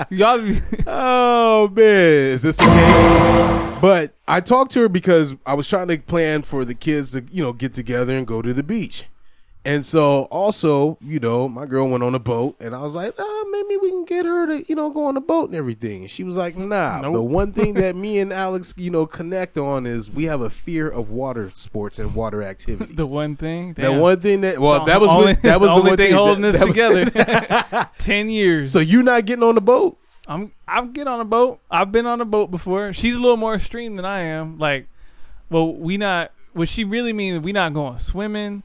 Y'all, 0.13 0.41
be- 0.41 0.63
Oh 0.87 1.67
man, 1.75 2.31
is 2.31 2.43
this 2.43 2.59
the 2.59 2.65
case? 2.65 3.81
But 3.83 4.15
I 4.29 4.41
talked 4.41 4.71
to 4.73 4.83
her 4.83 4.89
because 4.89 5.35
I 5.45 5.55
was 5.55 5.67
trying 5.69 5.89
to 5.89 5.99
plan 5.99 6.43
for 6.43 6.65
the 6.65 6.75
kids 6.75 7.11
to, 7.11 7.25
you 7.33 7.43
know, 7.43 7.53
get 7.53 7.75
together 7.75 8.17
and 8.17 8.25
go 8.25 8.41
to 8.41 8.55
the 8.55 8.63
beach. 8.63 9.07
And 9.67 9.85
so 9.85 10.23
also, 10.31 10.97
you 11.01 11.19
know, 11.19 11.49
my 11.49 11.67
girl 11.67 11.89
went 11.89 12.05
on 12.05 12.15
a 12.15 12.21
boat 12.21 12.55
and 12.61 12.73
I 12.73 12.81
was 12.81 12.95
like, 12.95 13.15
oh, 13.19 13.49
maybe 13.51 13.77
we 13.83 13.91
can 13.91 14.05
get 14.05 14.25
her 14.25 14.47
to, 14.47 14.65
you 14.69 14.77
know, 14.77 14.91
go 14.91 15.07
on 15.07 15.17
a 15.17 15.21
boat 15.21 15.49
and 15.49 15.57
everything. 15.57 16.03
And 16.03 16.11
she 16.11 16.23
was 16.23 16.37
like, 16.37 16.57
nah. 16.57 17.01
Nope. 17.01 17.15
The 17.15 17.23
one 17.23 17.53
thing 17.53 17.75
that 17.75 17.97
me 18.05 18.21
and 18.21 18.33
Alex, 18.33 18.73
you 18.77 18.91
know, 18.91 19.07
connect 19.07 19.59
on 19.59 19.85
is 19.85 20.09
we 20.09 20.25
have 20.25 20.41
a 20.41 20.51
fear 20.51 20.89
of 20.89 21.11
water 21.11 21.51
sports 21.53 21.99
and 21.99 22.15
water 22.15 22.43
activities. 22.53 22.95
the 22.95 23.09
one 23.09 23.35
thing. 23.35 23.75
the 23.75 23.93
one 23.93 24.21
thing 24.21 24.43
that 24.43 24.61
well, 24.61 24.85
that 24.85 25.01
was 25.01 25.11
only, 25.11 25.33
what, 25.33 25.43
that 25.43 25.61
was 25.61 25.71
the 25.71 25.75
the 25.75 25.81
only 25.81 25.91
one 25.91 25.97
thing 25.97 26.11
that- 26.13 26.17
holding 26.17 26.45
us 26.45 26.57
that 26.57 26.67
together. 26.67 27.91
Ten 27.99 28.31
years. 28.31 28.71
So 28.71 28.79
you 28.79 29.03
not 29.03 29.25
getting 29.25 29.43
on 29.43 29.57
the 29.57 29.61
boat? 29.61 29.99
I'm 30.29 30.53
I'll 30.69 30.87
get 30.87 31.09
on 31.09 31.19
a 31.21 31.25
boat. 31.25 31.59
I've 31.71 31.91
been 31.91 32.07
on 32.07 32.21
a 32.21 32.25
boat 32.25 32.53
before. 32.53 32.93
She's 32.93 33.17
a 33.17 33.19
little 33.19 33.37
more 33.37 33.55
extreme 33.57 33.97
than 33.97 34.05
I 34.05 34.21
am. 34.21 34.59
Like, 34.59 34.87
well, 35.51 35.75
we 35.75 35.97
not. 35.97 36.31
What 36.53 36.69
she 36.69 36.85
really 36.85 37.13
means, 37.13 37.43
we 37.43 37.53
not 37.53 37.75
going 37.75 37.99
swimming. 37.99 38.63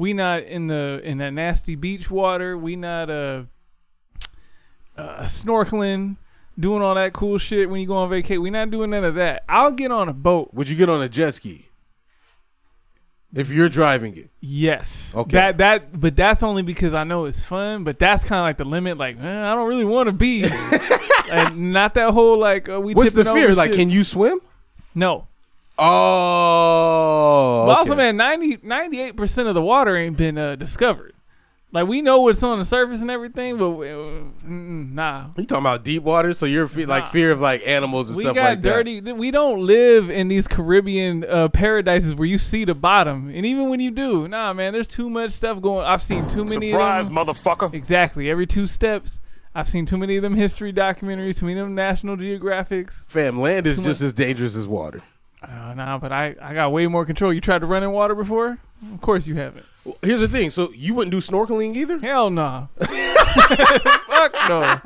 We 0.00 0.14
not 0.14 0.44
in 0.44 0.66
the 0.68 1.02
in 1.04 1.18
that 1.18 1.34
nasty 1.34 1.74
beach 1.74 2.10
water. 2.10 2.56
We 2.56 2.74
not 2.74 3.10
uh, 3.10 3.42
uh 4.96 5.24
snorkeling, 5.24 6.16
doing 6.58 6.82
all 6.82 6.94
that 6.94 7.12
cool 7.12 7.36
shit 7.36 7.68
when 7.68 7.82
you 7.82 7.86
go 7.86 7.96
on 7.96 8.08
vacation. 8.08 8.42
We 8.42 8.48
not 8.48 8.70
doing 8.70 8.90
none 8.90 9.04
of 9.04 9.14
that. 9.16 9.44
I'll 9.46 9.72
get 9.72 9.90
on 9.90 10.08
a 10.08 10.14
boat. 10.14 10.54
Would 10.54 10.70
you 10.70 10.76
get 10.76 10.88
on 10.88 11.02
a 11.02 11.08
jet 11.08 11.32
ski? 11.34 11.66
If 13.34 13.50
you're 13.50 13.68
driving 13.68 14.16
it. 14.16 14.30
Yes. 14.40 15.12
Okay. 15.14 15.32
That 15.32 15.58
that, 15.58 16.00
but 16.00 16.16
that's 16.16 16.42
only 16.42 16.62
because 16.62 16.94
I 16.94 17.04
know 17.04 17.26
it's 17.26 17.44
fun. 17.44 17.84
But 17.84 17.98
that's 17.98 18.24
kind 18.24 18.40
of 18.40 18.44
like 18.44 18.56
the 18.56 18.64
limit. 18.64 18.96
Like, 18.96 19.18
eh, 19.20 19.42
I 19.42 19.54
don't 19.54 19.68
really 19.68 19.84
want 19.84 20.06
to 20.06 20.12
be. 20.12 20.48
like, 20.48 21.54
not 21.54 21.92
that 21.94 22.12
whole 22.14 22.38
like 22.38 22.70
uh, 22.70 22.80
we. 22.80 22.94
What's 22.94 23.12
the 23.12 23.24
fear? 23.24 23.54
Like, 23.54 23.72
shit. 23.72 23.80
can 23.80 23.90
you 23.90 24.02
swim? 24.02 24.40
No. 24.94 25.28
Oh, 25.80 27.64
But 27.66 27.78
also, 27.78 27.94
man, 27.94 28.16
98 28.16 29.16
percent 29.16 29.48
of 29.48 29.54
the 29.54 29.62
water 29.62 29.96
ain't 29.96 30.16
been 30.16 30.38
uh, 30.38 30.56
discovered. 30.56 31.14
Like 31.72 31.86
we 31.86 32.02
know 32.02 32.18
what's 32.22 32.42
on 32.42 32.58
the 32.58 32.64
surface 32.64 33.00
and 33.00 33.12
everything, 33.12 33.56
but 33.56 33.66
uh, 33.70 33.76
mm, 34.44 34.92
nah. 34.92 35.28
You 35.36 35.44
talking 35.44 35.62
about 35.62 35.84
deep 35.84 36.02
water? 36.02 36.32
So 36.32 36.44
you're 36.46 36.66
fe- 36.66 36.84
like 36.84 37.06
fear 37.06 37.30
of 37.30 37.38
like 37.40 37.62
animals 37.64 38.08
and 38.10 38.16
We 38.16 38.24
stuff 38.24 38.34
got 38.34 38.44
like 38.50 38.60
dirty. 38.60 39.00
We 39.00 39.30
don't 39.30 39.64
live 39.64 40.10
in 40.10 40.26
these 40.26 40.48
Caribbean 40.48 41.24
uh, 41.28 41.48
paradises 41.48 42.12
where 42.16 42.26
you 42.26 42.38
see 42.38 42.64
the 42.64 42.74
bottom, 42.74 43.30
and 43.32 43.46
even 43.46 43.70
when 43.70 43.78
you 43.78 43.92
do, 43.92 44.26
nah, 44.26 44.52
man, 44.52 44.72
there's 44.72 44.88
too 44.88 45.08
much 45.08 45.30
stuff 45.30 45.62
going. 45.62 45.86
I've 45.86 46.02
seen 46.02 46.28
too 46.28 46.44
many 46.44 46.72
Surprise, 46.72 47.08
of 47.08 47.14
them. 47.14 47.24
motherfucker. 47.26 47.72
Exactly, 47.72 48.28
every 48.28 48.48
two 48.48 48.66
steps, 48.66 49.20
I've 49.54 49.68
seen 49.68 49.86
too 49.86 49.96
many 49.96 50.16
of 50.16 50.22
them 50.22 50.34
history 50.34 50.72
documentaries, 50.72 51.38
too 51.38 51.46
many 51.46 51.60
of 51.60 51.66
them 51.68 51.76
National 51.76 52.16
Geographics. 52.16 52.94
Fam, 53.08 53.40
land 53.40 53.68
is 53.68 53.76
Too 53.78 53.84
just 53.84 54.02
as 54.02 54.12
dangerous 54.12 54.56
as 54.56 54.66
water. 54.66 55.02
Uh, 55.42 55.74
nah, 55.74 55.98
but 55.98 56.12
I, 56.12 56.34
I 56.40 56.54
got 56.54 56.72
way 56.72 56.86
more 56.86 57.06
control. 57.06 57.32
You 57.32 57.40
tried 57.40 57.60
to 57.60 57.66
run 57.66 57.82
in 57.82 57.92
water 57.92 58.14
before? 58.14 58.58
Of 58.92 59.00
course 59.00 59.26
you 59.26 59.36
haven't. 59.36 59.64
Well, 59.84 59.96
Here's 60.02 60.20
the 60.20 60.28
thing. 60.28 60.50
So 60.50 60.70
you 60.74 60.94
wouldn't 60.94 61.12
do 61.12 61.20
snorkeling 61.20 61.76
either? 61.76 61.98
Hell 61.98 62.30
no. 62.30 62.68
fuck 62.78 64.34
no. 64.48 64.76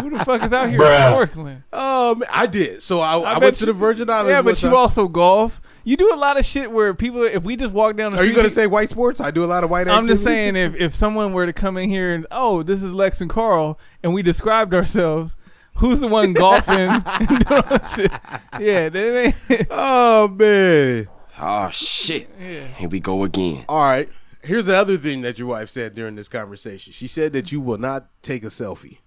Who 0.00 0.10
the 0.10 0.24
fuck 0.24 0.42
is 0.42 0.52
out 0.52 0.70
here 0.70 0.78
snorkeling? 0.78 1.62
Um, 1.72 2.24
I 2.30 2.46
did. 2.46 2.82
So 2.82 3.00
I, 3.00 3.18
I, 3.18 3.34
bet 3.34 3.42
went 3.42 3.56
to 3.56 3.66
the 3.66 3.72
Virgin 3.72 4.10
Islands. 4.10 4.30
Yeah, 4.30 4.42
but 4.42 4.62
you 4.62 4.70
time. 4.70 4.76
also 4.76 5.06
golf. 5.06 5.60
You 5.84 5.96
do 5.96 6.12
a 6.12 6.16
lot 6.16 6.38
of 6.38 6.44
shit 6.44 6.70
where 6.70 6.92
people, 6.92 7.24
if 7.24 7.42
we 7.42 7.56
just 7.56 7.72
walk 7.72 7.96
down 7.96 8.12
the 8.12 8.18
Are 8.18 8.20
street. 8.20 8.30
you 8.30 8.36
gonna 8.36 8.50
say 8.50 8.66
white 8.66 8.90
sports? 8.90 9.20
I 9.20 9.30
do 9.30 9.44
a 9.44 9.46
lot 9.46 9.64
of 9.64 9.70
white. 9.70 9.88
I'm 9.88 10.06
just 10.06 10.22
saying, 10.22 10.54
if, 10.54 10.74
if 10.74 10.94
someone 10.94 11.32
were 11.32 11.46
to 11.46 11.52
come 11.52 11.78
in 11.78 11.88
here 11.88 12.12
and, 12.12 12.26
oh, 12.30 12.62
this 12.62 12.82
is 12.82 12.92
Lex 12.92 13.20
and 13.20 13.30
Carl, 13.30 13.78
and 14.02 14.12
we 14.12 14.22
described 14.22 14.74
ourselves, 14.74 15.36
who's 15.80 16.00
the 16.00 16.06
one 16.08 16.32
golfing 16.32 16.74
and 16.78 17.04
doing 17.04 17.46
all 17.50 17.62
that 17.62 17.92
shit? 17.96 18.12
Yeah, 18.62 18.88
they, 18.88 19.34
they, 19.48 19.66
Oh 19.70 20.28
man. 20.28 21.08
Oh 21.38 21.70
shit. 21.70 22.30
yeah. 22.40 22.66
Here 22.68 22.88
we 22.88 23.00
go 23.00 23.24
again. 23.24 23.64
All 23.68 23.82
right. 23.82 24.08
Here's 24.42 24.66
the 24.66 24.76
other 24.76 24.96
thing 24.96 25.20
that 25.22 25.38
your 25.38 25.48
wife 25.48 25.68
said 25.68 25.94
during 25.94 26.16
this 26.16 26.28
conversation. 26.28 26.92
She 26.92 27.06
said 27.06 27.32
that 27.34 27.52
you 27.52 27.60
will 27.60 27.78
not 27.78 28.08
take 28.22 28.42
a 28.42 28.46
selfie. 28.48 28.98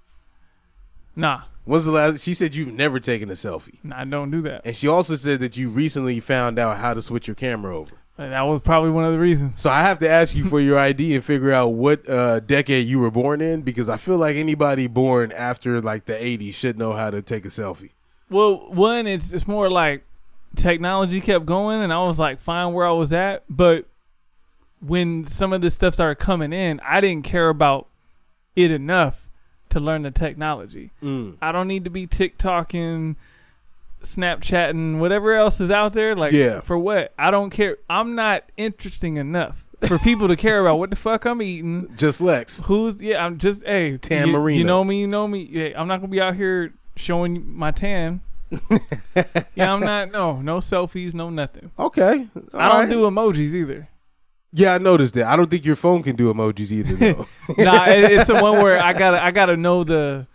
Nah, 1.15 1.43
When's 1.65 1.85
the 1.85 1.91
last? 1.91 2.23
She 2.23 2.33
said 2.33 2.55
you've 2.55 2.73
never 2.73 2.99
taken 2.99 3.29
a 3.29 3.33
selfie, 3.33 3.77
nah, 3.83 4.01
I 4.01 4.03
don't 4.05 4.31
do 4.31 4.41
that. 4.41 4.61
and 4.65 4.75
she 4.75 4.87
also 4.87 5.15
said 5.15 5.39
that 5.41 5.55
you 5.55 5.69
recently 5.69 6.19
found 6.19 6.57
out 6.59 6.77
how 6.79 6.93
to 6.93 7.01
switch 7.01 7.27
your 7.27 7.35
camera 7.35 7.77
over. 7.77 7.95
That 8.17 8.41
was 8.43 8.61
probably 8.61 8.91
one 8.91 9.05
of 9.05 9.11
the 9.11 9.19
reasons. 9.19 9.59
So 9.59 9.71
I 9.71 9.81
have 9.81 9.97
to 9.99 10.09
ask 10.09 10.35
you 10.35 10.45
for 10.45 10.59
your 10.59 10.77
ID 10.77 11.15
and 11.15 11.23
figure 11.23 11.51
out 11.51 11.69
what 11.69 12.07
uh, 12.07 12.39
decade 12.41 12.87
you 12.87 12.99
were 12.99 13.09
born 13.09 13.41
in 13.41 13.61
because 13.61 13.89
I 13.89 13.97
feel 13.97 14.17
like 14.17 14.35
anybody 14.35 14.87
born 14.87 15.31
after 15.31 15.81
like 15.81 16.05
the 16.05 16.13
'80s 16.13 16.53
should 16.53 16.77
know 16.77 16.93
how 16.93 17.09
to 17.09 17.21
take 17.23 17.43
a 17.43 17.49
selfie. 17.49 17.91
Well, 18.29 18.69
one, 18.69 19.07
it's 19.07 19.33
it's 19.33 19.47
more 19.47 19.69
like 19.69 20.03
technology 20.55 21.21
kept 21.21 21.45
going, 21.45 21.81
and 21.81 21.91
I 21.91 22.03
was 22.05 22.19
like 22.19 22.39
fine 22.39 22.73
where 22.73 22.85
I 22.85 22.91
was 22.91 23.11
at. 23.11 23.43
But 23.49 23.85
when 24.79 25.25
some 25.25 25.51
of 25.51 25.61
this 25.61 25.73
stuff 25.73 25.95
started 25.95 26.15
coming 26.15 26.53
in, 26.53 26.79
I 26.81 27.01
didn't 27.01 27.25
care 27.25 27.49
about 27.49 27.87
it 28.55 28.69
enough 28.69 29.27
to 29.69 29.79
learn 29.79 30.03
the 30.03 30.11
technology. 30.11 30.91
Mm. 31.01 31.37
I 31.41 31.51
don't 31.51 31.67
need 31.67 31.83
to 31.85 31.89
be 31.89 32.05
TikToking, 32.05 33.15
Snapchatting, 34.03 34.99
whatever 34.99 35.33
else 35.33 35.59
is 35.59 35.69
out 35.71 35.93
there. 35.93 36.15
Like, 36.15 36.33
Yeah. 36.33 36.61
for 36.61 36.77
what? 36.77 37.13
I 37.17 37.31
don't 37.31 37.49
care. 37.49 37.77
I'm 37.89 38.15
not 38.15 38.43
interesting 38.57 39.17
enough 39.17 39.63
for 39.87 39.97
people 39.99 40.27
to 40.29 40.35
care 40.35 40.59
about 40.61 40.79
what 40.79 40.89
the 40.89 40.95
fuck 40.95 41.25
I'm 41.25 41.41
eating. 41.41 41.93
Just 41.97 42.21
Lex. 42.21 42.61
Who's 42.65 43.01
yeah? 43.01 43.25
I'm 43.25 43.37
just 43.37 43.63
hey 43.65 43.97
Tan 43.97 44.29
you, 44.29 44.47
You 44.49 44.63
know 44.63 44.83
me. 44.83 44.99
You 45.01 45.07
know 45.07 45.27
me. 45.27 45.43
Yeah, 45.51 45.69
I'm 45.75 45.87
not 45.87 45.97
gonna 45.97 46.07
be 46.11 46.21
out 46.21 46.35
here 46.35 46.73
showing 46.95 47.53
my 47.53 47.71
tan. 47.71 48.21
yeah, 49.55 49.73
I'm 49.73 49.79
not. 49.79 50.11
No, 50.11 50.41
no 50.41 50.57
selfies, 50.59 51.13
no 51.13 51.29
nothing. 51.29 51.71
Okay. 51.77 52.27
I 52.53 52.69
don't 52.69 52.89
do 52.89 53.09
emojis 53.09 53.53
either. 53.53 53.89
Yeah, 54.51 54.75
I 54.75 54.77
noticed 54.77 55.15
that. 55.15 55.25
I 55.25 55.35
don't 55.35 55.49
think 55.49 55.65
your 55.65 55.75
phone 55.75 56.03
can 56.03 56.15
do 56.15 56.31
emojis 56.31 56.71
either, 56.71 56.95
though. 56.95 57.27
nah, 57.63 57.85
it, 57.87 58.11
it's 58.11 58.25
the 58.25 58.35
one 58.35 58.61
where 58.61 58.79
I 58.83 58.93
gotta 58.93 59.23
I 59.23 59.31
gotta 59.31 59.57
know 59.57 59.83
the 59.83 60.27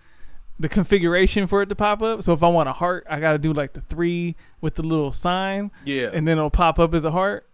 the 0.59 0.69
configuration 0.69 1.47
for 1.47 1.63
it 1.63 1.69
to 1.69 1.75
pop 1.75 2.03
up. 2.03 2.23
So 2.23 2.33
if 2.33 2.43
I 2.43 2.49
want 2.49 2.69
a 2.69 2.73
heart, 2.73 3.07
I 3.09 3.21
gotta 3.21 3.39
do 3.39 3.53
like 3.53 3.73
the 3.75 3.81
three 3.83 4.37
with 4.61 4.75
the 4.75 4.83
little 4.83 5.13
sign, 5.13 5.71
yeah. 5.85 6.11
and 6.13 6.27
then 6.27 6.39
it'll 6.39 6.51
pop 6.51 6.79
up 6.79 6.95
as 6.95 7.05
a 7.05 7.11
heart. 7.11 7.49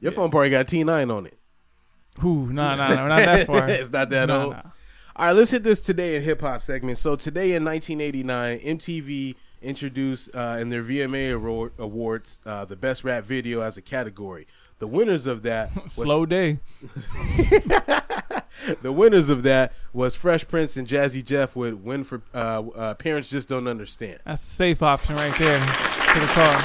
Your 0.00 0.12
phone 0.12 0.30
probably 0.30 0.50
got 0.50 0.66
T9 0.66 1.14
on 1.14 1.26
it. 1.26 1.38
Ooh, 2.24 2.46
no, 2.52 2.74
no, 2.76 2.88
no, 2.88 3.06
not 3.08 3.16
that 3.18 3.46
far. 3.46 3.68
it's 3.68 3.90
not 3.90 4.10
that 4.10 4.26
Nah, 4.28 4.42
old. 4.42 4.52
nah. 4.54 4.62
All 5.16 5.26
right, 5.26 5.32
let's 5.32 5.50
hit 5.50 5.62
this 5.62 5.80
today 5.80 6.16
in 6.16 6.22
hip 6.22 6.40
hop 6.40 6.62
segment. 6.62 6.96
So 6.98 7.14
today 7.16 7.52
in 7.52 7.64
1989, 7.64 8.60
MTV 8.60 9.34
introduced 9.62 10.30
uh, 10.34 10.56
in 10.58 10.70
their 10.70 10.82
VMA 10.82 11.70
awards 11.78 12.38
uh, 12.46 12.64
the 12.64 12.76
best 12.76 13.04
rap 13.04 13.24
video 13.24 13.60
as 13.60 13.76
a 13.76 13.82
category. 13.82 14.46
The 14.78 14.86
winners 14.86 15.26
of 15.26 15.42
that 15.42 15.74
was, 15.84 15.92
Slow 15.92 16.24
day. 16.24 16.60
the 18.82 18.92
winners 18.92 19.30
of 19.30 19.42
that 19.44 19.72
was 19.92 20.14
Fresh 20.14 20.48
Prince 20.48 20.76
and 20.76 20.86
Jazzy 20.86 21.24
Jeff 21.24 21.54
with 21.56 21.74
"Win 21.74 22.04
for 22.04 22.22
uh, 22.34 22.62
uh, 22.74 22.94
Parents 22.94 23.28
Just 23.30 23.48
Don't 23.48 23.66
Understand." 23.68 24.20
That's 24.24 24.42
a 24.42 24.46
safe 24.46 24.82
option 24.82 25.16
right 25.16 25.36
there 25.38 25.58
to 25.60 26.20
the 26.20 26.26
car. 26.26 26.60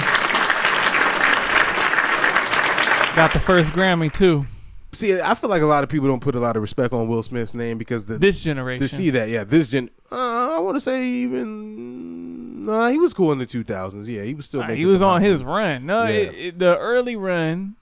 Got 3.15 3.31
the 3.31 3.39
first 3.39 3.69
Grammy 3.71 4.11
too. 4.13 4.45
See, 4.91 5.19
I 5.21 5.35
feel 5.35 5.49
like 5.49 5.61
a 5.61 5.65
lot 5.65 5.83
of 5.83 5.89
people 5.89 6.07
don't 6.09 6.19
put 6.19 6.35
a 6.35 6.39
lot 6.39 6.55
of 6.57 6.61
respect 6.61 6.93
on 6.93 7.07
Will 7.07 7.23
Smith's 7.23 7.53
name 7.53 7.77
because 7.77 8.05
the 8.07 8.17
This 8.17 8.41
generation. 8.41 8.85
to 8.85 8.93
see 8.93 9.09
that, 9.11 9.29
yeah, 9.29 9.43
this 9.45 9.69
gen. 9.69 9.89
Uh, 10.11 10.55
I 10.57 10.59
want 10.59 10.75
to 10.75 10.79
say 10.81 11.05
even 11.05 12.65
nah, 12.65 12.89
he 12.89 12.97
was 12.97 13.13
cool 13.13 13.31
in 13.31 13.37
the 13.37 13.45
2000s. 13.45 14.05
Yeah, 14.07 14.23
he 14.23 14.33
was 14.33 14.45
still. 14.47 14.61
Nah, 14.61 14.67
he 14.73 14.85
was 14.85 15.01
on 15.01 15.21
his 15.21 15.43
run. 15.45 15.85
No, 15.85 16.03
Yeah. 16.03 16.09
it, 16.09 16.35
it- 16.35 16.59
the 16.59 16.77
early 16.77 17.15
run, 17.15 17.75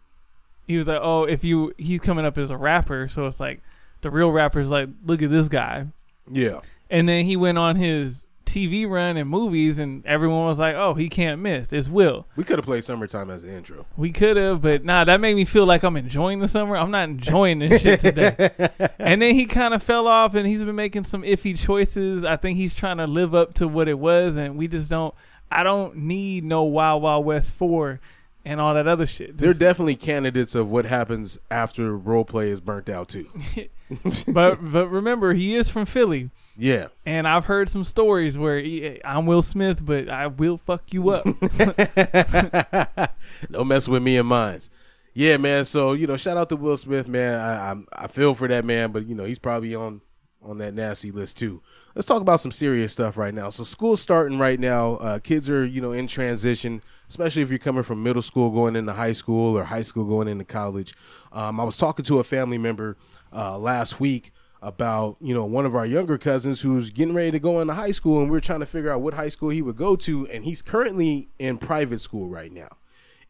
he 0.67 0.77
was 0.77 0.87
like, 0.87 0.99
oh, 1.01 1.23
if 1.23 1.43
you 1.43 1.73
he's 1.79 1.99
coming 1.99 2.25
up 2.25 2.37
as 2.37 2.51
a 2.51 2.57
rapper, 2.57 3.07
so 3.09 3.25
it's 3.25 3.39
like 3.39 3.61
the 4.03 4.11
real 4.11 4.31
rappers 4.31 4.69
like, 4.69 4.89
look 5.05 5.21
at 5.21 5.29
this 5.31 5.47
guy, 5.47 5.87
Yeah, 6.31 6.59
and 6.89 7.09
then 7.09 7.25
he 7.25 7.35
went 7.35 7.57
on 7.57 7.75
his 7.75 8.27
TV 8.45 8.87
run 8.87 9.17
and 9.17 9.27
movies, 9.27 9.79
and 9.79 10.05
everyone 10.05 10.45
was 10.45 10.59
like, 10.59 10.75
oh, 10.75 10.93
he 10.93 11.09
can't 11.09 11.41
miss. 11.41 11.73
It's 11.73 11.89
Will. 11.89 12.27
we 12.35 12.43
could 12.43 12.59
have 12.59 12.65
played 12.65 12.83
"Summertime" 12.83 13.31
as 13.31 13.41
the 13.41 13.51
intro. 13.51 13.87
We 13.97 14.11
could 14.11 14.37
have, 14.37 14.61
but 14.61 14.85
nah, 14.85 15.03
that 15.05 15.19
made 15.19 15.35
me 15.35 15.45
feel 15.45 15.65
like 15.65 15.81
I'm 15.81 15.97
enjoying 15.97 16.39
the 16.39 16.47
summer. 16.47 16.77
I'm 16.77 16.91
not 16.91 17.09
enjoying 17.09 17.59
this 17.59 17.81
shit 17.81 18.01
today. 18.01 18.51
and 18.99 19.21
then 19.21 19.33
he 19.33 19.47
kind 19.47 19.73
of 19.73 19.81
fell 19.81 20.07
off, 20.07 20.35
and 20.35 20.45
he's 20.45 20.61
been 20.63 20.75
making 20.75 21.05
some 21.05 21.23
iffy 21.23 21.57
choices. 21.57 22.23
I 22.23 22.35
think 22.37 22.57
he's 22.57 22.75
trying 22.75 22.97
to 22.97 23.07
live 23.07 23.33
up 23.33 23.55
to 23.55 23.67
what 23.67 23.87
it 23.87 23.97
was, 23.97 24.37
and 24.37 24.55
we 24.55 24.67
just 24.67 24.87
don't. 24.89 25.15
I 25.49 25.63
don't 25.63 25.95
need 25.95 26.43
no 26.43 26.63
Wild 26.63 27.01
Wild 27.01 27.25
West 27.25 27.55
four 27.55 27.99
and 28.45 28.59
all 28.59 28.73
that 28.73 28.87
other 28.87 29.05
shit. 29.05 29.37
They're 29.37 29.53
definitely 29.53 29.95
candidates 29.95 30.53
of 30.53 30.69
what 30.69 30.85
happens 30.85 31.37
after 31.49 31.95
role 31.97 32.25
play 32.25 32.49
is 32.49 32.59
burnt 32.61 32.89
out 32.89 33.07
too. 33.09 33.29
but 34.27 34.59
but 34.71 34.87
remember, 34.89 35.33
he 35.33 35.55
is 35.55 35.69
from 35.69 35.85
Philly, 35.85 36.29
Yeah, 36.57 36.87
and 37.05 37.27
I've 37.27 37.45
heard 37.45 37.69
some 37.69 37.83
stories 37.83 38.37
where 38.37 38.59
he, 38.59 38.99
I'm 39.03 39.25
Will 39.25 39.41
Smith, 39.41 39.85
but 39.85 40.09
I 40.09 40.27
will 40.27 40.57
fuck 40.57 40.93
you 40.93 41.09
up. 41.09 41.23
don't 43.51 43.67
mess 43.67 43.87
with 43.87 44.03
me 44.03 44.17
and 44.17 44.27
mines. 44.27 44.69
Yeah, 45.13 45.37
man. 45.37 45.65
So 45.65 45.93
you 45.93 46.07
know, 46.07 46.17
shout 46.17 46.37
out 46.37 46.49
to 46.49 46.55
Will 46.55 46.77
Smith, 46.77 47.07
man. 47.07 47.39
I 47.39 47.71
I'm, 47.71 47.87
I 47.93 48.07
feel 48.07 48.33
for 48.35 48.47
that 48.47 48.65
man, 48.65 48.91
but 48.91 49.05
you 49.07 49.15
know 49.15 49.25
he's 49.25 49.39
probably 49.39 49.75
on 49.75 50.01
on 50.43 50.57
that 50.59 50.73
nasty 50.73 51.11
list 51.11 51.37
too. 51.37 51.61
Let's 51.95 52.05
talk 52.05 52.21
about 52.21 52.39
some 52.39 52.51
serious 52.51 52.91
stuff 52.91 53.17
right 53.17 53.33
now. 53.33 53.49
So 53.49 53.63
school's 53.63 54.01
starting 54.01 54.39
right 54.39 54.59
now. 54.59 54.95
Uh, 54.95 55.19
kids 55.19 55.49
are 55.49 55.65
you 55.65 55.81
know 55.81 55.91
in 55.91 56.07
transition, 56.07 56.81
especially 57.09 57.41
if 57.41 57.49
you're 57.49 57.59
coming 57.59 57.83
from 57.83 58.03
middle 58.03 58.21
school 58.21 58.49
going 58.49 58.75
into 58.75 58.93
high 58.93 59.11
school 59.11 59.57
or 59.57 59.65
high 59.65 59.81
school 59.81 60.05
going 60.05 60.27
into 60.27 60.45
college. 60.45 60.93
Um, 61.31 61.59
I 61.59 61.63
was 61.63 61.77
talking 61.77 62.05
to 62.05 62.19
a 62.19 62.23
family 62.23 62.57
member 62.57 62.97
uh, 63.31 63.57
last 63.57 63.99
week 63.99 64.31
about 64.61 65.17
you 65.19 65.33
know 65.33 65.45
one 65.45 65.65
of 65.65 65.75
our 65.75 65.85
younger 65.85 66.17
cousins 66.17 66.61
who's 66.61 66.89
getting 66.89 67.13
ready 67.13 67.31
to 67.31 67.39
go 67.39 67.61
into 67.61 67.73
high 67.73 67.91
school, 67.91 68.21
and 68.21 68.31
we 68.31 68.37
are 68.37 68.41
trying 68.41 68.59
to 68.61 68.65
figure 68.65 68.91
out 68.91 69.01
what 69.01 69.13
high 69.13 69.29
school 69.29 69.49
he 69.49 69.61
would 69.61 69.77
go 69.77 69.95
to, 69.95 70.27
and 70.27 70.43
he's 70.43 70.61
currently 70.61 71.29
in 71.39 71.57
private 71.57 72.01
school 72.01 72.27
right 72.27 72.51
now 72.51 72.69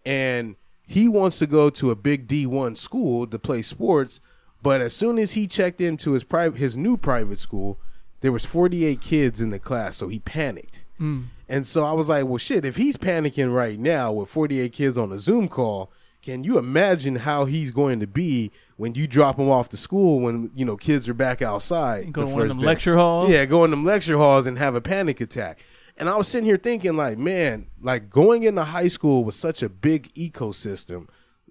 and 0.05 0.55
he 0.85 1.07
wants 1.07 1.39
to 1.39 1.47
go 1.47 1.69
to 1.69 1.91
a 1.91 1.95
big 1.95 2.27
D1 2.27 2.77
school 2.77 3.25
to 3.27 3.39
play 3.39 3.61
sports, 3.61 4.19
but 4.63 4.81
as 4.81 4.95
soon 4.95 5.19
as 5.19 5.33
he 5.33 5.45
checked 5.45 5.81
into 5.81 6.13
his 6.13 6.23
private 6.23 6.57
his 6.57 6.75
new 6.75 6.97
private 6.97 7.39
school, 7.39 7.79
there 8.21 8.31
was 8.31 8.45
48 8.45 9.01
kids 9.01 9.41
in 9.41 9.49
the 9.49 9.59
class, 9.59 9.97
so 9.97 10.07
he 10.07 10.19
panicked. 10.19 10.81
Hmm. 10.97 11.23
And 11.49 11.67
so 11.67 11.83
I 11.83 11.91
was 11.91 12.09
like, 12.09 12.25
well 12.25 12.37
shit, 12.37 12.65
if 12.65 12.77
he's 12.77 12.97
panicking 12.97 13.53
right 13.53 13.77
now 13.77 14.11
with 14.11 14.29
48 14.29 14.71
kids 14.71 14.97
on 14.97 15.11
a 15.11 15.19
Zoom 15.19 15.47
call, 15.47 15.91
can 16.23 16.45
you 16.45 16.57
imagine 16.57 17.17
how 17.17 17.43
he's 17.43 17.71
going 17.71 17.99
to 17.99 18.07
be 18.07 18.49
when 18.77 18.95
you 18.95 19.07
drop 19.07 19.37
him 19.37 19.49
off 19.49 19.67
to 19.69 19.77
school 19.77 20.21
when 20.21 20.49
you 20.55 20.63
know 20.63 20.77
kids 20.77 21.09
are 21.09 21.13
back 21.13 21.41
outside? 21.41 22.13
Go 22.13 22.21
the 22.21 22.27
to 22.27 22.33
one 22.33 22.41
of 22.43 22.47
them 22.49 22.59
day? 22.59 22.65
lecture 22.65 22.95
halls? 22.95 23.29
Yeah, 23.29 23.43
go 23.43 23.65
in 23.65 23.71
them 23.71 23.83
lecture 23.83 24.17
halls 24.17 24.47
and 24.47 24.57
have 24.57 24.73
a 24.73 24.81
panic 24.81 25.19
attack. 25.19 25.59
And 25.97 26.09
I 26.09 26.15
was 26.15 26.27
sitting 26.27 26.47
here 26.47 26.57
thinking, 26.57 26.95
like, 26.95 27.17
man, 27.17 27.67
like 27.81 28.09
going 28.09 28.43
into 28.43 28.63
high 28.63 28.87
school 28.87 29.23
was 29.23 29.35
such 29.35 29.61
a 29.61 29.69
big 29.69 30.11
ecosystem. 30.13 31.07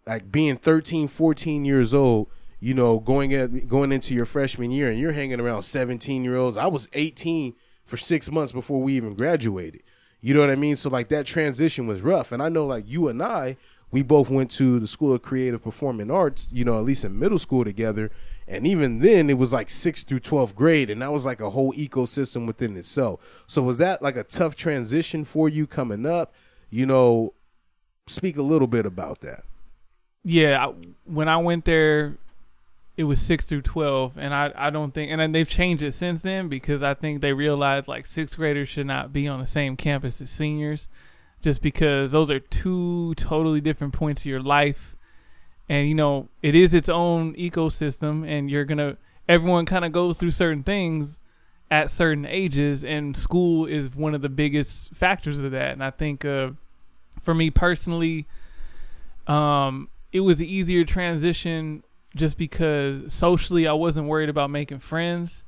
Like 0.07 0.33
being 0.33 0.57
13, 0.57 1.07
14 1.07 1.65
years 1.65 1.95
old, 1.95 2.29
you 2.63 2.75
know, 2.75 3.01
going 3.01 3.35
at 3.35 3.67
going 3.67 3.91
into 3.91 4.15
your 4.15 4.25
freshman 4.25 4.71
year 4.71 4.89
and 4.89 4.97
you're 4.97 5.11
hanging 5.11 5.41
around 5.41 5.65
17 5.65 6.23
year 6.23 6.37
olds. 6.37 6.57
I 6.57 6.69
was 6.69 6.89
18 6.93 7.57
for 7.85 7.97
six 7.97 8.31
months 8.31 8.53
before 8.53 8.81
we 8.81 8.95
even 8.95 9.15
graduated. 9.15 9.83
You 10.21 10.33
know 10.33 10.41
what 10.41 10.51
I 10.51 10.55
mean? 10.55 10.77
So 10.77 10.89
like 10.89 11.09
that 11.09 11.27
transition 11.27 11.89
was 11.89 12.03
rough. 12.03 12.31
And 12.31 12.41
I 12.41 12.49
know 12.49 12.65
like 12.65 12.85
you 12.87 13.09
and 13.09 13.21
I, 13.21 13.57
we 13.91 14.05
both 14.05 14.31
went 14.31 14.49
to 14.53 14.79
the 14.79 14.87
School 14.87 15.13
of 15.13 15.23
Creative 15.23 15.61
Performing 15.61 16.09
Arts, 16.09 16.53
you 16.53 16.65
know, 16.65 16.79
at 16.79 16.85
least 16.85 17.05
in 17.05 17.19
middle 17.19 17.41
school 17.41 17.65
together. 17.65 18.13
And 18.47 18.65
even 18.65 19.01
then, 19.01 19.29
it 19.29 19.39
was 19.39 19.53
like 19.53 19.69
sixth 19.69 20.07
through 20.07 20.21
12th 20.21 20.55
grade, 20.55 20.89
and 20.89 21.03
that 21.03 21.13
was 21.13 21.27
like 21.27 21.41
a 21.41 21.51
whole 21.51 21.73
ecosystem 21.73 22.47
within 22.47 22.77
itself. 22.77 23.45
So, 23.47 23.63
was 23.63 23.79
that 23.79 24.03
like 24.03 24.17
a 24.17 24.25
tough 24.25 24.57
transition 24.57 25.25
for 25.25 25.49
you 25.49 25.67
coming 25.67 26.07
up? 26.07 26.35
You 26.69 26.87
know, 26.87 27.35
speak 28.07 28.37
a 28.37 28.43
little 28.43 28.67
bit 28.67 28.85
about 28.85 29.21
that. 29.21 29.45
yeah, 30.25 30.67
I, 30.67 30.75
when 31.05 31.29
I 31.29 31.37
went 31.37 31.67
there, 31.67 32.17
it 33.03 33.07
was 33.07 33.21
six 33.21 33.45
through 33.45 33.63
twelve, 33.63 34.17
and 34.17 34.33
I 34.33 34.53
I 34.55 34.71
don't 34.71 34.95
think, 34.95 35.11
and 35.11 35.35
they've 35.35 35.47
changed 35.47 35.83
it 35.83 35.93
since 35.93 36.21
then 36.21 36.49
because 36.49 36.85
I 36.85 36.95
think 36.95 37.21
they 37.21 37.33
realized 37.33 37.89
like 37.89 38.07
sixth 38.07 38.37
graders 38.37 38.69
should 38.69 38.87
not 38.87 39.13
be 39.13 39.27
on 39.27 39.41
the 39.41 39.47
same 39.47 39.77
campus 39.77 40.21
as 40.21 40.31
seniors, 40.31 40.87
just 41.43 41.63
because 41.63 42.13
those 42.13 42.31
are 42.31 42.39
two 42.39 43.15
totally 43.17 43.61
different 43.61 43.93
points 43.93 44.23
of 44.23 44.27
your 44.27 44.41
life, 44.41 44.95
and 45.69 45.89
you 45.89 45.97
know 45.97 46.29
it 46.43 46.55
is 46.55 46.73
its 46.73 46.89
own 46.89 47.35
ecosystem, 47.35 48.25
and 48.25 48.49
you're 48.49 48.65
gonna 48.65 48.97
everyone 49.29 49.67
kind 49.67 49.85
of 49.85 49.91
goes 49.91 50.17
through 50.17 50.31
certain 50.31 50.63
things 50.63 51.19
at 51.73 51.91
certain 51.91 52.25
ages, 52.25 52.85
and 52.85 53.17
school 53.17 53.67
is 53.67 53.93
one 53.97 54.15
of 54.15 54.23
the 54.23 54.29
biggest 54.29 54.95
factors 54.95 55.41
of 55.41 55.51
that, 55.51 55.73
and 55.73 55.83
I 55.83 55.91
think 55.91 56.25
uh, 56.25 56.51
for 57.21 57.35
me 57.35 57.51
personally 57.51 58.29
um, 59.27 59.89
it 60.13 60.21
was 60.21 60.39
an 60.39 60.47
easier 60.47 60.85
transition 60.85 61.83
just 62.15 62.37
because 62.37 63.13
socially 63.13 63.67
I 63.67 63.73
wasn't 63.73 64.09
worried 64.09 64.29
about 64.29 64.51
making 64.51 64.81
friends. 64.81 65.45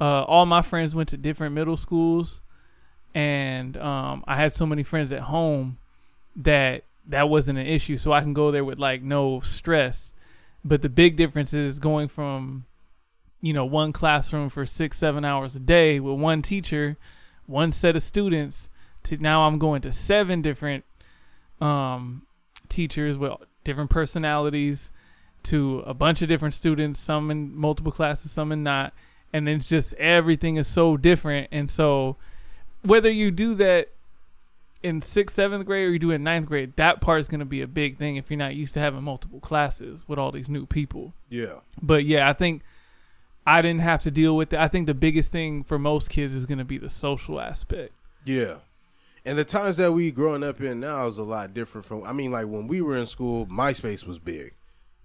Uh, 0.00 0.22
all 0.22 0.46
my 0.46 0.62
friends 0.62 0.94
went 0.94 1.08
to 1.10 1.16
different 1.16 1.54
middle 1.54 1.76
schools, 1.76 2.40
and 3.14 3.76
um, 3.76 4.24
I 4.26 4.36
had 4.36 4.52
so 4.52 4.66
many 4.66 4.82
friends 4.82 5.12
at 5.12 5.20
home 5.20 5.78
that 6.36 6.84
that 7.06 7.28
wasn't 7.28 7.58
an 7.58 7.66
issue. 7.66 7.96
So 7.96 8.12
I 8.12 8.20
can 8.20 8.34
go 8.34 8.50
there 8.50 8.64
with 8.64 8.78
like 8.78 9.02
no 9.02 9.40
stress. 9.40 10.12
But 10.64 10.82
the 10.82 10.88
big 10.88 11.16
difference 11.16 11.52
is 11.52 11.78
going 11.78 12.08
from, 12.08 12.64
you 13.42 13.52
know, 13.52 13.66
one 13.66 13.92
classroom 13.92 14.48
for 14.48 14.64
six, 14.64 14.96
seven 14.98 15.24
hours 15.24 15.54
a 15.54 15.60
day 15.60 16.00
with 16.00 16.18
one 16.18 16.40
teacher, 16.40 16.96
one 17.46 17.70
set 17.70 17.96
of 17.96 18.02
students, 18.02 18.70
to 19.04 19.18
now 19.18 19.42
I'm 19.42 19.58
going 19.58 19.82
to 19.82 19.92
seven 19.92 20.40
different 20.40 20.84
um, 21.60 22.26
teachers 22.70 23.18
with 23.18 23.32
different 23.62 23.90
personalities 23.90 24.90
to 25.44 25.82
a 25.86 25.94
bunch 25.94 26.22
of 26.22 26.28
different 26.28 26.54
students, 26.54 27.00
some 27.00 27.30
in 27.30 27.56
multiple 27.56 27.92
classes, 27.92 28.30
some 28.30 28.52
in 28.52 28.62
not. 28.62 28.92
And 29.32 29.46
then 29.46 29.56
it's 29.56 29.68
just 29.68 29.94
everything 29.94 30.56
is 30.56 30.68
so 30.68 30.96
different. 30.96 31.48
And 31.50 31.70
so 31.70 32.16
whether 32.82 33.10
you 33.10 33.30
do 33.30 33.54
that 33.56 33.88
in 34.82 35.00
sixth, 35.00 35.36
seventh 35.36 35.64
grade 35.66 35.88
or 35.88 35.92
you 35.92 35.98
do 35.98 36.10
it 36.10 36.16
in 36.16 36.24
ninth 36.24 36.46
grade, 36.46 36.74
that 36.76 37.00
part 37.00 37.20
is 37.20 37.28
going 37.28 37.40
to 37.40 37.46
be 37.46 37.62
a 37.62 37.66
big 37.66 37.96
thing 37.96 38.16
if 38.16 38.30
you're 38.30 38.38
not 38.38 38.54
used 38.54 38.74
to 38.74 38.80
having 38.80 39.02
multiple 39.02 39.40
classes 39.40 40.06
with 40.06 40.18
all 40.18 40.30
these 40.30 40.50
new 40.50 40.66
people. 40.66 41.14
Yeah. 41.28 41.60
But 41.82 42.04
yeah, 42.04 42.28
I 42.28 42.32
think 42.32 42.62
I 43.46 43.62
didn't 43.62 43.80
have 43.80 44.02
to 44.02 44.10
deal 44.10 44.36
with 44.36 44.52
it. 44.52 44.58
I 44.58 44.68
think 44.68 44.86
the 44.86 44.94
biggest 44.94 45.30
thing 45.30 45.64
for 45.64 45.78
most 45.78 46.10
kids 46.10 46.34
is 46.34 46.46
going 46.46 46.58
to 46.58 46.64
be 46.64 46.78
the 46.78 46.90
social 46.90 47.40
aspect. 47.40 47.92
Yeah. 48.24 48.56
And 49.24 49.38
the 49.38 49.44
times 49.44 49.78
that 49.78 49.92
we 49.92 50.10
growing 50.10 50.42
up 50.42 50.60
in 50.60 50.80
now 50.80 51.06
is 51.06 51.18
a 51.18 51.24
lot 51.24 51.54
different 51.54 51.86
from 51.86 52.04
I 52.04 52.12
mean 52.12 52.30
like 52.30 52.46
when 52.46 52.68
we 52.68 52.80
were 52.82 52.96
in 52.96 53.06
school, 53.06 53.46
MySpace 53.46 54.06
was 54.06 54.18
big. 54.18 54.52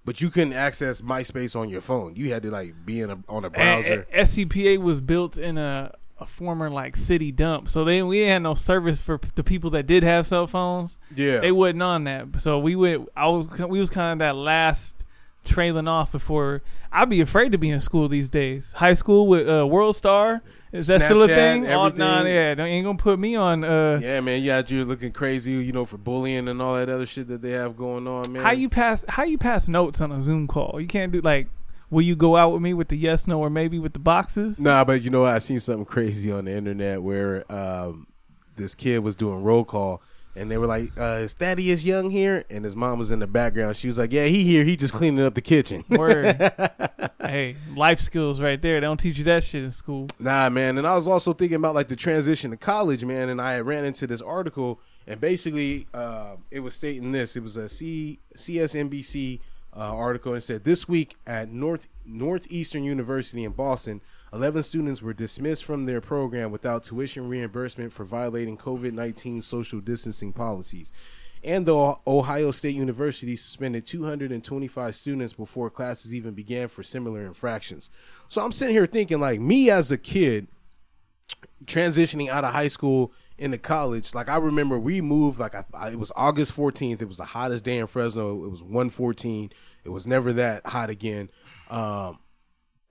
But 0.09 0.21
you 0.21 0.31
couldn't 0.31 0.53
access 0.53 1.01
MySpace 1.01 1.55
on 1.55 1.69
your 1.69 1.81
phone. 1.81 2.15
You 2.15 2.33
had 2.33 2.41
to 2.41 2.49
like 2.49 2.73
be 2.83 2.99
in 2.99 3.11
a, 3.11 3.19
on 3.29 3.45
a 3.45 3.51
browser. 3.51 3.93
And- 3.93 4.05
and 4.11 4.27
SCPA 4.27 4.79
was 4.79 5.01
built 5.01 5.37
in 5.37 5.59
a, 5.59 5.93
a 6.19 6.25
former 6.25 6.67
like 6.67 6.95
city 6.95 7.31
dump, 7.31 7.69
so 7.69 7.85
they 7.85 8.01
we 8.01 8.21
had 8.21 8.39
no 8.41 8.55
service 8.55 8.99
for 9.01 9.19
p- 9.19 9.29
the 9.35 9.43
people 9.43 9.69
that 9.69 9.85
did 9.85 10.01
have 10.01 10.25
cell 10.25 10.47
phones. 10.47 10.97
Yeah. 11.15 11.41
they 11.41 11.51
wasn't 11.51 11.83
on 11.83 12.05
that. 12.05 12.41
So 12.41 12.57
we 12.57 12.75
went. 12.75 13.07
I 13.15 13.27
was 13.27 13.47
we 13.59 13.79
was 13.79 13.91
kind 13.91 14.13
of 14.13 14.25
that 14.25 14.35
last 14.35 14.95
trailing 15.45 15.87
off 15.87 16.11
before. 16.11 16.63
I'd 16.91 17.07
be 17.11 17.21
afraid 17.21 17.51
to 17.51 17.59
be 17.59 17.69
in 17.69 17.79
school 17.79 18.07
these 18.07 18.29
days. 18.29 18.73
High 18.73 18.95
school 18.95 19.27
with 19.27 19.47
uh, 19.47 19.67
World 19.67 19.95
Star 19.95 20.41
is 20.71 20.87
that 20.87 21.01
still 21.01 21.23
a 21.23 21.27
Snapchat, 21.27 21.35
thing? 21.35 21.63
Nah, 21.97 22.23
yeah, 22.23 22.63
ain't 22.63 22.85
gonna 22.85 22.97
put 22.97 23.19
me 23.19 23.35
on. 23.35 23.63
Uh, 23.63 23.99
yeah, 24.01 24.19
man, 24.19 24.41
you 24.41 24.47
got 24.47 24.69
you 24.69 24.85
looking 24.85 25.11
crazy, 25.11 25.53
you 25.53 25.71
know, 25.71 25.85
for 25.85 25.97
bullying 25.97 26.47
and 26.47 26.61
all 26.61 26.75
that 26.75 26.89
other 26.89 27.05
shit 27.05 27.27
that 27.27 27.41
they 27.41 27.51
have 27.51 27.75
going 27.75 28.07
on, 28.07 28.31
man. 28.31 28.43
How 28.43 28.51
you 28.51 28.69
pass? 28.69 29.03
How 29.07 29.23
you 29.23 29.37
pass 29.37 29.67
notes 29.67 29.99
on 30.01 30.11
a 30.11 30.21
Zoom 30.21 30.47
call? 30.47 30.79
You 30.79 30.87
can't 30.87 31.11
do 31.11 31.21
like. 31.21 31.47
Will 31.91 32.03
you 32.03 32.15
go 32.15 32.35
out 32.35 32.53
with 32.53 32.61
me 32.61 32.75
with 32.75 32.89
the 32.89 32.95
yes, 32.95 33.25
no, 33.25 33.39
or 33.39 33.49
maybe 33.49 33.79
with 33.79 33.93
the 33.93 33.99
boxes? 33.99 34.59
Nah, 34.59 34.83
but 34.83 35.01
you 35.01 35.09
know 35.09 35.21
what? 35.21 35.33
I 35.33 35.39
seen 35.39 35.59
something 35.59 35.85
crazy 35.85 36.31
on 36.31 36.45
the 36.45 36.51
internet 36.51 37.01
where 37.01 37.51
um, 37.51 38.05
this 38.57 38.75
kid 38.75 38.99
was 38.99 39.15
doing 39.15 39.41
roll 39.41 39.65
call, 39.65 40.03
and 40.35 40.49
they 40.49 40.57
were 40.57 40.67
like, 40.67 40.91
uh, 40.97 41.19
"Is 41.21 41.33
Thaddeus 41.33 41.83
Young 41.83 42.09
here?" 42.09 42.45
And 42.49 42.63
his 42.63 42.75
mom 42.75 42.97
was 42.97 43.11
in 43.11 43.19
the 43.19 43.27
background. 43.27 43.75
She 43.75 43.87
was 43.87 43.97
like, 43.97 44.11
"Yeah, 44.11 44.25
he 44.25 44.43
here. 44.43 44.63
He 44.63 44.75
just 44.75 44.93
cleaning 44.93 45.25
up 45.25 45.33
the 45.33 45.41
kitchen." 45.41 45.83
Word. 45.89 46.35
hey, 47.21 47.55
life 47.75 47.99
skills 47.99 48.39
right 48.39 48.61
there. 48.61 48.75
They 48.79 48.85
don't 48.85 48.99
teach 48.99 49.17
you 49.17 49.23
that 49.25 49.43
shit 49.43 49.63
in 49.63 49.71
school. 49.71 50.07
Nah, 50.19 50.49
man. 50.49 50.77
And 50.77 50.87
I 50.87 50.95
was 50.95 51.07
also 51.07 51.33
thinking 51.33 51.55
about 51.55 51.75
like 51.75 51.87
the 51.87 51.95
transition 51.95 52.51
to 52.51 52.57
college, 52.57 53.03
man. 53.05 53.29
And 53.29 53.41
I 53.41 53.59
ran 53.59 53.85
into 53.85 54.07
this 54.07 54.21
article, 54.21 54.79
and 55.07 55.19
basically, 55.19 55.87
uh, 55.93 56.35
it 56.51 56.61
was 56.61 56.75
stating 56.75 57.11
this. 57.11 57.35
It 57.35 57.43
was 57.43 57.57
a 57.57 57.67
C 57.67 58.19
CSNBC 58.37 59.39
uh, 59.75 59.79
article, 59.79 60.33
and 60.33 60.43
said 60.43 60.63
this 60.63 60.87
week 60.87 61.15
at 61.27 61.51
North 61.51 61.87
Northeastern 62.05 62.83
University 62.83 63.43
in 63.43 63.51
Boston, 63.51 64.01
eleven 64.33 64.63
students 64.63 65.01
were 65.01 65.13
dismissed 65.13 65.63
from 65.63 65.85
their 65.85 66.01
program 66.01 66.51
without 66.51 66.83
tuition 66.83 67.29
reimbursement 67.29 67.93
for 67.93 68.03
violating 68.03 68.57
COVID 68.57 68.93
nineteen 68.93 69.41
social 69.41 69.79
distancing 69.79 70.33
policies. 70.33 70.91
And 71.43 71.65
the 71.65 71.95
Ohio 72.05 72.51
State 72.51 72.75
University 72.75 73.37
suspended 73.37 73.85
225 73.85 74.93
students 74.93 75.31
before 75.31 75.69
classes 75.69 76.13
even 76.13 76.33
began 76.33 76.67
for 76.67 76.83
similar 76.83 77.25
infractions. 77.25 77.89
So 78.27 78.43
I'm 78.43 78.51
sitting 78.51 78.75
here 78.75 78.85
thinking, 78.85 79.21
like, 79.21 79.39
me 79.39 79.69
as 79.69 79.89
a 79.89 79.97
kid, 79.97 80.49
transitioning 81.63 82.27
out 82.27 82.43
of 82.43 82.53
high 82.53 82.67
school 82.67 83.13
into 83.39 83.57
college, 83.57 84.13
like 84.13 84.29
I 84.29 84.37
remember 84.37 84.79
we 84.79 85.01
moved 85.01 85.39
like 85.39 85.55
I, 85.55 85.65
I, 85.73 85.89
it 85.89 85.99
was 85.99 86.11
August 86.15 86.55
14th. 86.55 87.01
It 87.01 87.07
was 87.07 87.17
the 87.17 87.25
hottest 87.25 87.63
day 87.63 87.77
in 87.77 87.87
Fresno. 87.87 88.43
It 88.43 88.49
was 88.49 88.61
114. 88.61 89.51
It 89.83 89.89
was 89.89 90.05
never 90.05 90.33
that 90.33 90.65
hot 90.67 90.89
again. 90.89 91.29
Um, 91.69 92.19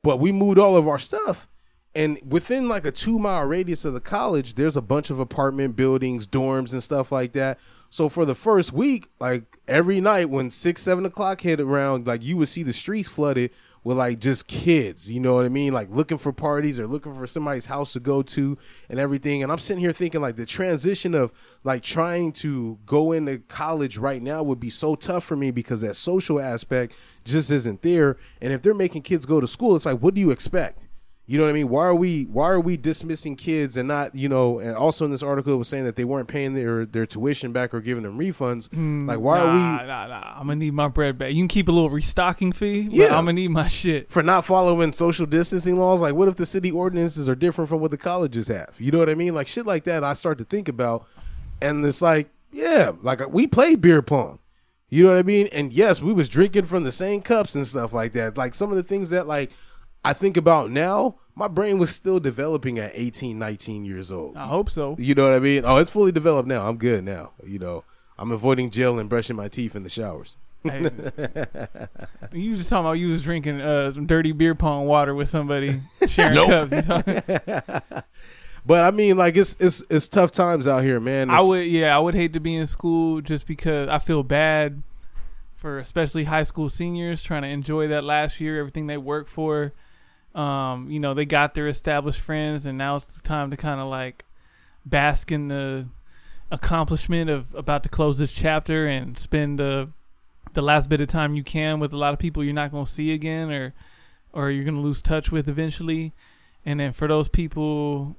but 0.02 0.20
we 0.20 0.32
moved 0.32 0.58
all 0.58 0.76
of 0.76 0.88
our 0.88 0.98
stuff. 0.98 1.48
And 1.94 2.18
within 2.24 2.68
like 2.68 2.84
a 2.84 2.92
two 2.92 3.18
mile 3.18 3.46
radius 3.46 3.84
of 3.84 3.94
the 3.94 4.00
college, 4.00 4.54
there's 4.54 4.76
a 4.76 4.82
bunch 4.82 5.10
of 5.10 5.18
apartment 5.18 5.74
buildings, 5.74 6.26
dorms, 6.26 6.72
and 6.72 6.82
stuff 6.82 7.10
like 7.10 7.32
that. 7.32 7.58
So 7.90 8.08
for 8.08 8.24
the 8.24 8.34
first 8.34 8.72
week, 8.72 9.08
like 9.18 9.58
every 9.66 10.00
night 10.00 10.30
when 10.30 10.50
six, 10.50 10.82
seven 10.82 11.06
o'clock 11.06 11.40
hit 11.40 11.60
around, 11.60 12.06
like 12.06 12.22
you 12.22 12.36
would 12.36 12.48
see 12.48 12.62
the 12.62 12.72
streets 12.72 13.08
flooded 13.08 13.50
with 13.84 13.96
like 13.96 14.18
just 14.18 14.46
kids, 14.46 15.10
you 15.10 15.20
know 15.20 15.34
what 15.34 15.44
I 15.44 15.48
mean? 15.48 15.72
Like 15.72 15.88
looking 15.90 16.18
for 16.18 16.32
parties 16.32 16.80
or 16.80 16.86
looking 16.86 17.12
for 17.12 17.26
somebody's 17.26 17.66
house 17.66 17.92
to 17.92 18.00
go 18.00 18.22
to 18.22 18.58
and 18.88 18.98
everything. 18.98 19.42
And 19.42 19.52
I'm 19.52 19.58
sitting 19.58 19.80
here 19.80 19.92
thinking 19.92 20.20
like 20.20 20.36
the 20.36 20.46
transition 20.46 21.14
of 21.14 21.32
like 21.64 21.82
trying 21.82 22.32
to 22.32 22.78
go 22.86 23.12
into 23.12 23.38
college 23.40 23.98
right 23.98 24.22
now 24.22 24.42
would 24.42 24.60
be 24.60 24.70
so 24.70 24.94
tough 24.94 25.24
for 25.24 25.36
me 25.36 25.50
because 25.50 25.80
that 25.82 25.96
social 25.96 26.40
aspect 26.40 26.94
just 27.24 27.50
isn't 27.50 27.82
there. 27.82 28.16
And 28.40 28.52
if 28.52 28.62
they're 28.62 28.74
making 28.74 29.02
kids 29.02 29.26
go 29.26 29.40
to 29.40 29.46
school, 29.46 29.76
it's 29.76 29.86
like, 29.86 30.00
what 30.00 30.14
do 30.14 30.20
you 30.20 30.30
expect? 30.30 30.87
You 31.30 31.36
know 31.36 31.44
what 31.44 31.50
I 31.50 31.52
mean? 31.52 31.68
Why 31.68 31.84
are 31.84 31.94
we 31.94 32.24
why 32.24 32.48
are 32.48 32.58
we 32.58 32.78
dismissing 32.78 33.36
kids 33.36 33.76
and 33.76 33.86
not 33.86 34.14
you 34.14 34.30
know? 34.30 34.60
And 34.60 34.74
also 34.74 35.04
in 35.04 35.10
this 35.10 35.22
article, 35.22 35.52
it 35.52 35.56
was 35.58 35.68
saying 35.68 35.84
that 35.84 35.94
they 35.94 36.04
weren't 36.06 36.26
paying 36.26 36.54
their 36.54 36.86
their 36.86 37.04
tuition 37.04 37.52
back 37.52 37.74
or 37.74 37.82
giving 37.82 38.02
them 38.02 38.18
refunds. 38.18 38.70
Hmm, 38.72 39.06
like 39.06 39.20
why 39.20 39.36
nah, 39.36 39.44
are 39.44 39.52
we 39.52 39.58
Nah, 39.86 40.06
nah. 40.06 40.32
I'm 40.40 40.46
gonna 40.46 40.56
need 40.56 40.72
my 40.72 40.88
bread 40.88 41.18
back. 41.18 41.32
You 41.34 41.42
can 41.42 41.48
keep 41.48 41.68
a 41.68 41.72
little 41.72 41.90
restocking 41.90 42.52
fee, 42.52 42.84
but 42.84 42.94
Yeah. 42.94 43.06
I'm 43.08 43.26
gonna 43.26 43.34
need 43.34 43.50
my 43.50 43.68
shit. 43.68 44.10
for 44.10 44.22
not 44.22 44.46
following 44.46 44.94
social 44.94 45.26
distancing 45.26 45.78
laws? 45.78 46.00
Like 46.00 46.14
what 46.14 46.28
if 46.28 46.36
the 46.36 46.46
city 46.46 46.70
ordinances 46.70 47.28
are 47.28 47.34
different 47.34 47.68
from 47.68 47.80
what 47.80 47.90
the 47.90 47.98
colleges 47.98 48.48
have? 48.48 48.74
You 48.78 48.90
know 48.90 48.98
what 48.98 49.10
I 49.10 49.14
mean? 49.14 49.34
Like 49.34 49.48
shit 49.48 49.66
like 49.66 49.84
that. 49.84 50.02
I 50.02 50.14
start 50.14 50.38
to 50.38 50.44
think 50.44 50.66
about, 50.66 51.06
and 51.60 51.84
it's 51.84 52.00
like 52.00 52.30
yeah, 52.52 52.92
like 53.02 53.20
we 53.30 53.46
played 53.46 53.82
beer 53.82 54.00
pong. 54.00 54.38
You 54.88 55.04
know 55.04 55.10
what 55.10 55.18
I 55.18 55.24
mean? 55.24 55.48
And 55.52 55.74
yes, 55.74 56.00
we 56.00 56.14
was 56.14 56.30
drinking 56.30 56.64
from 56.64 56.84
the 56.84 56.92
same 56.92 57.20
cups 57.20 57.54
and 57.54 57.66
stuff 57.66 57.92
like 57.92 58.12
that. 58.14 58.38
Like 58.38 58.54
some 58.54 58.70
of 58.70 58.76
the 58.76 58.82
things 58.82 59.10
that 59.10 59.26
like 59.26 59.50
I 60.04 60.12
think 60.12 60.36
about 60.36 60.70
now, 60.70 61.16
my 61.34 61.48
brain 61.48 61.78
was 61.78 61.94
still 61.94 62.18
developing 62.20 62.78
at 62.78 62.92
18, 62.94 63.38
19 63.38 63.84
years 63.84 64.10
old. 64.10 64.36
I 64.36 64.46
hope 64.46 64.70
so. 64.70 64.96
You 64.98 65.14
know 65.14 65.24
what 65.24 65.34
I 65.34 65.38
mean? 65.40 65.64
Oh, 65.64 65.76
it's 65.76 65.90
fully 65.90 66.12
developed 66.12 66.48
now. 66.48 66.68
I'm 66.68 66.76
good 66.78 67.04
now. 67.04 67.32
You 67.44 67.58
know, 67.58 67.84
I'm 68.18 68.32
avoiding 68.32 68.70
jail 68.70 68.98
and 68.98 69.08
brushing 69.08 69.36
my 69.36 69.48
teeth 69.48 69.76
in 69.76 69.82
the 69.82 69.88
showers. 69.90 70.36
Hey, 70.64 70.80
you 72.32 72.56
just 72.56 72.68
talking 72.68 72.84
about 72.86 72.92
you 72.92 73.10
was 73.10 73.22
drinking 73.22 73.60
uh, 73.60 73.92
some 73.92 74.06
dirty 74.06 74.32
beer 74.32 74.54
pong 74.56 74.86
water 74.86 75.14
with 75.14 75.28
somebody 75.28 75.78
sharing 76.08 76.34
cups. 76.48 76.72
You 76.72 76.82
talking- 76.82 77.22
But 78.66 78.84
I 78.84 78.90
mean, 78.90 79.16
like 79.16 79.36
it's 79.36 79.56
it's 79.60 79.82
it's 79.88 80.08
tough 80.08 80.30
times 80.30 80.66
out 80.66 80.82
here, 80.82 81.00
man. 81.00 81.30
I 81.30 81.40
would, 81.40 81.66
yeah, 81.66 81.96
I 81.96 82.00
would 82.00 82.14
hate 82.14 82.34
to 82.34 82.40
be 82.40 82.54
in 82.54 82.66
school 82.66 83.20
just 83.22 83.46
because 83.46 83.88
I 83.88 83.98
feel 83.98 84.22
bad 84.22 84.82
for 85.56 85.78
especially 85.78 86.24
high 86.24 86.42
school 86.42 86.68
seniors 86.68 87.22
trying 87.22 87.42
to 87.42 87.48
enjoy 87.48 87.88
that 87.88 88.04
last 88.04 88.40
year, 88.40 88.58
everything 88.58 88.86
they 88.88 88.98
worked 88.98 89.30
for. 89.30 89.72
Um, 90.34 90.90
you 90.90 91.00
know, 91.00 91.14
they 91.14 91.24
got 91.24 91.54
their 91.54 91.68
established 91.68 92.20
friends, 92.20 92.66
and 92.66 92.78
now 92.78 92.96
it's 92.96 93.06
the 93.06 93.20
time 93.20 93.50
to 93.50 93.56
kind 93.56 93.80
of 93.80 93.88
like 93.88 94.24
bask 94.84 95.32
in 95.32 95.48
the 95.48 95.86
accomplishment 96.50 97.28
of 97.28 97.54
about 97.54 97.82
to 97.82 97.88
close 97.88 98.18
this 98.18 98.32
chapter 98.32 98.86
and 98.86 99.18
spend 99.18 99.58
the 99.58 99.90
the 100.54 100.62
last 100.62 100.88
bit 100.88 101.00
of 101.00 101.08
time 101.08 101.34
you 101.34 101.44
can 101.44 101.78
with 101.78 101.92
a 101.92 101.96
lot 101.96 102.14
of 102.14 102.18
people 102.18 102.42
you're 102.42 102.54
not 102.54 102.70
going 102.70 102.86
to 102.86 102.90
see 102.90 103.12
again, 103.12 103.50
or 103.50 103.74
or 104.32 104.50
you're 104.50 104.64
going 104.64 104.74
to 104.74 104.80
lose 104.80 105.02
touch 105.02 105.30
with 105.30 105.48
eventually. 105.48 106.12
And 106.64 106.80
then 106.80 106.92
for 106.92 107.08
those 107.08 107.28
people 107.28 108.16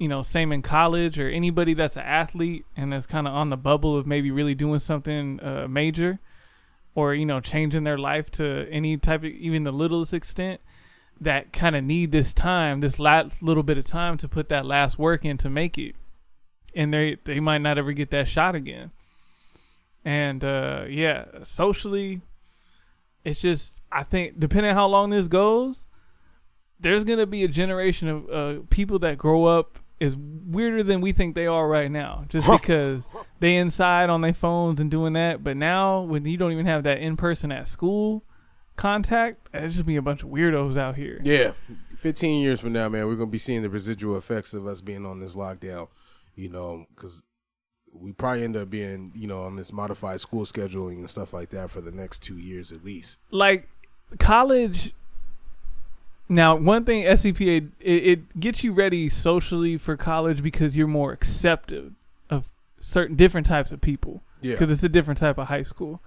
you 0.00 0.08
know, 0.08 0.22
same 0.22 0.50
in 0.50 0.62
college 0.62 1.18
or 1.18 1.28
anybody 1.28 1.74
that's 1.74 1.96
an 1.96 2.02
athlete 2.02 2.64
and 2.74 2.90
that's 2.90 3.04
kind 3.04 3.28
of 3.28 3.34
on 3.34 3.50
the 3.50 3.56
bubble 3.56 3.98
of 3.98 4.06
maybe 4.06 4.30
really 4.30 4.54
doing 4.54 4.78
something 4.80 5.38
uh, 5.40 5.66
major 5.68 6.18
or, 6.94 7.12
you 7.12 7.26
know, 7.26 7.38
changing 7.38 7.84
their 7.84 7.98
life 7.98 8.30
to 8.30 8.66
any 8.70 8.96
type 8.96 9.20
of, 9.20 9.26
even 9.26 9.62
the 9.62 9.70
littlest 9.70 10.14
extent 10.14 10.58
that 11.20 11.52
kind 11.52 11.76
of 11.76 11.84
need 11.84 12.12
this 12.12 12.32
time, 12.32 12.80
this 12.80 12.98
last 12.98 13.42
little 13.42 13.62
bit 13.62 13.76
of 13.78 13.84
time 13.84 14.16
to 14.18 14.28
put 14.28 14.48
that 14.48 14.64
last 14.64 14.98
work 14.98 15.24
in 15.24 15.36
to 15.38 15.50
make 15.50 15.76
it. 15.76 15.94
And 16.74 16.94
they, 16.94 17.18
they 17.24 17.40
might 17.40 17.58
not 17.58 17.78
ever 17.78 17.92
get 17.92 18.10
that 18.10 18.28
shot 18.28 18.54
again. 18.54 18.90
And, 20.04 20.42
uh, 20.42 20.84
yeah, 20.88 21.26
socially, 21.42 22.22
it's 23.22 23.40
just, 23.40 23.74
I 23.92 24.02
think, 24.02 24.40
depending 24.40 24.70
on 24.70 24.76
how 24.76 24.86
long 24.86 25.10
this 25.10 25.28
goes, 25.28 25.84
there's 26.78 27.04
gonna 27.04 27.26
be 27.26 27.44
a 27.44 27.48
generation 27.48 28.08
of 28.08 28.30
uh, 28.30 28.62
people 28.70 28.98
that 29.00 29.18
grow 29.18 29.44
up 29.44 29.78
is 29.98 30.16
weirder 30.16 30.82
than 30.82 31.02
we 31.02 31.12
think 31.12 31.34
they 31.34 31.46
are 31.46 31.68
right 31.68 31.90
now, 31.90 32.24
just 32.30 32.50
because 32.50 33.06
they 33.40 33.56
inside 33.56 34.08
on 34.08 34.22
their 34.22 34.32
phones 34.32 34.80
and 34.80 34.90
doing 34.90 35.12
that. 35.12 35.44
But 35.44 35.58
now, 35.58 36.00
when 36.00 36.24
you 36.24 36.38
don't 36.38 36.52
even 36.52 36.64
have 36.64 36.84
that 36.84 36.98
in 36.98 37.18
person 37.18 37.52
at 37.52 37.68
school 37.68 38.24
contact, 38.80 39.46
it's 39.52 39.74
just 39.74 39.84
be 39.86 39.96
a 39.96 40.02
bunch 40.02 40.22
of 40.22 40.30
weirdos 40.30 40.78
out 40.78 40.96
here. 40.96 41.20
Yeah, 41.22 41.52
15 41.96 42.40
years 42.40 42.60
from 42.60 42.72
now, 42.72 42.88
man, 42.88 43.06
we're 43.06 43.14
gonna 43.14 43.30
be 43.30 43.36
seeing 43.36 43.60
the 43.60 43.68
residual 43.68 44.16
effects 44.16 44.54
of 44.54 44.66
us 44.66 44.80
being 44.80 45.04
on 45.04 45.20
this 45.20 45.36
lockdown. 45.36 45.88
You 46.34 46.48
know, 46.48 46.86
because 46.94 47.22
we 47.92 48.12
probably 48.14 48.44
end 48.44 48.56
up 48.56 48.70
being, 48.70 49.12
you 49.14 49.26
know, 49.26 49.42
on 49.42 49.56
this 49.56 49.70
modified 49.72 50.20
school 50.20 50.46
scheduling 50.46 50.98
and 50.98 51.10
stuff 51.10 51.34
like 51.34 51.50
that 51.50 51.70
for 51.70 51.82
the 51.82 51.92
next 51.92 52.20
two 52.20 52.38
years 52.38 52.72
at 52.72 52.82
least. 52.82 53.18
Like 53.30 53.68
college. 54.18 54.94
Now, 56.28 56.56
one 56.56 56.84
thing 56.84 57.04
SCPA 57.04 57.70
it, 57.80 57.90
it 57.90 58.40
gets 58.40 58.64
you 58.64 58.72
ready 58.72 59.10
socially 59.10 59.76
for 59.76 59.96
college 59.96 60.42
because 60.42 60.76
you're 60.76 60.86
more 60.86 61.12
accepted 61.12 61.94
of 62.30 62.48
certain 62.80 63.16
different 63.16 63.46
types 63.46 63.72
of 63.72 63.82
people. 63.82 64.22
Yeah. 64.40 64.54
because 64.54 64.70
it's 64.70 64.82
a 64.82 64.88
different 64.88 65.18
type 65.18 65.36
of 65.36 65.48
high 65.48 65.64
school. 65.64 66.00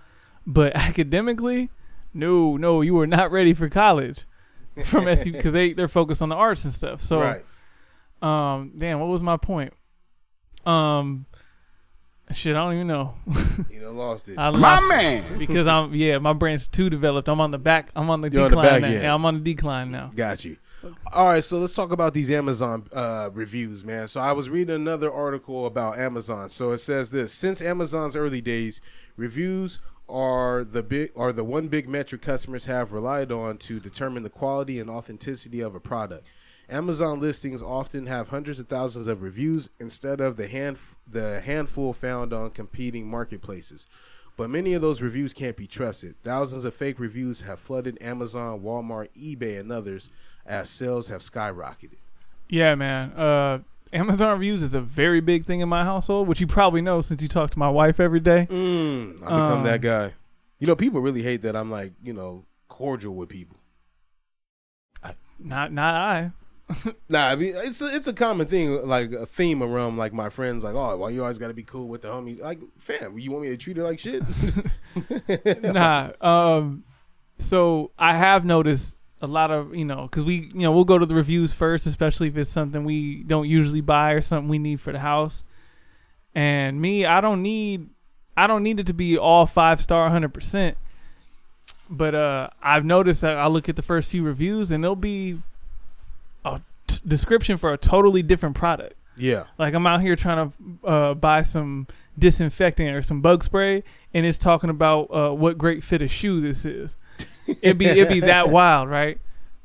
But 0.48 0.76
academically, 0.76 1.70
no, 2.14 2.58
no, 2.58 2.82
you 2.82 2.94
were 2.94 3.08
not 3.08 3.32
ready 3.32 3.54
for 3.54 3.70
college 3.70 4.26
from 4.86 5.04
SC 5.16 5.26
because 5.26 5.54
they 5.54 5.74
they're 5.74 5.88
focused 5.88 6.22
on 6.22 6.30
the 6.30 6.36
arts 6.36 6.64
and 6.64 6.74
stuff. 6.74 7.02
So, 7.02 7.20
right. 7.20 7.44
um, 8.22 8.74
damn, 8.78 9.00
what 9.00 9.10
was 9.10 9.22
my 9.24 9.38
point? 9.38 9.74
Um, 10.66 11.26
Shit, 12.34 12.56
I 12.56 12.64
don't 12.64 12.74
even 12.74 12.88
know. 12.88 13.16
You 13.70 13.82
know, 13.82 13.92
lost 13.92 14.28
it. 14.28 14.38
I 14.38 14.50
lost 14.50 14.84
it 14.92 15.38
because 15.38 15.68
I'm 15.68 15.94
yeah, 15.94 16.18
my 16.18 16.34
brain's 16.34 16.68
too 16.68 16.90
developed. 16.90 17.28
I'm 17.28 17.40
on 17.42 17.52
the 17.52 17.58
back. 17.58 17.90
I'm 17.96 18.10
on 18.10 18.22
the 18.22 18.30
You're 18.30 18.46
on 18.46 18.52
the 18.52 18.56
decline 18.58 18.82
back, 18.82 18.90
now. 18.90 19.02
yeah. 19.02 19.14
I'm 19.14 19.26
on 19.26 19.36
the 19.36 19.54
decline 19.54 19.92
now. 19.92 20.12
Got 20.16 20.46
you. 20.46 20.58
All 21.14 21.28
right, 21.28 21.44
so 21.44 21.60
let's 21.60 21.74
talk 21.74 21.92
about 21.92 22.14
these 22.14 22.30
Amazon 22.30 22.88
uh, 22.92 23.30
reviews, 23.32 23.86
man. 23.86 24.08
So 24.08 24.20
I 24.20 24.34
was 24.34 24.50
reading 24.50 24.76
another 24.76 25.12
article 25.12 25.66
about 25.66 25.98
Amazon. 25.98 26.50
So 26.50 26.72
it 26.72 26.80
says 26.80 27.12
this: 27.12 27.34
since 27.34 27.62
Amazon's 27.62 28.16
early 28.16 28.42
days, 28.42 28.82
reviews 29.16 29.80
are 30.14 30.64
the 30.64 30.84
big 30.84 31.12
are 31.16 31.34
the 31.34 31.44
one 31.44 31.68
big 31.68 31.90
metric 31.90 32.22
customers 32.22 32.66
have 32.66 32.94
relied 32.94 33.32
on 33.32 33.58
to 33.58 33.80
determine 33.80 34.24
the 34.24 34.30
quality 34.30 34.80
and 34.80 34.90
authenticity 34.90 35.60
of 35.60 35.74
a 35.74 35.80
product. 35.80 36.28
Amazon 36.70 37.20
listings 37.20 37.62
often 37.62 38.06
have 38.06 38.30
hundreds 38.30 38.60
of 38.60 38.68
thousands 38.68 39.08
of 39.08 39.22
reviews 39.22 39.70
instead 39.80 40.22
of 40.22 40.38
the 40.38 40.48
hand 40.48 40.78
the 41.08 41.42
handful 41.42 41.92
found 41.92 42.32
on 42.32 42.52
competing 42.52 43.08
marketplaces. 43.08 43.88
But 44.38 44.50
many 44.50 44.74
of 44.74 44.82
those 44.82 45.02
reviews 45.02 45.34
can't 45.34 45.58
be 45.58 45.68
trusted. 45.68 46.16
Thousands 46.24 46.64
of 46.64 46.74
fake 46.74 47.00
reviews 47.00 47.42
have 47.42 47.60
flooded 47.60 48.02
Amazon, 48.02 48.62
Walmart, 48.62 49.10
eBay, 49.16 49.60
and 49.60 49.72
others 49.72 50.10
as 50.46 50.70
sales 50.70 51.10
have 51.10 51.22
skyrocketed. 51.22 51.98
Yeah, 52.50 52.76
man. 52.76 53.12
Uh, 53.12 53.60
Amazon 53.94 54.32
reviews 54.32 54.62
is 54.64 54.74
a 54.74 54.82
very 54.82 55.22
big 55.22 55.46
thing 55.46 55.60
in 55.62 55.70
my 55.70 55.84
household, 55.84 56.28
which 56.28 56.42
you 56.42 56.48
probably 56.48 56.82
know 56.82 57.02
since 57.02 57.22
you 57.22 57.28
talk 57.28 57.52
to 57.52 57.60
my 57.60 57.70
wife 57.70 58.00
every 58.00 58.20
day. 58.20 58.48
Mm, 58.50 59.14
I 59.22 59.26
become 59.26 59.60
Um, 59.60 59.64
that 59.64 59.82
guy. 59.82 60.14
You 60.60 60.68
know, 60.68 60.76
people 60.76 61.00
really 61.02 61.22
hate 61.24 61.42
that 61.44 61.56
I'm 61.56 61.70
like, 61.70 61.94
you 62.02 62.14
know, 62.14 62.46
cordial 62.68 63.14
with 63.16 63.30
people. 63.30 63.58
Not, 65.40 65.72
not 65.74 65.96
I. 65.96 66.32
Nah, 67.10 67.28
I 67.28 67.36
mean, 67.36 67.54
it's 67.58 67.82
a, 67.82 67.94
it's 67.94 68.08
a 68.08 68.14
common 68.14 68.48
thing, 68.48 68.88
like 68.88 69.12
a 69.12 69.26
theme 69.26 69.62
around 69.62 69.98
like 69.98 70.14
my 70.14 70.30
friends, 70.30 70.64
like, 70.64 70.74
oh, 70.74 70.96
well, 70.98 71.12
you 71.12 71.22
always 71.22 71.38
got 71.38 71.50
to 71.50 71.54
be 71.54 71.64
cool 71.64 71.88
with 71.88 72.02
the 72.02 72.08
homies. 72.08 72.40
Like, 72.40 72.60
fam, 72.80 73.20
you 73.20 73.30
want 73.32 73.44
me 73.44 73.50
to 73.50 73.58
treat 73.58 73.78
her 73.78 73.84
like 73.84 74.00
shit? 74.00 74.24
nah. 75.64 76.12
Um, 76.22 76.84
so 77.38 77.92
I 78.00 78.16
have 78.16 78.46
noticed 78.46 78.98
a 79.24 79.28
lot 79.28 79.50
of 79.52 79.74
you 79.74 79.86
know 79.86 80.04
because 80.04 80.24
we 80.24 80.50
you 80.54 80.62
know 80.62 80.72
we'll 80.72 80.84
go 80.84 80.98
to 81.00 81.06
the 81.06 81.16
reviews 81.16 81.54
first, 81.54 81.88
especially 81.88 82.28
if 82.28 82.38
it's 82.38 82.50
something 82.50 82.84
we 82.84 83.24
don't 83.24 83.48
usually 83.48 83.82
buy 83.82 84.12
or 84.12 84.22
something 84.22 84.50
we 84.50 84.60
need 84.60 84.80
for 84.82 84.92
the 84.92 85.00
house. 85.00 85.44
And 86.36 86.82
me, 86.82 87.06
I 87.06 87.22
don't 87.22 87.42
need 87.42 87.90
I 88.36 88.48
don't 88.48 88.64
need 88.64 88.80
it 88.80 88.88
to 88.88 88.94
be 88.94 89.18
all 89.18 89.46
five 89.46 89.82
star, 89.82 90.10
hundred 90.10 90.34
percent. 90.34 90.78
But 91.90 92.16
uh, 92.16 92.50
I've 92.62 92.86
noticed 92.86 93.22
that 93.22 93.38
I 93.38 93.48
look 93.48 93.70
at 93.70 93.76
the 93.76 93.82
first 93.82 94.10
few 94.10 94.24
reviews 94.24 94.72
and 94.72 94.84
there'll 94.84 94.96
be 94.96 95.42
a 96.44 96.60
t- 96.88 97.00
description 97.08 97.58
for 97.58 97.72
a 97.72 97.78
totally 97.78 98.24
different 98.24 98.56
product. 98.56 98.96
yeah, 99.16 99.44
Like 99.58 99.74
I'm 99.74 99.86
out 99.86 100.02
here 100.02 100.16
trying 100.16 100.52
to 100.52 100.88
uh, 100.88 101.14
buy 101.14 101.44
some 101.44 101.88
disinfectant 102.18 102.96
or 102.96 103.04
some 103.04 103.22
bug 103.22 103.44
spray, 103.44 103.84
and 104.14 104.26
it's 104.26 104.38
talking 104.38 104.70
about 104.70 105.04
uh, 105.14 105.32
what 105.32 105.58
great 105.58 105.84
fit 105.84 106.02
of 106.02 106.12
shoe 106.12 106.42
this 106.42 106.66
is. 106.66 106.96
It'd 107.62 107.78
be 107.78 107.86
it'd 107.86 108.10
be 108.10 108.22
that 108.22 108.50
wild, 108.52 108.90
right? 108.90 109.20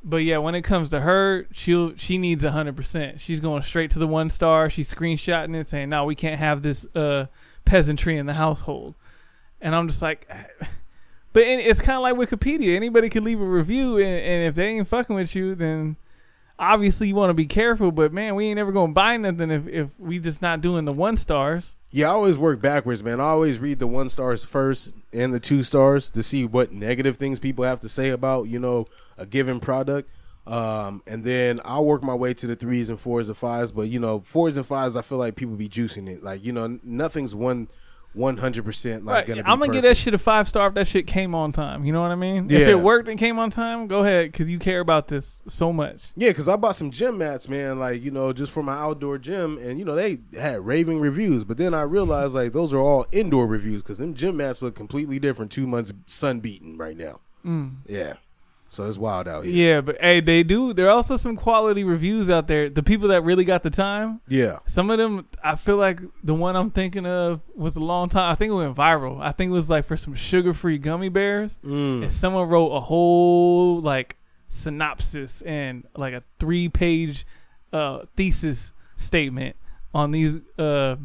But 0.05 0.19
yeah, 0.19 0.39
when 0.39 0.55
it 0.55 0.63
comes 0.63 0.91
to 0.91 1.01
her, 1.01 1.47
she'll 1.53 1.97
she 1.97 2.19
needs 2.19 2.45
hundred 2.45 2.77
percent. 2.77 3.21
She's 3.21 3.41
going 3.41 3.63
straight 3.63 3.91
to 3.93 3.99
the 3.99 4.07
one 4.07 4.31
star. 4.31 4.71
She's 4.71 4.93
screenshotting 4.93 5.55
it, 5.55 5.69
saying, 5.69 5.89
"No, 5.89 6.05
we 6.05 6.15
can't 6.15 6.39
have 6.39 6.63
this 6.63 6.87
uh, 6.95 7.27
peasantry 7.65 8.17
in 8.17 8.27
the 8.27 8.35
household." 8.35 8.95
And 9.61 9.75
I'm 9.75 9.89
just 9.89 10.01
like, 10.01 10.29
but 11.33 11.43
it's 11.43 11.81
kind 11.81 11.97
of 11.97 12.03
like 12.03 12.15
Wikipedia. 12.15 12.77
Anybody 12.77 13.09
could 13.09 13.25
leave 13.25 13.41
a 13.41 13.45
review, 13.45 13.99
and, 13.99 14.07
and 14.07 14.49
if 14.49 14.55
they 14.55 14.69
ain't 14.69 14.89
fucking 14.89 15.17
with 15.17 15.35
you, 15.35 15.55
then 15.55 15.97
obviously 16.59 17.09
you 17.09 17.15
want 17.15 17.31
to 17.31 17.35
be 17.35 17.47
careful. 17.47 17.93
But 17.93 18.13
man, 18.13 18.35
we 18.35 18.47
ain't 18.47 18.59
ever 18.59 18.73
gonna 18.73 18.93
buy 18.93 19.17
nothing 19.17 19.51
if 19.51 19.67
if 19.67 19.89
we 19.99 20.19
just 20.19 20.43
not 20.43 20.61
doing 20.61 20.85
the 20.85 20.93
one 20.93 21.17
stars. 21.17 21.73
Yeah. 21.91 22.09
I 22.09 22.11
always 22.13 22.39
work 22.39 22.61
backwards, 22.61 23.03
man. 23.03 23.21
I 23.21 23.25
always 23.25 23.59
read 23.59 23.79
the 23.79 23.87
one 23.87 24.09
stars 24.09 24.45
first 24.45 24.93
and 25.13 25.33
the 25.33 25.41
two 25.41 25.63
stars 25.63 26.11
to 26.11 26.23
see 26.23 26.45
what 26.45 26.73
negative 26.73 27.17
things 27.17 27.39
people 27.39 27.65
have 27.65 27.81
to 27.81 27.89
say 27.89 28.11
about 28.11 28.45
you 28.45 28.59
know 28.59 28.87
a 29.17 29.27
given 29.27 29.61
product. 29.61 30.11
Um, 30.47 31.03
and 31.07 31.25
then 31.25 31.61
I'll 31.65 31.85
work 31.85 32.03
my 32.03 32.15
way 32.15 32.33
to 32.33 32.47
the 32.47 32.57
threes 32.57 32.89
and 32.89 32.99
fours 32.99 33.29
and 33.29 33.37
fives. 33.37 33.71
But 33.71 33.89
you 33.89 34.01
know, 34.01 34.21
fours 34.21 34.57
and 34.57 34.65
fives, 34.65 34.97
I 34.97 35.03
feel 35.03 35.19
like 35.19 35.37
people 35.37 35.57
be 35.57 35.69
juicing 35.69 36.09
it. 36.09 36.23
Like 36.23 36.45
you 36.45 36.53
know, 36.53 36.79
nothing's 36.83 37.35
one 37.35 37.69
one 38.19 38.37
hundred 38.37 38.65
percent 38.65 39.05
like 39.05 39.15
Right. 39.15 39.27
gonna. 39.27 39.43
I'm 39.47 39.59
gonna 39.61 39.73
give 39.73 39.83
that 39.85 39.97
shit 39.97 40.13
a 40.13 40.19
five 40.19 40.49
star 40.49 40.69
if 40.69 40.75
that 40.75 40.87
shit 40.89 41.07
came 41.07 41.35
on 41.35 41.53
time. 41.53 41.85
You 41.85 41.93
know 41.93 42.03
what 42.03 42.11
I 42.11 42.17
mean? 42.17 42.51
If 42.51 42.69
it 42.69 42.79
worked 42.81 43.09
and 43.09 43.19
came 43.19 43.39
on 43.39 43.51
time, 43.51 43.87
go 43.87 44.01
ahead 44.01 44.33
because 44.33 44.51
you 44.51 44.59
care 44.59 44.81
about 44.81 45.09
this 45.09 45.43
so 45.47 45.73
much. 45.73 46.03
Yeah, 46.17 46.31
because 46.31 46.49
I 46.49 46.57
bought 46.57 46.77
some 46.77 46.91
gym 46.91 47.19
mats, 47.19 47.49
man, 47.49 47.79
like, 47.79 48.03
you 48.03 48.11
know, 48.11 48.33
just 48.33 48.53
for 48.53 48.63
my 48.63 48.75
outdoor 48.75 49.19
gym. 49.19 49.57
And, 49.59 49.79
you 49.79 49.85
know, 49.85 49.95
they 49.95 50.19
had 50.39 50.67
raving 50.67 51.01
reviews. 51.01 51.45
But 51.45 51.57
then 51.57 51.73
I 51.75 51.83
realized, 51.83 52.35
like, 52.35 52.53
those 52.53 52.75
are 52.75 52.79
all 52.81 53.07
indoor 53.13 53.47
reviews 53.47 53.83
because 53.83 53.99
them 53.99 54.15
gym 54.15 54.37
mats 54.37 54.61
look 54.63 54.75
completely 54.75 55.19
different 55.19 55.53
two 55.53 55.67
months 55.67 55.93
sun 56.07 56.41
beaten 56.41 56.77
right 56.77 56.97
now. 56.97 57.21
Mm. 57.47 57.77
Yeah. 57.87 58.15
So 58.71 58.87
it's 58.87 58.99
wild 58.99 59.27
out 59.27 59.45
here. 59.47 59.55
Yeah, 59.77 59.81
but 59.81 59.99
hey, 60.01 60.21
they 60.21 60.43
do. 60.43 60.75
There 60.75 60.87
are 60.89 60.91
also 60.91 61.17
some 61.17 61.37
quality 61.37 61.85
reviews 61.85 62.29
out 62.29 62.49
there. 62.49 62.69
The 62.69 62.83
people 62.83 63.09
that 63.09 63.23
really 63.23 63.45
got 63.45 63.63
the 63.63 63.71
time. 63.71 64.21
Yeah. 64.29 64.59
Some 64.67 64.91
of 64.91 64.99
them, 64.99 65.27
I 65.43 65.57
feel 65.57 65.77
like 65.79 66.01
the 66.23 66.35
one 66.35 66.55
I'm 66.55 66.71
thinking 66.71 67.07
of 67.07 67.41
was 67.55 67.77
a 67.77 67.81
long 67.81 68.11
time. 68.11 68.31
I 68.31 68.35
think 68.35 68.51
it 68.51 68.55
went 68.55 68.77
viral. 68.77 69.21
I 69.23 69.33
think 69.33 69.49
it 69.49 69.53
was 69.55 69.71
like 69.71 69.87
for 69.87 69.97
some 69.97 70.15
sugar-free 70.15 70.79
gummy 70.79 71.09
bears, 71.09 71.57
Mm. 71.65 72.03
and 72.03 72.13
someone 72.13 72.47
wrote 72.49 72.69
a 72.69 72.81
whole 72.81 73.81
like 73.81 74.17
synopsis 74.51 75.41
and 75.43 75.85
like 75.97 76.13
a 76.13 76.23
three-page 76.39 77.27
uh, 77.73 78.01
thesis 78.17 78.73
statement 78.97 79.57
on 79.95 80.11
these 80.11 80.37
uh, 80.59 80.97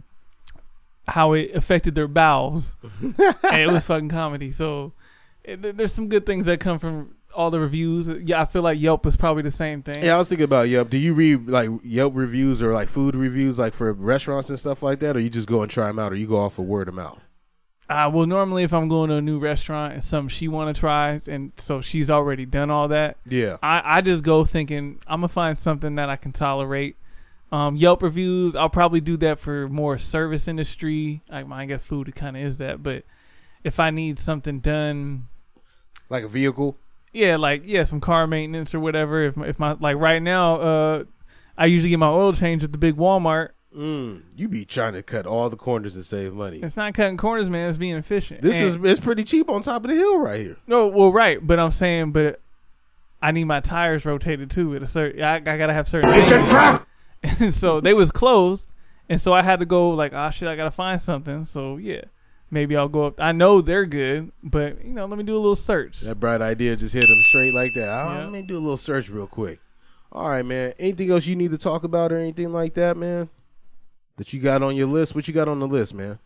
how 1.07 1.33
it 1.33 1.51
affected 1.55 1.95
their 1.95 2.07
bowels, 2.07 2.75
and 3.01 3.61
it 3.61 3.67
was 3.71 3.85
fucking 3.85 4.09
comedy. 4.09 4.51
So 4.51 4.93
it, 5.43 5.77
there's 5.77 5.93
some 5.93 6.07
good 6.09 6.25
things 6.25 6.45
that 6.45 6.59
come 6.59 6.79
from 6.79 7.15
all 7.35 7.51
the 7.51 7.59
reviews. 7.59 8.07
Yeah, 8.07 8.41
I 8.41 8.45
feel 8.45 8.61
like 8.61 8.79
Yelp 8.79 9.05
is 9.05 9.15
probably 9.15 9.43
the 9.43 9.51
same 9.51 9.81
thing. 9.83 10.03
Yeah, 10.03 10.15
I 10.15 10.17
was 10.17 10.29
thinking 10.29 10.45
about 10.45 10.69
Yelp. 10.69 10.89
Do 10.89 10.97
you 10.97 11.13
read, 11.13 11.47
like, 11.49 11.69
Yelp 11.83 12.13
reviews 12.15 12.61
or, 12.61 12.73
like, 12.73 12.87
food 12.87 13.15
reviews, 13.15 13.59
like, 13.59 13.73
for 13.73 13.91
restaurants 13.93 14.49
and 14.49 14.57
stuff 14.59 14.81
like 14.83 14.99
that? 14.99 15.15
Or 15.15 15.19
you 15.19 15.29
just 15.29 15.47
go 15.47 15.61
and 15.61 15.69
try 15.71 15.87
them 15.87 15.99
out? 15.99 16.11
Or 16.11 16.15
you 16.15 16.27
go 16.27 16.37
off 16.39 16.57
of 16.59 16.65
word 16.65 16.87
of 16.87 16.93
mouth? 16.95 17.27
Uh, 17.89 18.09
well, 18.11 18.25
normally 18.25 18.63
if 18.63 18.73
I'm 18.73 18.87
going 18.87 19.09
to 19.09 19.17
a 19.17 19.21
new 19.21 19.37
restaurant 19.39 19.93
and 19.93 20.03
something 20.03 20.29
she 20.29 20.47
want 20.47 20.73
to 20.73 20.79
try, 20.79 21.19
and 21.27 21.51
so 21.57 21.81
she's 21.81 22.09
already 22.09 22.45
done 22.45 22.71
all 22.71 22.87
that, 22.87 23.17
Yeah. 23.27 23.57
I, 23.61 23.81
I 23.97 24.01
just 24.01 24.23
go 24.23 24.45
thinking 24.45 24.99
I'm 25.05 25.19
gonna 25.19 25.27
find 25.27 25.57
something 25.57 25.95
that 25.95 26.09
I 26.09 26.15
can 26.15 26.31
tolerate. 26.31 26.95
Um, 27.51 27.75
Yelp 27.75 28.01
reviews, 28.01 28.55
I'll 28.55 28.69
probably 28.69 29.01
do 29.01 29.17
that 29.17 29.37
for 29.39 29.67
more 29.67 29.97
service 29.97 30.47
industry. 30.47 31.21
I, 31.29 31.41
I 31.41 31.65
guess 31.65 31.83
food 31.83 32.15
kind 32.15 32.37
of 32.37 32.43
is 32.43 32.57
that, 32.57 32.81
but 32.81 33.03
if 33.65 33.79
I 33.81 33.89
need 33.91 34.17
something 34.17 34.59
done, 34.59 35.27
Like 36.09 36.23
a 36.23 36.29
vehicle? 36.29 36.77
Yeah, 37.13 37.37
like 37.37 37.61
yeah, 37.65 37.83
some 37.83 38.01
car 38.01 38.27
maintenance 38.27 38.73
or 38.75 38.79
whatever. 38.79 39.23
If 39.23 39.37
my, 39.37 39.47
if 39.47 39.59
my 39.59 39.77
like 39.79 39.97
right 39.97 40.21
now, 40.21 40.55
uh, 40.55 41.03
I 41.57 41.67
usually 41.67 41.89
get 41.89 41.99
my 41.99 42.07
oil 42.09 42.33
change 42.33 42.63
at 42.63 42.71
the 42.71 42.77
big 42.77 42.95
Walmart. 42.95 43.49
Mm. 43.75 44.21
You 44.35 44.47
be 44.49 44.65
trying 44.65 44.93
to 44.93 45.01
cut 45.01 45.25
all 45.25 45.49
the 45.49 45.55
corners 45.57 45.95
to 45.95 46.03
save 46.03 46.33
money. 46.33 46.59
It's 46.59 46.77
not 46.77 46.93
cutting 46.93 47.17
corners, 47.17 47.49
man. 47.49 47.69
It's 47.69 47.77
being 47.77 47.95
efficient. 47.95 48.41
This 48.41 48.55
And- 48.57 48.65
is 48.65 48.75
it's 48.75 48.99
pretty 48.99 49.23
cheap 49.23 49.49
on 49.49 49.61
top 49.63 49.83
of 49.83 49.89
the 49.89 49.95
hill 49.97 50.19
right 50.19 50.41
here. 50.41 50.57
No, 50.67 50.87
well, 50.87 51.11
right, 51.11 51.39
but 51.45 51.59
I'm 51.59 51.71
saying, 51.71 52.11
but 52.11 52.39
I 53.21 53.31
need 53.31 53.45
my 53.45 53.61
tires 53.61 54.05
rotated 54.05 54.51
too. 54.51 54.75
At 54.75 54.83
a 54.83 54.87
certain, 54.87 55.23
I, 55.23 55.35
I 55.35 55.39
gotta 55.39 55.73
have 55.73 55.87
certain 55.87 56.13
things. 56.13 57.39
and 57.41 57.53
so 57.55 57.81
they 57.81 57.93
was 57.93 58.11
closed, 58.11 58.67
and 59.09 59.19
so 59.19 59.33
I 59.33 59.41
had 59.41 59.59
to 59.59 59.65
go 59.65 59.89
like, 59.91 60.13
oh 60.13 60.29
shit, 60.29 60.47
I 60.47 60.55
gotta 60.55 60.69
find 60.71 61.01
something. 61.01 61.45
So 61.45 61.77
yeah, 61.77 62.01
maybe 62.53 62.77
I'll 62.77 62.87
go 62.87 63.05
up. 63.05 63.15
I 63.19 63.31
know 63.33 63.59
they're 63.61 63.85
good, 63.85 64.31
but 64.43 64.83
you 64.85 64.91
know, 64.93 65.05
let 65.05 65.17
me 65.17 65.23
do 65.23 65.33
a 65.35 65.39
little 65.41 65.55
search. 65.55 65.99
That 66.01 66.19
bright 66.19 66.41
idea 66.41 66.75
just 66.75 66.93
hit 66.93 67.03
him 67.03 67.21
straight 67.23 67.53
like 67.53 67.73
that. 67.73 67.89
Oh, 67.89 68.13
Yeah. 68.13 68.19
Let 68.23 68.31
me 68.31 68.43
do 68.43 68.55
a 68.57 68.59
little 68.61 68.77
search 68.77 69.09
real 69.09 69.27
quick. 69.27 69.59
All 70.11 70.29
right, 70.29 70.45
man. 70.45 70.73
Anything 70.77 71.09
else 71.11 71.25
you 71.25 71.35
need 71.35 71.51
to 71.51 71.57
talk 71.57 71.83
about 71.83 72.11
or 72.11 72.17
anything 72.17 72.53
like 72.53 72.75
that, 72.75 72.95
man? 72.95 73.29
That 74.17 74.31
you 74.31 74.39
got 74.39 74.61
on 74.61 74.75
your 74.75 74.87
list? 74.87 75.15
What 75.15 75.27
you 75.27 75.33
got 75.33 75.47
on 75.47 75.59
the 75.59 75.67
list, 75.67 75.93
man? 75.95 76.19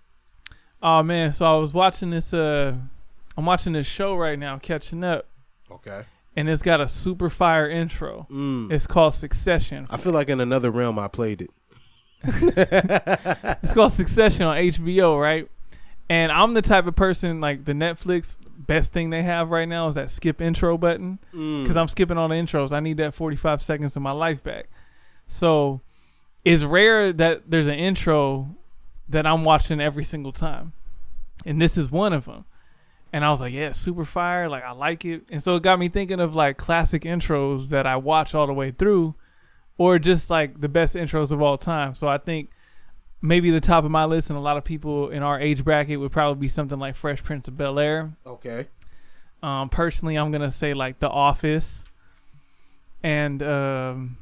Oh 0.84 1.02
man, 1.02 1.32
so 1.32 1.46
I 1.46 1.58
was 1.58 1.74
watching 1.74 2.10
this. 2.12 2.34
Uh, 2.34 2.76
I'm 3.38 3.46
watching 3.46 3.74
this 3.74 3.88
show 3.88 4.16
right 4.16 4.38
now, 4.38 4.58
catching 4.60 5.04
up, 5.04 5.26
Okay. 5.72 6.04
and 6.36 6.50
it's 6.50 6.62
got 6.62 6.82
a 6.82 6.88
super 6.88 7.30
fire 7.30 7.70
intro. 7.70 8.28
Mm. 8.30 8.72
It's 8.72 8.86
called 8.88 9.14
Succession. 9.14 9.88
I 9.90 9.98
feel 9.98 10.12
like 10.14 10.28
in 10.30 10.40
another 10.42 10.70
realm 10.70 11.00
I 11.00 11.08
played 11.08 11.42
it. 11.44 11.50
It's 13.64 13.74
called 13.74 13.94
Succession 13.94 14.44
on 14.44 14.58
HBO, 14.58 15.20
right? 15.20 15.50
And 16.10 16.32
I'm 16.32 16.54
the 16.54 16.62
type 16.62 16.88
of 16.88 16.96
person 16.96 17.42
like 17.42 17.66
the 17.66 17.74
Netflix 17.74 18.38
best 18.58 18.94
thing 18.94 19.10
they 19.10 19.24
have 19.24 19.50
right 19.50 19.68
now 19.68 19.88
is 19.90 19.96
that 19.96 20.10
skip 20.10 20.42
intro 20.42 20.78
button 20.78 21.20
Mm. 21.34 21.64
because 21.64 21.76
I'm 21.78 21.88
skipping 21.90 22.18
all 22.18 22.28
the 22.30 22.36
intros. 22.36 22.72
I 22.72 22.80
need 22.80 22.98
that 22.98 23.14
45 23.14 23.62
seconds 23.62 23.96
of 23.96 24.02
my 24.02 24.12
life 24.12 24.42
back. 24.44 24.68
So 25.28 25.82
it's 26.46 26.64
rare 26.64 27.12
that 27.14 27.50
there's 27.50 27.68
an 27.68 27.74
intro 27.76 28.56
that 29.10 29.26
I'm 29.26 29.44
watching 29.44 29.80
every 29.82 30.04
single 30.04 30.32
time, 30.32 30.74
and 31.46 31.62
this 31.62 31.78
is 31.78 31.90
one 31.92 32.14
of 32.14 32.26
them. 32.26 32.46
And 33.14 33.24
I 33.24 33.30
was 33.30 33.40
like, 33.40 33.54
yeah, 33.54 33.72
super 33.72 34.04
fire. 34.06 34.48
Like 34.50 34.64
I 34.64 34.72
like 34.72 35.04
it, 35.06 35.24
and 35.30 35.42
so 35.44 35.56
it 35.56 35.64
got 35.64 35.80
me 35.80 35.90
thinking 35.90 36.20
of 36.20 36.36
like 36.36 36.58
classic 36.58 37.04
intros 37.04 37.70
that 37.70 37.86
I 37.86 37.96
watch 37.98 38.34
all 38.36 38.48
the 38.48 38.54
way 38.54 38.72
through, 38.72 39.16
or 39.78 40.00
just 40.00 40.30
like 40.30 40.60
the 40.62 40.70
best 40.70 40.94
intros 40.96 41.32
of 41.32 41.42
all 41.42 41.58
time. 41.58 41.94
So 41.94 42.08
I 42.08 42.18
think 42.18 42.50
maybe 43.28 43.52
the 43.52 43.62
top 43.62 43.84
of 43.84 43.92
my 43.92 44.06
list, 44.06 44.30
and 44.30 44.38
a 44.38 44.42
lot 44.42 44.58
of 44.58 44.64
people 44.64 45.10
in 45.10 45.24
our 45.24 45.40
age 45.40 45.64
bracket 45.64 46.00
would 46.00 46.12
probably 46.12 46.40
be 46.40 46.48
something 46.48 46.80
like 46.80 46.96
Fresh 46.96 47.24
Prince 47.24 47.48
of 47.48 47.58
Bel 47.58 47.80
Air. 47.80 48.14
Okay. 48.26 48.68
Um, 49.44 49.70
personally, 49.70 50.16
I'm 50.16 50.32
gonna 50.32 50.52
say 50.52 50.74
like 50.74 51.00
The 51.00 51.10
Office, 51.10 51.84
and 53.04 53.44
um, 53.44 54.18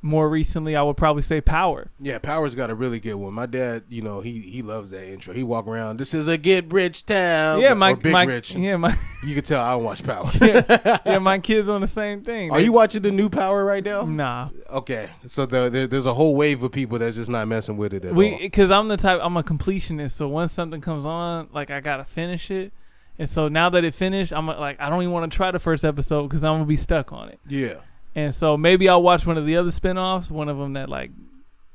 more 0.00 0.28
recently, 0.28 0.76
I 0.76 0.82
would 0.82 0.96
probably 0.96 1.22
say 1.22 1.40
Power. 1.40 1.90
Yeah, 2.00 2.18
Power's 2.18 2.54
got 2.54 2.70
a 2.70 2.74
really 2.74 3.00
good 3.00 3.14
one. 3.14 3.34
My 3.34 3.46
dad, 3.46 3.82
you 3.88 4.00
know, 4.00 4.20
he 4.20 4.38
he 4.40 4.62
loves 4.62 4.90
that 4.92 5.04
intro. 5.12 5.34
He 5.34 5.42
walk 5.42 5.66
around. 5.66 5.98
This 5.98 6.14
is 6.14 6.28
a 6.28 6.38
get 6.38 6.72
rich 6.72 7.04
town. 7.04 7.60
yeah, 7.60 7.74
my 7.74 7.92
or 7.92 7.96
big 7.96 8.12
my 8.12 8.24
rich. 8.24 8.54
yeah 8.54 8.76
my 8.76 8.96
You 9.26 9.34
can 9.34 9.42
tell 9.42 9.60
I 9.60 9.72
don't 9.72 9.82
watch 9.84 10.04
Power. 10.04 10.30
yeah 10.40 11.18
my 11.18 11.38
kids 11.40 11.68
on 11.68 11.80
the 11.80 11.86
same 11.88 12.22
thing. 12.22 12.50
Are 12.52 12.58
They- 12.58 12.64
you 12.64 12.72
watching 12.72 13.02
the 13.02 13.10
new 13.10 13.28
Power 13.28 13.64
right 13.64 13.84
now? 13.84 14.02
Nah, 14.04 14.50
Okay, 14.70 15.08
so 15.26 15.46
the, 15.46 15.68
there, 15.68 15.86
there's 15.88 16.06
a 16.06 16.14
whole 16.14 16.34
wave 16.36 16.62
of 16.62 16.70
people 16.72 16.98
that's 16.98 17.16
just 17.16 17.30
not 17.30 17.48
messing 17.48 17.76
with 17.76 17.92
it 17.92 18.04
at 18.04 18.14
we 18.14 18.32
all. 18.34 18.38
because 18.38 18.70
I'm 18.70 18.86
the 18.88 18.96
type 18.96 19.18
I'm 19.22 19.36
a 19.36 19.42
completionist. 19.42 20.12
So 20.12 20.28
once 20.28 20.52
something 20.52 20.80
comes 20.80 21.06
on, 21.06 21.48
like 21.52 21.70
I 21.70 21.80
gotta 21.80 22.04
finish 22.04 22.50
it. 22.50 22.72
And 23.18 23.28
so 23.28 23.48
now 23.48 23.68
that 23.70 23.82
it 23.82 23.94
finished, 23.94 24.32
I'm 24.32 24.46
like 24.46 24.80
I 24.80 24.88
don't 24.90 25.02
even 25.02 25.12
want 25.12 25.32
to 25.32 25.36
try 25.36 25.50
the 25.50 25.58
first 25.58 25.84
episode 25.84 26.28
because 26.28 26.44
I'm 26.44 26.54
gonna 26.54 26.66
be 26.66 26.76
stuck 26.76 27.12
on 27.12 27.30
it. 27.30 27.40
Yeah, 27.48 27.78
And 28.14 28.34
so 28.34 28.56
maybe 28.56 28.88
I'll 28.88 29.02
watch 29.02 29.26
one 29.26 29.38
of 29.38 29.46
the 29.46 29.56
other 29.56 29.70
spin-offs, 29.70 30.30
one 30.30 30.48
of 30.48 30.58
them 30.58 30.72
that 30.72 30.88
like 30.88 31.10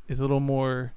is 0.08 0.20
a 0.20 0.24
little 0.24 0.40
more 0.40 0.94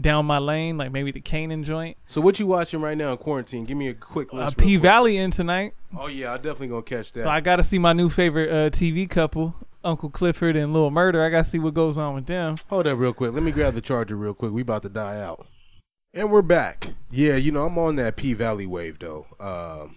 down 0.00 0.26
my 0.26 0.38
lane, 0.38 0.76
like 0.76 0.90
maybe 0.90 1.12
the 1.12 1.20
Kanan 1.20 1.64
joint. 1.64 1.96
So 2.06 2.20
what 2.20 2.38
you 2.40 2.46
watching 2.46 2.80
right 2.80 2.96
now 2.96 3.12
in 3.12 3.18
quarantine? 3.18 3.64
Give 3.64 3.76
me 3.76 3.88
a 3.88 3.94
quick 3.94 4.32
Uh, 4.32 4.38
list. 4.38 4.58
P 4.58 4.76
Valley 4.76 5.16
in 5.16 5.30
tonight, 5.30 5.74
Oh 5.96 6.08
yeah, 6.08 6.32
I 6.32 6.36
definitely 6.36 6.68
gonna 6.68 6.82
catch 6.82 7.12
that. 7.12 7.22
so 7.22 7.28
I 7.30 7.40
got 7.40 7.56
to 7.56 7.62
see 7.62 7.78
my 7.78 7.92
new 7.92 8.08
favorite 8.08 8.50
uh, 8.50 8.70
TV 8.70 9.08
couple, 9.08 9.54
Uncle 9.84 10.10
Clifford 10.10 10.56
and 10.56 10.72
Lil 10.72 10.90
Murder. 10.90 11.22
I 11.24 11.30
got 11.30 11.44
to 11.44 11.50
see 11.50 11.58
what 11.58 11.74
goes 11.74 11.98
on 11.98 12.14
with 12.14 12.26
them. 12.26 12.56
Hold 12.68 12.86
up 12.86 12.98
real 12.98 13.12
quick. 13.12 13.32
Let 13.32 13.42
me 13.42 13.52
grab 13.52 13.74
the 13.74 13.80
charger 13.80 14.16
real 14.16 14.34
quick. 14.34 14.52
We 14.52 14.62
about 14.62 14.82
to 14.82 14.88
die 14.88 15.20
out. 15.20 15.46
And 16.14 16.30
we're 16.30 16.42
back. 16.42 16.88
Yeah, 17.10 17.36
you 17.36 17.52
know, 17.52 17.66
I'm 17.66 17.78
on 17.78 17.96
that 17.96 18.16
P 18.16 18.32
Valley 18.34 18.66
wave 18.66 18.98
though. 18.98 19.26
Um 19.38 19.96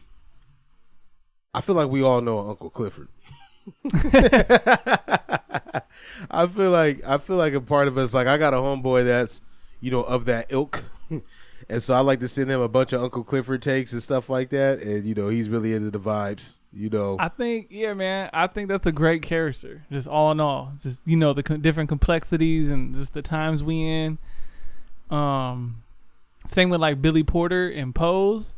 I 1.54 1.62
feel 1.62 1.76
like 1.76 1.88
we 1.90 2.04
all 2.04 2.20
know 2.22 2.50
Uncle 2.50 2.70
Clifford. 2.70 3.08
I 6.32 6.47
feel 6.47 6.72
like 6.72 7.03
I 7.03 7.18
feel 7.18 7.38
like 7.38 7.53
a 7.53 7.61
part 7.61 7.88
of 7.88 7.97
us 7.97 8.13
like 8.13 8.28
I 8.28 8.38
got 8.38 8.53
a 8.53 8.57
homeboy 8.57 9.05
that's, 9.05 9.41
you 9.82 9.91
know, 9.91 10.03
of 10.03 10.26
that 10.26 10.47
ilk. 10.49 10.84
and 11.70 11.82
so 11.82 11.93
I 11.93 11.99
like 11.99 12.20
to 12.20 12.28
send 12.28 12.49
him 12.49 12.61
a 12.61 12.70
bunch 12.70 12.93
of 12.93 13.01
Uncle 13.01 13.24
Clifford 13.24 13.61
takes 13.61 13.93
and 13.93 14.01
stuff 14.01 14.30
like 14.30 14.49
that. 14.49 14.80
And 14.80 15.05
you 15.05 15.16
know, 15.16 15.30
he's 15.30 15.49
really 15.49 15.74
into 15.74 15.91
the 15.91 15.99
vibes. 15.99 16.53
You 16.74 16.89
know. 16.89 17.16
I 17.20 17.30
think, 17.30 17.68
yeah, 17.70 17.93
man, 17.93 18.30
I 18.34 18.47
think 18.47 18.68
that's 18.68 18.86
a 18.86 18.91
great 18.91 19.22
character. 19.22 19.86
Just 19.89 20.09
all 20.09 20.32
in 20.32 20.41
all, 20.41 20.74
just 20.84 21.01
you 21.05 21.16
know 21.16 21.32
the 21.32 21.41
co- 21.41 21.55
different 21.55 21.88
complexities 21.88 22.70
and 22.70 22.93
just 22.95 23.13
the 23.13 23.22
times 23.22 23.63
we 23.63 23.82
in. 23.88 24.18
Um, 25.09 25.84
same 26.47 26.70
with 26.70 26.82
like 26.82 27.01
Billy 27.01 27.24
Porter 27.24 27.70
and 27.70 27.95
Pose. 27.95 28.53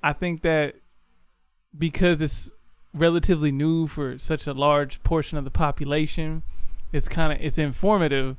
I 0.00 0.12
think 0.12 0.42
that 0.42 0.76
because 1.76 2.22
it's 2.22 2.50
relatively 2.94 3.52
new 3.52 3.86
for 3.86 4.18
such 4.18 4.46
a 4.46 4.52
large 4.52 5.02
portion 5.02 5.38
of 5.38 5.44
the 5.44 5.50
population, 5.50 6.42
it's 6.92 7.08
kind 7.08 7.32
of 7.32 7.40
it's 7.40 7.58
informative 7.58 8.36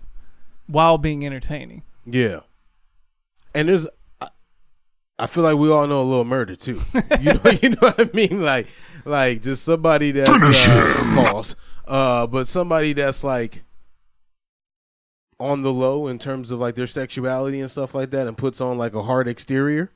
while 0.68 0.98
being 0.98 1.26
entertaining. 1.26 1.84
Yeah. 2.06 2.42
And 3.54 3.70
there's 3.70 3.88
I, 4.22 4.30
I 5.18 5.28
feel 5.28 5.44
like 5.44 5.58
we 5.58 5.70
all 5.70 5.88
know 5.88 6.02
a 6.02 6.04
Lil 6.04 6.26
Murder 6.26 6.56
too. 6.56 6.82
You 7.20 7.34
know 7.34 7.52
you 7.62 7.70
know 7.70 7.78
what 7.80 8.00
I 8.00 8.10
mean? 8.14 8.42
Like 8.42 8.68
like 9.06 9.42
just 9.42 9.64
somebody 9.64 10.12
that's 10.12 10.30
uh, 10.30 10.94
pause. 11.16 11.56
Uh 11.88 12.28
but 12.28 12.48
somebody 12.48 12.94
that's 12.94 13.24
like 13.24 13.64
on 15.40 15.62
the 15.62 15.72
low 15.72 16.08
in 16.08 16.20
terms 16.20 16.52
of 16.52 16.60
like 16.60 16.76
their 16.76 16.88
sexuality 16.88 17.60
and 17.62 17.72
stuff 17.72 17.96
like 17.96 18.12
that 18.12 18.28
and 18.28 18.38
puts 18.38 18.60
on 18.60 18.78
like 18.78 18.94
a 18.94 19.04
hard 19.04 19.28
exterior. 19.28 19.92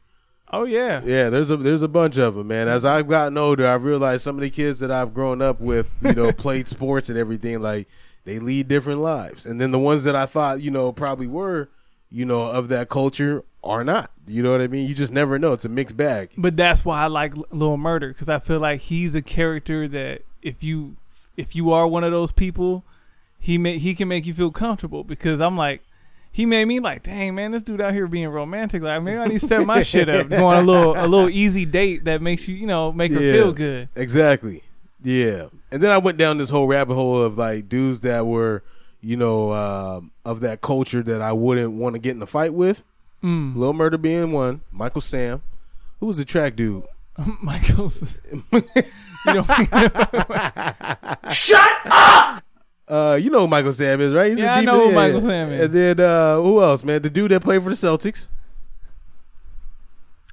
Oh 0.53 0.65
yeah, 0.65 1.01
Yeah, 1.03 1.29
there's 1.29 1.49
a 1.49 1.57
there's 1.57 1.81
a 1.81 1.87
bunch 1.87 2.17
of 2.17 2.35
them, 2.35 2.47
man. 2.47 2.67
As 2.67 2.85
I've 2.85 3.07
gotten 3.07 3.39
older, 3.39 3.65
I've 3.65 3.83
realized 3.83 4.23
some 4.23 4.35
of 4.35 4.41
the 4.41 4.51
kids 4.51 4.79
that 4.81 4.91
I've 4.91 5.11
grown 5.11 5.41
up 5.41 5.59
with, 5.59 5.91
you 6.03 6.13
know, 6.13 6.31
played 6.45 6.69
sports 6.69 7.09
and 7.09 7.17
everything, 7.17 7.59
like 7.59 7.87
they 8.23 8.37
lead 8.37 8.67
different 8.67 9.01
lives. 9.01 9.47
And 9.47 9.59
then 9.59 9.71
the 9.71 9.79
ones 9.79 10.03
that 10.03 10.15
I 10.15 10.27
thought, 10.27 10.61
you 10.61 10.69
know, 10.69 10.91
probably 10.91 11.25
were, 11.25 11.69
you 12.11 12.23
know, 12.23 12.43
of 12.43 12.69
that 12.69 12.87
culture 12.87 13.43
are 13.63 13.83
not. 13.83 14.11
You 14.27 14.43
know 14.43 14.51
what 14.51 14.61
I 14.61 14.67
mean? 14.67 14.87
You 14.87 14.93
just 14.93 15.11
never 15.11 15.39
know. 15.39 15.53
It's 15.53 15.65
a 15.65 15.69
mixed 15.69 15.97
bag. 15.97 16.29
But 16.37 16.55
that's 16.55 16.85
why 16.85 17.01
I 17.01 17.07
like 17.07 17.35
L- 17.35 17.45
Lil 17.49 17.77
Murder 17.77 18.09
because 18.09 18.29
I 18.29 18.37
feel 18.37 18.59
like 18.59 18.81
he's 18.81 19.15
a 19.15 19.23
character 19.23 19.87
that 19.87 20.21
if 20.43 20.61
you 20.61 20.97
if 21.35 21.55
you 21.55 21.71
are 21.71 21.87
one 21.87 22.03
of 22.03 22.11
those 22.11 22.31
people, 22.31 22.83
he 23.39 23.57
may 23.57 23.79
he 23.79 23.95
can 23.95 24.07
make 24.07 24.27
you 24.27 24.35
feel 24.35 24.51
comfortable 24.51 25.03
because 25.03 25.41
I'm 25.41 25.57
like 25.57 25.81
he 26.33 26.45
made 26.45 26.65
me 26.65 26.79
like, 26.81 27.03
dang 27.03 27.35
man, 27.35 27.51
this 27.51 27.61
dude 27.63 27.79
out 27.79 27.93
here 27.93 28.07
being 28.07 28.27
romantic. 28.27 28.81
Like 28.81 29.01
maybe 29.03 29.17
I 29.19 29.27
need 29.27 29.39
to 29.39 29.45
step 29.45 29.65
my 29.65 29.83
shit 29.83 30.09
up, 30.09 30.27
go 30.29 30.47
on 30.47 30.63
a 30.63 30.65
little 30.65 30.93
a 30.97 31.07
little 31.07 31.29
easy 31.29 31.63
date 31.63 32.03
that 32.05 32.21
makes 32.21 32.47
you 32.47 32.55
you 32.55 32.67
know 32.67 32.91
make 32.91 33.11
her 33.13 33.21
Yeah. 33.21 33.33
feel 33.33 33.53
good. 33.53 33.87
Exactly. 33.95 34.63
Yeah. 35.01 35.45
And 35.71 35.81
then 35.81 35.91
I 35.91 35.97
went 35.99 36.17
down 36.17 36.37
this 36.39 36.49
whole 36.49 36.67
rabbit 36.67 36.95
hole 36.95 37.21
of 37.21 37.37
like 37.37 37.69
dudes 37.69 38.01
that 38.01 38.25
were, 38.25 38.63
you 39.01 39.15
know, 39.17 39.51
uh, 39.51 40.01
of 40.25 40.39
that 40.41 40.61
culture 40.61 41.03
that 41.03 41.21
I 41.21 41.33
wouldn't 41.33 41.73
want 41.73 41.95
to 41.95 41.99
get 41.99 42.15
in 42.15 42.21
a 42.21 42.27
fight 42.27 42.53
with. 42.53 42.83
Mm. 43.23 43.55
Lil 43.55 43.73
Murder 43.73 43.97
being 43.97 44.31
one. 44.31 44.61
Michael 44.71 45.01
Sam. 45.01 45.41
Who 45.99 46.07
was 46.07 46.17
the 46.17 46.25
track 46.25 46.55
dude? 46.55 46.83
Michael's. 47.43 48.17
you 48.31 48.43
know, 49.27 49.45
Uh, 52.87 53.17
you 53.21 53.29
know 53.29 53.39
who 53.41 53.47
Michael 53.47 53.71
Sam 53.73 54.01
is, 54.01 54.13
right? 54.13 54.29
He's 54.31 54.39
Yeah, 54.39 54.55
a 54.55 54.57
I 54.57 54.61
know 54.61 54.87
who 54.87 54.93
Michael 54.93 55.21
Sam 55.21 55.49
is. 55.51 55.61
And 55.65 55.73
then 55.73 55.99
uh, 55.99 56.35
who 56.41 56.61
else, 56.61 56.83
man? 56.83 57.01
The 57.01 57.09
dude 57.09 57.31
that 57.31 57.41
played 57.41 57.63
for 57.63 57.69
the 57.69 57.75
Celtics. 57.75 58.27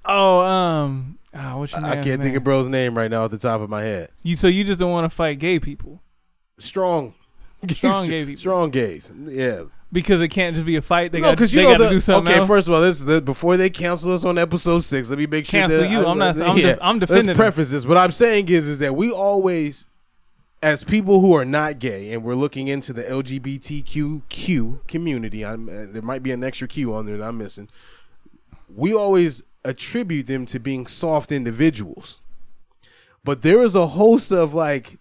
oh 0.04 0.40
um, 0.40 1.18
ah, 1.34 1.56
what's 1.58 1.72
your 1.72 1.80
I 1.84 1.94
man's 1.94 2.04
can't 2.06 2.22
think 2.22 2.36
of 2.36 2.44
bro's 2.44 2.68
name 2.68 2.96
right 2.96 3.10
now 3.10 3.24
at 3.24 3.30
the 3.30 3.38
top 3.38 3.60
of 3.60 3.70
my 3.70 3.82
head. 3.82 4.10
you. 4.22 4.36
So 4.36 4.48
you 4.48 4.64
just 4.64 4.80
don't 4.80 4.90
want 4.90 5.10
to 5.10 5.14
fight 5.14 5.38
gay 5.38 5.58
people 5.60 6.02
Strong, 6.58 7.14
Strong 7.70 8.08
gay 8.08 8.24
people. 8.24 8.38
strong 8.38 8.70
gays. 8.70 9.10
Yeah, 9.24 9.62
because 9.92 10.20
it 10.20 10.28
can't 10.28 10.54
just 10.56 10.66
be 10.66 10.76
a 10.76 10.82
fight. 10.82 11.12
They 11.12 11.20
no, 11.20 11.28
got 11.28 11.36
because 11.36 11.54
you 11.54 11.62
know 11.62 11.76
got 11.78 11.84
to 11.84 11.90
do 11.90 12.00
something 12.00 12.28
okay. 12.32 12.40
else. 12.40 12.48
First 12.48 12.68
of 12.68 12.74
all, 12.74 12.80
this 12.82 13.00
the, 13.00 13.22
before 13.22 13.56
they 13.56 13.70
cancel 13.70 14.12
us 14.12 14.24
on 14.24 14.36
episode 14.38 14.80
six. 14.80 15.08
Let 15.08 15.18
me 15.18 15.26
make 15.26 15.46
sure 15.46 15.60
Cancel 15.60 15.80
that 15.82 15.90
you. 15.90 16.04
I, 16.04 16.10
I'm 16.10 16.18
not- 16.18 16.36
I'm 16.40 16.56
def- 16.56 16.78
I'm 16.82 16.98
defending 16.98 17.26
Let's 17.28 17.38
preface 17.38 17.70
this. 17.70 17.86
What 17.86 17.96
I'm 17.96 18.12
saying 18.12 18.48
is, 18.48 18.66
is 18.68 18.78
that 18.80 18.94
we 18.94 19.10
always, 19.10 19.86
as 20.62 20.84
people 20.84 21.20
who 21.20 21.32
are 21.32 21.44
not 21.44 21.78
gay, 21.78 22.12
and 22.12 22.22
we're 22.22 22.34
looking 22.34 22.68
into 22.68 22.92
the 22.92 23.02
LGBTQ 23.02 24.86
community. 24.86 25.44
I'm, 25.44 25.68
uh, 25.68 25.86
there 25.88 26.02
might 26.02 26.22
be 26.22 26.32
an 26.32 26.44
extra 26.44 26.68
Q 26.68 26.94
on 26.94 27.06
there 27.06 27.16
that 27.16 27.26
I'm 27.26 27.38
missing. 27.38 27.68
We 28.68 28.94
always 28.94 29.42
attribute 29.64 30.26
them 30.26 30.46
to 30.46 30.58
being 30.58 30.86
soft 30.86 31.32
individuals, 31.32 32.18
but 33.24 33.42
there 33.42 33.62
is 33.62 33.74
a 33.74 33.86
host 33.88 34.32
of 34.32 34.52
like 34.54 34.98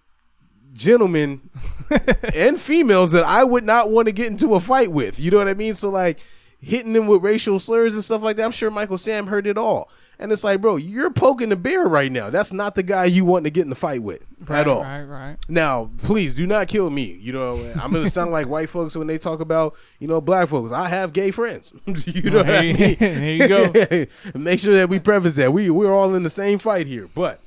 gentlemen 0.74 1.50
and 2.34 2.60
females 2.60 3.12
that 3.12 3.26
I 3.26 3.44
would 3.44 3.64
not 3.66 3.92
want 3.92 4.08
to 4.08 4.14
get 4.14 4.28
into 4.28 4.56
a 4.56 4.60
fight 4.60 4.92
with. 4.92 5.20
You 5.20 5.32
know 5.32 5.38
what 5.38 5.50
I 5.50 5.54
mean? 5.54 5.74
So 5.74 5.90
like 5.90 6.20
hitting 6.62 6.94
them 6.94 7.08
with 7.08 7.24
racial 7.24 7.60
slurs 7.60 7.94
and 7.94 8.04
stuff 8.04 8.22
like 8.22 8.36
that. 8.38 8.44
I'm 8.46 8.52
sure 8.52 8.70
Michael 8.70 8.98
Sam 8.98 9.28
heard 9.28 9.48
it 9.48 9.58
all. 9.58 9.90
And 10.22 10.34
it's 10.34 10.44
like, 10.44 10.60
bro, 10.60 10.76
you're 10.76 11.10
poking 11.10 11.48
the 11.48 11.56
bear 11.56 11.86
right 11.86 12.12
now. 12.12 12.30
That's 12.30 12.52
not 12.52 12.76
the 12.76 12.84
guy 12.84 13.06
you 13.06 13.24
want 13.24 13.46
to 13.46 13.50
get 13.50 13.62
in 13.62 13.70
the 13.70 13.76
fight 13.76 14.04
with 14.04 14.22
right, 14.48 14.60
at 14.60 14.68
all. 14.68 14.82
Right, 14.82 15.04
right. 15.04 15.38
Now, 15.48 15.92
please 16.00 16.36
do 16.36 16.46
not 16.46 16.68
kill 16.68 16.90
me. 16.90 17.18
You 17.22 17.32
know, 17.32 17.74
I'm 17.82 17.94
gonna 17.94 18.10
sound 18.10 18.32
like 18.32 18.48
white 18.48 18.68
folks 18.70 18.98
when 18.98 19.08
they 19.08 19.18
talk 19.18 19.40
about 19.40 19.76
you 20.00 20.10
know 20.10 20.20
black 20.20 20.50
folks. 20.50 20.74
I 20.74 20.90
have 20.90 21.14
gay 21.14 21.32
friends. 21.32 21.72
you 21.86 22.30
know 22.32 22.40
what 22.40 22.50
I 22.50 22.62
Hey, 22.74 22.74
mean? 22.74 22.98
there 23.00 23.34
you 23.34 23.48
go. 23.48 24.06
Make 24.40 24.60
sure 24.60 24.74
that 24.74 24.90
we 24.90 25.00
preface 25.00 25.36
that 25.36 25.54
we 25.54 25.70
we're 25.70 25.94
all 25.94 26.14
in 26.14 26.24
the 26.24 26.30
same 26.30 26.60
fight 26.60 26.86
here. 26.88 27.08
But 27.16 27.40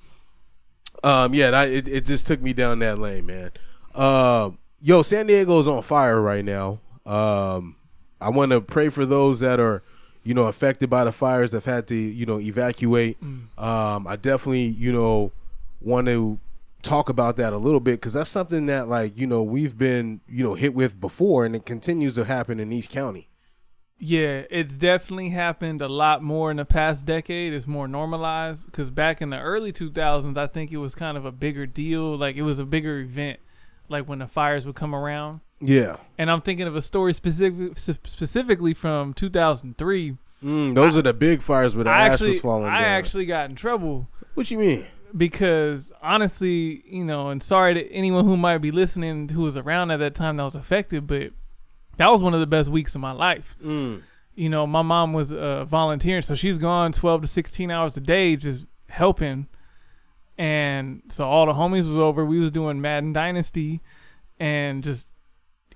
um, 1.05 1.35
yeah, 1.35 1.51
that, 1.51 1.69
it 1.69 1.89
it 1.89 2.07
just 2.07 2.27
took 2.27 2.41
me 2.41 2.55
down 2.55 2.79
that 2.79 2.99
lane, 2.99 3.27
man. 3.27 3.51
Um, 3.95 4.57
yo, 4.81 5.03
San 5.03 5.27
Diego's 5.27 5.69
on 5.69 5.83
fire 5.83 6.23
right 6.23 6.45
now. 6.45 6.81
Um, 7.05 7.77
I 8.23 8.31
want 8.31 8.53
to 8.53 8.61
pray 8.61 8.89
for 8.89 9.05
those 9.05 9.41
that 9.41 9.61
are 9.61 9.83
you 10.25 10.35
know 10.35 10.45
affected 10.45 10.89
by 10.89 11.05
the 11.05 11.13
fires 11.13 11.51
that 11.51 11.65
have 11.65 11.75
had 11.75 11.87
to 11.89 11.95
you 11.95 12.27
know 12.27 12.41
evacuate. 12.41 13.19
Um, 13.59 14.07
I 14.07 14.17
definitely 14.17 14.67
you 14.67 14.93
know 14.93 15.33
want 15.81 16.07
to 16.09 16.39
talk 16.83 17.09
about 17.09 17.37
that 17.37 17.53
a 17.53 17.59
little 17.59 17.81
bit 17.81 17.93
because 18.01 18.13
that's 18.13 18.31
something 18.31 18.67
that 18.67 18.89
like 18.89 19.19
you 19.19 19.27
know 19.27 19.43
we've 19.43 19.79
been 19.79 20.21
you 20.29 20.45
know 20.45 20.55
hit 20.55 20.75
with 20.75 21.01
before 21.01 21.45
and 21.45 21.55
it 21.55 21.65
continues 21.65 22.15
to 22.17 22.25
happen 22.25 22.61
in 22.61 22.73
East 22.73 22.91
County. 22.91 23.29
Yeah, 24.05 24.43
it's 24.51 24.77
definitely 24.77 25.31
happened 25.31 25.81
a 25.81 25.89
lot 25.89 26.25
more 26.25 26.51
in 26.51 26.57
the 26.57 26.65
past 26.65 27.07
decade. 27.07 27.53
It's 27.53 27.69
more 27.69 27.87
normalized 27.87 28.67
because 28.67 28.91
back 28.91 29.23
in 29.23 29.31
the 29.31 29.39
early 29.39 29.73
2000s, 29.73 30.37
I 30.37 30.49
think 30.49 30.73
it 30.73 30.79
was 30.79 30.97
kind 30.97 31.17
of 31.17 31.25
a 31.25 31.31
bigger 31.31 31.67
deal. 31.67 32.19
Like 32.19 32.35
it 32.35 32.43
was 32.43 32.59
a 32.59 32.65
bigger 32.65 32.99
event, 32.99 33.39
like 33.89 34.09
when 34.09 34.19
the 34.19 34.27
fires 34.27 34.67
would 34.67 34.75
come 34.75 34.93
around. 34.93 35.39
Yeah, 35.63 35.97
And 36.19 36.31
I'm 36.31 36.41
thinking 36.43 36.67
of 36.67 36.75
a 36.77 36.83
story 36.83 37.15
specific, 37.15 37.79
specifically 37.79 38.75
from 38.75 39.15
2003. 39.15 40.17
mm, 40.43 40.75
those 40.75 40.97
are 40.97 41.03
the 41.03 41.15
big 41.15 41.41
fires 41.41 41.75
where 41.77 41.85
the 41.85 41.91
I 41.91 42.07
ash 42.07 42.13
actually, 42.15 42.31
was 42.33 42.41
falling 42.41 42.71
I 42.71 42.81
down. 42.81 42.89
actually 42.89 43.27
got 43.27 43.49
in 43.49 43.57
trouble 43.57 44.09
what 44.35 44.51
you 44.51 44.59
mean? 44.59 44.87
because 45.17 45.93
honestly, 46.03 46.83
you 46.87 47.05
know, 47.05 47.29
and 47.29 47.43
sorry 47.43 47.75
to 47.75 47.93
anyone 47.93 48.25
who 48.25 48.37
might 48.37 48.59
be 48.59 48.71
listening 48.71 49.29
who 49.29 49.43
was 49.43 49.57
around 49.57 49.91
at 49.91 49.99
that 49.99 50.15
time 50.15 50.39
that 50.39 50.45
was 50.45 50.55
affected, 50.55 51.07
but 51.07 51.33
that 51.99 52.11
was 52.11 52.23
one 52.23 52.33
of 52.35 52.41
the 52.41 52.47
best 52.47 52.71
weeks 52.71 52.95
of 52.95 53.01
my 53.03 53.13
life. 53.13 53.55
Mm. 53.63 54.03
You 54.35 54.49
know, 54.49 54.67
my 54.67 54.81
mom 54.83 55.13
was 55.13 55.31
uh, 55.31 55.67
volunteering, 55.67 56.23
so 56.23 56.35
she's 56.35 56.57
gone 56.57 56.93
12 56.93 57.21
to 57.23 57.27
16 57.27 57.71
hours 57.71 57.95
a 57.99 58.01
day 58.01 58.35
just 58.37 58.65
helping. 58.89 59.47
And 60.39 61.03
so 61.11 61.29
all 61.29 61.45
the 61.47 61.53
homies 61.53 61.87
was 61.87 61.99
over. 61.99 62.25
We 62.25 62.41
was 62.41 62.51
doing 62.51 62.81
Madden 62.81 63.13
Dynasty 63.13 63.81
and 64.41 64.83
just 64.83 65.09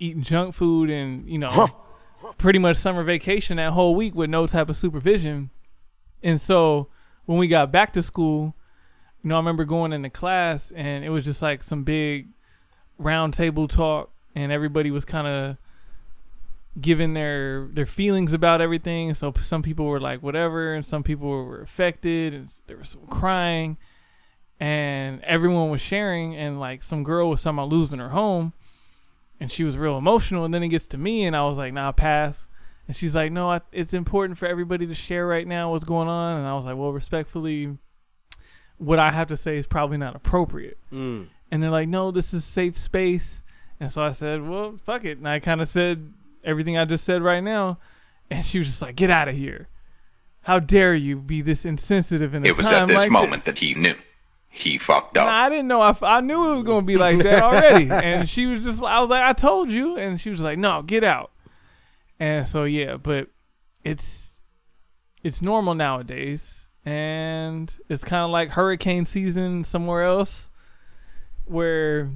eating 0.01 0.22
junk 0.22 0.55
food 0.55 0.90
and, 0.90 1.28
you 1.28 1.38
know, 1.38 1.68
pretty 2.38 2.59
much 2.59 2.76
summer 2.76 3.03
vacation 3.03 3.57
that 3.57 3.72
whole 3.72 3.94
week 3.94 4.14
with 4.14 4.30
no 4.30 4.47
type 4.47 4.68
of 4.68 4.76
supervision. 4.76 5.51
And 6.22 6.40
so 6.40 6.88
when 7.26 7.38
we 7.38 7.49
got 7.49 7.70
back 7.70 7.92
to 7.94 8.03
school, 8.03 8.55
you 9.22 9.28
know, 9.28 9.36
I 9.36 9.38
remember 9.38 9.64
going 9.64 9.92
into 9.92 10.11
class 10.11 10.72
and 10.74 11.05
it 11.05 11.11
was 11.11 11.24
just 11.24 11.42
like 11.42 11.62
some 11.62 11.84
big 11.84 12.28
round 12.99 13.34
table 13.34 13.68
talk 13.68 14.11
and 14.34 14.53
everybody 14.53 14.90
was 14.90 15.05
kind 15.05 15.26
of 15.26 15.57
giving 16.80 17.14
their 17.14 17.68
their 17.72 17.86
feelings 17.86 18.32
about 18.32 18.61
everything. 18.61 19.14
So 19.14 19.32
some 19.40 19.62
people 19.62 19.86
were 19.86 20.01
like 20.01 20.22
whatever 20.22 20.74
and 20.74 20.84
some 20.84 21.03
people 21.03 21.28
were 21.28 21.61
affected 21.61 22.34
and 22.34 22.53
there 22.66 22.76
was 22.76 22.90
some 22.90 23.07
crying 23.09 23.76
and 24.61 25.22
everyone 25.24 25.70
was 25.70 25.80
sharing 25.80 26.34
and 26.34 26.59
like 26.61 26.82
some 26.82 27.03
girl 27.03 27.30
was 27.30 27.44
about 27.44 27.68
losing 27.68 27.99
her 27.99 28.11
home 28.11 28.53
and 29.41 29.51
she 29.51 29.64
was 29.64 29.76
real 29.76 29.99
emotional 29.99 30.45
and 30.45 30.53
then 30.53 30.62
it 30.62 30.68
gets 30.68 30.87
to 30.89 30.99
me 30.99 31.24
and 31.24 31.37
I 31.37 31.45
was 31.45 31.59
like, 31.59 31.72
"Nah, 31.72 31.93
pass." 31.93 32.47
And 32.87 32.97
she's 32.97 33.14
like, 33.14 33.32
"No, 33.32 33.51
I, 33.51 33.61
it's 33.72 33.93
important 33.95 34.39
for 34.39 34.47
everybody 34.47 34.87
to 34.87 34.95
share 34.95 35.26
right 35.26 35.47
now 35.47 35.70
what's 35.72 35.84
going 35.84 36.09
on." 36.09 36.39
And 36.39 36.47
I 36.47 36.55
was 36.55 36.64
like, 36.64 36.76
"Well, 36.76 36.93
respectfully, 36.93 37.76
what 38.78 38.99
I 38.99 39.11
have 39.11 39.28
to 39.28 39.37
say 39.37 39.57
is 39.57 39.66
probably 39.66 39.97
not 39.97 40.14
appropriate." 40.14 40.78
Mm. 40.93 41.28
And 41.51 41.62
they're 41.62 41.70
like, 41.70 41.89
"No, 41.89 42.11
this 42.11 42.32
is 42.32 42.45
safe 42.45 42.76
space." 42.76 43.43
And 43.80 43.91
so 43.91 44.03
I 44.03 44.11
said, 44.11 44.47
"Well, 44.47 44.78
fuck 44.84 45.05
it." 45.05 45.18
And 45.18 45.28
I 45.28 45.41
kind 45.41 45.61
of 45.61 45.68
said 45.68 46.12
everything 46.45 46.78
I 46.78 46.84
just 46.84 47.05
said 47.05 47.22
right 47.22 47.43
now, 47.43 47.78
and 48.30 48.47
she 48.47 48.59
was 48.59 48.68
just 48.68 48.82
like, 48.82 48.97
"Get 48.97 49.11
out 49.11 49.28
of 49.28 49.34
here! 49.34 49.68
How 50.43 50.61
dare 50.61 50.95
you 50.95 51.16
be 51.16 51.43
this 51.43 51.64
insensitive 51.64 52.34
in 52.34 52.45
a 52.45 52.49
It 52.49 52.57
was 52.57 52.66
time 52.66 52.82
at 52.82 52.89
this 52.89 52.97
like 52.97 53.11
moment 53.11 53.45
this?" 53.45 53.55
that 53.55 53.59
he 53.59 53.74
knew. 53.74 53.97
He 54.57 54.78
fucked 54.78 55.18
up. 55.18 55.26
Nah, 55.26 55.32
I 55.32 55.48
didn't 55.50 55.68
know. 55.68 55.82
I, 55.82 55.90
f- 55.90 56.02
I 56.02 56.20
knew 56.20 56.50
it 56.50 56.54
was 56.54 56.62
gonna 56.62 56.80
be 56.86 56.96
like 56.96 57.22
that 57.22 57.42
already. 57.42 57.90
and 57.90 58.26
she 58.26 58.46
was 58.46 58.64
just, 58.64 58.82
I 58.82 59.00
was 59.00 59.11
like, 59.11 59.22
I 59.22 59.34
told 59.34 59.70
you, 59.70 59.98
and 59.98 60.18
she 60.18 60.30
was 60.30 60.40
like, 60.40 60.59
No, 60.59 60.80
get 60.80 61.04
out. 61.04 61.30
And 62.18 62.48
so 62.48 62.64
yeah, 62.64 62.96
but 62.96 63.28
it's 63.84 64.38
it's 65.22 65.42
normal 65.42 65.74
nowadays, 65.74 66.68
and 66.86 67.70
it's 67.90 68.02
kind 68.02 68.24
of 68.24 68.30
like 68.30 68.48
hurricane 68.50 69.04
season 69.04 69.62
somewhere 69.62 70.04
else, 70.04 70.48
where 71.44 72.11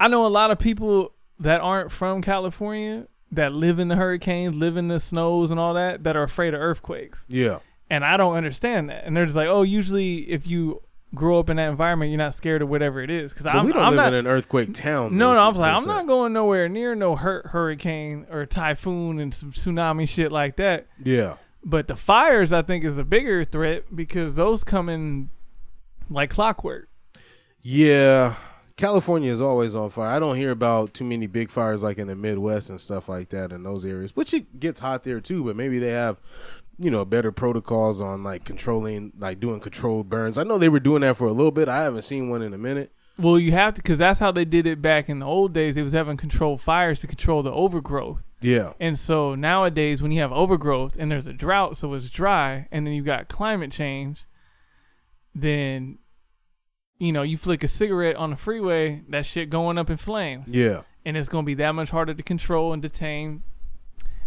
I 0.00 0.08
know 0.08 0.26
a 0.26 0.28
lot 0.28 0.50
of 0.50 0.58
people 0.58 1.12
that 1.38 1.60
aren't 1.60 1.92
from 1.92 2.22
California 2.22 3.06
that 3.30 3.52
live 3.52 3.78
in 3.78 3.86
the 3.86 3.96
hurricanes, 3.96 4.56
live 4.56 4.76
in 4.76 4.88
the 4.88 4.98
snows 4.98 5.52
and 5.52 5.60
all 5.60 5.74
that, 5.74 6.02
that 6.02 6.16
are 6.16 6.24
afraid 6.24 6.54
of 6.54 6.60
earthquakes. 6.60 7.24
Yeah. 7.28 7.60
And 7.88 8.04
I 8.04 8.16
don't 8.16 8.34
understand 8.34 8.90
that. 8.90 9.04
And 9.04 9.16
they're 9.16 9.26
just 9.26 9.36
like, 9.36 9.48
oh, 9.48 9.62
usually 9.62 10.28
if 10.28 10.46
you 10.46 10.82
grow 11.14 11.38
up 11.38 11.50
in 11.50 11.56
that 11.56 11.70
environment, 11.70 12.10
you're 12.10 12.18
not 12.18 12.34
scared 12.34 12.62
of 12.62 12.68
whatever 12.68 13.00
it 13.02 13.10
is. 13.10 13.32
Because 13.32 13.46
I'm, 13.46 13.64
we 13.64 13.72
don't 13.72 13.82
I'm 13.82 13.96
live 13.96 14.12
not, 14.12 14.12
in 14.14 14.26
an 14.26 14.26
earthquake 14.26 14.74
town. 14.74 15.16
no, 15.16 15.34
no, 15.34 15.48
I'm 15.48 15.54
like, 15.54 15.74
I'm 15.74 15.86
not 15.86 16.06
going 16.06 16.32
nowhere 16.32 16.68
near 16.68 16.94
no 16.94 17.16
hur- 17.16 17.48
hurricane 17.48 18.26
or 18.30 18.46
typhoon 18.46 19.18
and 19.18 19.34
some 19.34 19.52
tsunami 19.52 20.08
shit 20.08 20.30
like 20.32 20.56
that. 20.56 20.86
Yeah. 21.02 21.34
But 21.64 21.88
the 21.88 21.96
fires, 21.96 22.52
I 22.52 22.62
think, 22.62 22.84
is 22.84 22.96
a 22.96 23.04
bigger 23.04 23.44
threat 23.44 23.94
because 23.94 24.34
those 24.36 24.64
come 24.64 24.88
in 24.88 25.30
like 26.08 26.30
clockwork. 26.30 26.88
Yeah. 27.60 28.36
California 28.76 29.30
is 29.30 29.42
always 29.42 29.74
on 29.74 29.90
fire. 29.90 30.08
I 30.08 30.18
don't 30.18 30.36
hear 30.36 30.50
about 30.50 30.94
too 30.94 31.04
many 31.04 31.26
big 31.26 31.50
fires 31.50 31.82
like 31.82 31.98
in 31.98 32.06
the 32.06 32.16
Midwest 32.16 32.70
and 32.70 32.80
stuff 32.80 33.10
like 33.10 33.28
that 33.28 33.52
in 33.52 33.62
those 33.62 33.84
areas, 33.84 34.16
which 34.16 34.32
it 34.32 34.58
gets 34.58 34.80
hot 34.80 35.02
there 35.02 35.20
too, 35.20 35.44
but 35.44 35.54
maybe 35.54 35.78
they 35.78 35.90
have, 35.90 36.18
you 36.82 36.90
know, 36.90 37.04
better 37.04 37.30
protocols 37.30 38.00
on 38.00 38.24
like 38.24 38.44
controlling, 38.44 39.12
like 39.18 39.38
doing 39.38 39.60
controlled 39.60 40.08
burns. 40.08 40.38
I 40.38 40.44
know 40.44 40.56
they 40.56 40.68
were 40.70 40.80
doing 40.80 41.02
that 41.02 41.16
for 41.16 41.26
a 41.26 41.32
little 41.32 41.52
bit. 41.52 41.68
I 41.68 41.82
haven't 41.82 42.02
seen 42.02 42.30
one 42.30 42.40
in 42.42 42.54
a 42.54 42.58
minute. 42.58 42.90
Well, 43.18 43.38
you 43.38 43.52
have 43.52 43.74
to 43.74 43.82
because 43.82 43.98
that's 43.98 44.18
how 44.18 44.32
they 44.32 44.46
did 44.46 44.66
it 44.66 44.80
back 44.80 45.10
in 45.10 45.18
the 45.18 45.26
old 45.26 45.52
days. 45.52 45.74
They 45.74 45.82
was 45.82 45.92
having 45.92 46.16
controlled 46.16 46.62
fires 46.62 47.00
to 47.02 47.06
control 47.06 47.42
the 47.42 47.52
overgrowth. 47.52 48.22
Yeah. 48.40 48.72
And 48.80 48.98
so 48.98 49.34
nowadays, 49.34 50.00
when 50.00 50.10
you 50.10 50.20
have 50.22 50.32
overgrowth 50.32 50.96
and 50.98 51.12
there's 51.12 51.26
a 51.26 51.34
drought, 51.34 51.76
so 51.76 51.92
it's 51.92 52.08
dry, 52.08 52.66
and 52.72 52.86
then 52.86 52.94
you've 52.94 53.04
got 53.04 53.28
climate 53.28 53.70
change, 53.72 54.24
then 55.34 55.98
you 56.98 57.12
know 57.12 57.22
you 57.22 57.36
flick 57.36 57.62
a 57.62 57.68
cigarette 57.68 58.16
on 58.16 58.30
the 58.30 58.36
freeway, 58.36 59.02
that 59.10 59.26
shit 59.26 59.50
going 59.50 59.76
up 59.76 59.90
in 59.90 59.98
flames. 59.98 60.48
Yeah. 60.48 60.82
and 61.04 61.16
it's 61.16 61.28
gonna 61.28 61.44
be 61.44 61.54
that 61.54 61.72
much 61.74 61.90
harder 61.90 62.14
to 62.14 62.22
control 62.22 62.72
and 62.72 62.80
detain. 62.80 63.42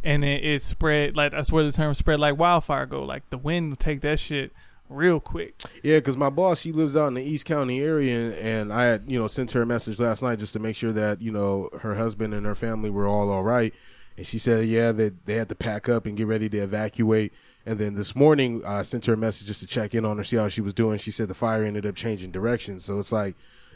And 0.04 0.26
it, 0.26 0.44
it 0.44 0.62
spread 0.62 1.16
like 1.16 1.32
that's 1.32 1.52
where 1.52 1.64
the 1.64 1.72
term 1.72 1.94
spread 1.94 2.20
like 2.20 2.38
wildfire 2.38 2.86
go. 2.86 3.04
Like 3.04 3.30
the 3.30 3.38
wind 3.38 3.70
will 3.70 3.78
take 3.78 4.02
that 4.02 4.20
shit 4.20 4.52
real 4.90 5.20
quick. 5.20 5.56
Yeah, 5.82 5.98
because 5.98 6.18
my 6.18 6.30
boss, 6.30 6.62
she 6.62 6.72
lives 6.72 6.96
out 6.96 7.08
in 7.08 7.14
the 7.14 7.24
East 7.24 7.46
County 7.46 7.82
area, 7.82 8.20
and, 8.20 8.34
and 8.36 8.74
I 8.74 8.84
had, 8.84 9.04
you 9.08 9.18
know, 9.18 9.28
sent 9.28 9.52
her 9.52 9.62
a 9.62 9.66
message 9.66 10.00
last 10.00 10.22
night 10.22 10.40
just 10.40 10.54
to 10.54 10.60
make 10.60 10.76
sure 10.76 10.92
that, 10.92 11.22
you 11.22 11.32
know, 11.32 11.70
her 11.82 11.96
husband 11.96 12.34
and 12.34 12.46
her 12.46 12.56
family 12.56 12.90
were 12.90 13.08
all 13.08 13.32
all 13.32 13.44
right. 13.44 13.74
And 14.16 14.28
she 14.28 14.38
said, 14.38 14.68
yeah, 14.68 14.92
that 14.92 15.26
they 15.26 15.36
had 15.36 15.50
to 15.50 15.56
pack 15.56 15.90
up 15.90 16.06
and 16.06 16.16
get 16.16 16.28
ready 16.28 16.48
to 16.50 16.58
evacuate. 16.60 17.34
And 17.66 17.80
then 17.80 17.96
this 17.96 18.16
morning, 18.16 18.64
I 18.66 18.84
sent 18.84 19.06
her 19.08 19.14
a 19.14 19.18
message 19.18 19.48
just 19.48 19.62
to 19.62 19.68
check 19.68 19.96
in 19.96 20.06
on 20.06 20.18
her, 20.18 20.24
see 20.24 20.36
how 20.36 20.50
she 20.50 20.62
was 20.62 20.74
doing. 20.74 21.00
She 21.00 21.12
said 21.12 21.30
the 21.30 21.34
fire 21.34 21.64
ended 21.64 21.86
up 21.86 21.96
changing 21.96 22.32
directions. 22.32 22.86
So 22.86 23.00
it's 23.00 23.12
like, 23.12 23.36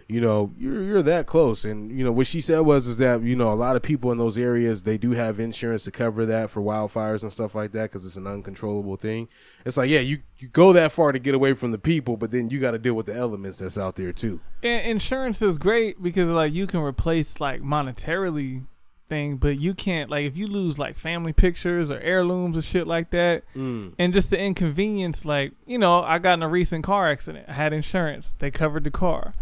you 0.10 0.22
know, 0.22 0.53
you're 0.58 0.82
you're 0.82 1.01
that 1.03 1.26
close. 1.26 1.66
And 1.66 1.91
you 1.91 2.03
know 2.03 2.12
what 2.12 2.28
she 2.28 2.39
said 2.41 2.60
was 2.62 2.88
is 2.88 2.97
that 2.97 3.24
you 3.24 3.36
know 3.36 3.51
a 3.51 3.55
lot 3.55 3.76
of 3.76 3.82
people 3.82 4.12
in 4.12 4.18
those 4.18 4.38
areas 4.38 4.84
they 4.84 4.97
do 4.97 5.12
have 5.12 5.39
insurance 5.39 5.84
to 5.84 5.91
cover 5.91 6.26
that 6.26 6.49
for 6.49 6.62
wildfires 6.62 7.24
and 7.24 7.32
stuff 7.34 7.55
like 7.55 7.72
that 7.74 7.84
because 7.91 8.05
it's 8.05 8.16
an 8.18 8.26
uncontrollable 8.28 8.95
thing. 8.95 9.28
It's 9.66 9.76
like 9.78 9.89
yeah, 9.89 9.99
you 9.99 10.20
you 10.38 10.47
go 10.47 10.72
that 10.74 10.91
far 10.91 11.12
to 11.12 11.20
get 11.20 11.36
away 11.36 11.53
from 11.53 11.72
the 11.72 11.78
people, 11.78 12.16
but 12.16 12.32
then 12.32 12.49
you 12.49 12.60
got 12.60 12.72
to 12.72 12.80
deal 12.80 12.93
with 12.93 13.08
the 13.08 13.16
elements 13.16 13.58
that's 13.60 13.78
out 13.78 13.95
there 13.97 14.14
too. 14.14 14.39
And 14.64 14.86
insurance 14.88 15.41
is 15.41 15.58
great 15.58 16.01
because 16.01 16.30
like 16.30 16.53
you 16.53 16.68
can 16.68 16.80
replace 16.80 17.39
like 17.41 17.62
monetarily 17.62 18.66
thing, 19.10 19.38
but 19.38 19.58
you 19.60 19.74
can't 19.74 20.10
like 20.10 20.26
if 20.26 20.36
you 20.38 20.47
lose 20.47 20.78
like 20.78 20.97
family 20.97 21.32
pictures 21.34 21.89
or 21.89 21.99
heirlooms 21.99 22.58
or 22.58 22.62
shit 22.62 22.88
like 22.88 23.10
that, 23.12 23.43
Mm. 23.55 23.93
and 23.97 24.14
just 24.14 24.30
the 24.30 24.39
inconvenience. 24.39 25.26
Like 25.26 25.51
you 25.66 25.78
know, 25.78 26.01
I 26.01 26.20
got 26.20 26.34
in 26.36 26.43
a 26.43 26.47
recent 26.49 26.84
car 26.84 27.08
accident. 27.08 27.45
I 27.49 27.53
had 27.53 27.74
insurance. 27.74 28.34
They 28.39 28.51
covered 28.51 28.84
the 28.84 28.91
car, 28.91 29.34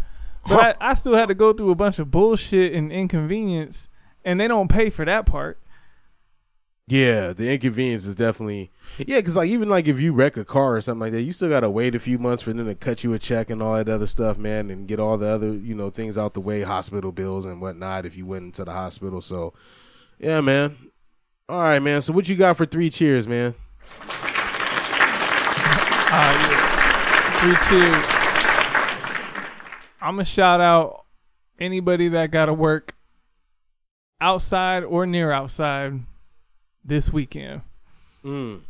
but 0.47 0.77
I, 0.81 0.91
I 0.91 0.93
still 0.93 1.15
had 1.15 1.27
to 1.27 1.35
go 1.35 1.53
through 1.53 1.71
a 1.71 1.75
bunch 1.75 1.99
of 1.99 2.11
bullshit 2.11 2.73
and 2.73 2.91
inconvenience, 2.91 3.89
and 4.23 4.39
they 4.39 4.47
don't 4.47 4.69
pay 4.69 4.89
for 4.89 5.05
that 5.05 5.25
part. 5.25 5.59
Yeah, 6.87 7.33
the 7.33 7.51
inconvenience 7.51 8.05
is 8.05 8.13
definitely 8.13 8.71
yeah, 8.99 9.17
because 9.17 9.35
like 9.35 9.49
even 9.49 9.69
like 9.69 9.87
if 9.87 9.99
you 9.99 10.13
wreck 10.13 10.37
a 10.37 10.45
car 10.45 10.75
or 10.75 10.81
something 10.81 10.99
like 10.99 11.13
that, 11.13 11.23
you 11.23 11.31
still 11.31 11.49
gotta 11.49 11.69
wait 11.69 11.95
a 11.95 11.99
few 11.99 12.19
months 12.19 12.43
for 12.43 12.53
them 12.53 12.67
to 12.67 12.75
cut 12.75 13.03
you 13.03 13.11
a 13.13 13.19
check 13.19 13.49
and 13.49 13.63
all 13.63 13.73
that 13.73 13.89
other 13.89 14.05
stuff, 14.05 14.37
man, 14.37 14.69
and 14.69 14.87
get 14.87 14.99
all 14.99 15.17
the 15.17 15.27
other 15.27 15.51
you 15.51 15.73
know 15.73 15.89
things 15.89 16.15
out 16.15 16.35
the 16.35 16.41
way, 16.41 16.61
hospital 16.61 17.11
bills 17.11 17.45
and 17.45 17.59
whatnot 17.59 18.05
if 18.05 18.15
you 18.15 18.27
went 18.27 18.45
into 18.45 18.63
the 18.63 18.71
hospital. 18.71 19.19
So 19.19 19.55
yeah, 20.19 20.41
man. 20.41 20.77
All 21.49 21.61
right, 21.63 21.81
man. 21.81 22.03
So 22.03 22.13
what 22.13 22.29
you 22.29 22.35
got 22.35 22.55
for 22.55 22.67
three 22.67 22.91
cheers, 22.91 23.27
man? 23.27 23.55
Uh, 26.07 26.47
yeah. 26.49 27.29
Three 27.39 27.55
cheers. 27.67 28.14
I'm 30.05 30.13
gonna 30.15 30.25
shout 30.25 30.61
out 30.61 31.05
anybody 31.59 32.09
that 32.09 32.29
got 32.29 32.45
to 32.45 32.53
work 32.53 32.93
outside 34.21 34.83
or 34.83 35.05
near 35.07 35.31
outside 35.31 35.99
this 36.83 37.11
weekend. 37.11 37.61
Mm. 38.23 38.61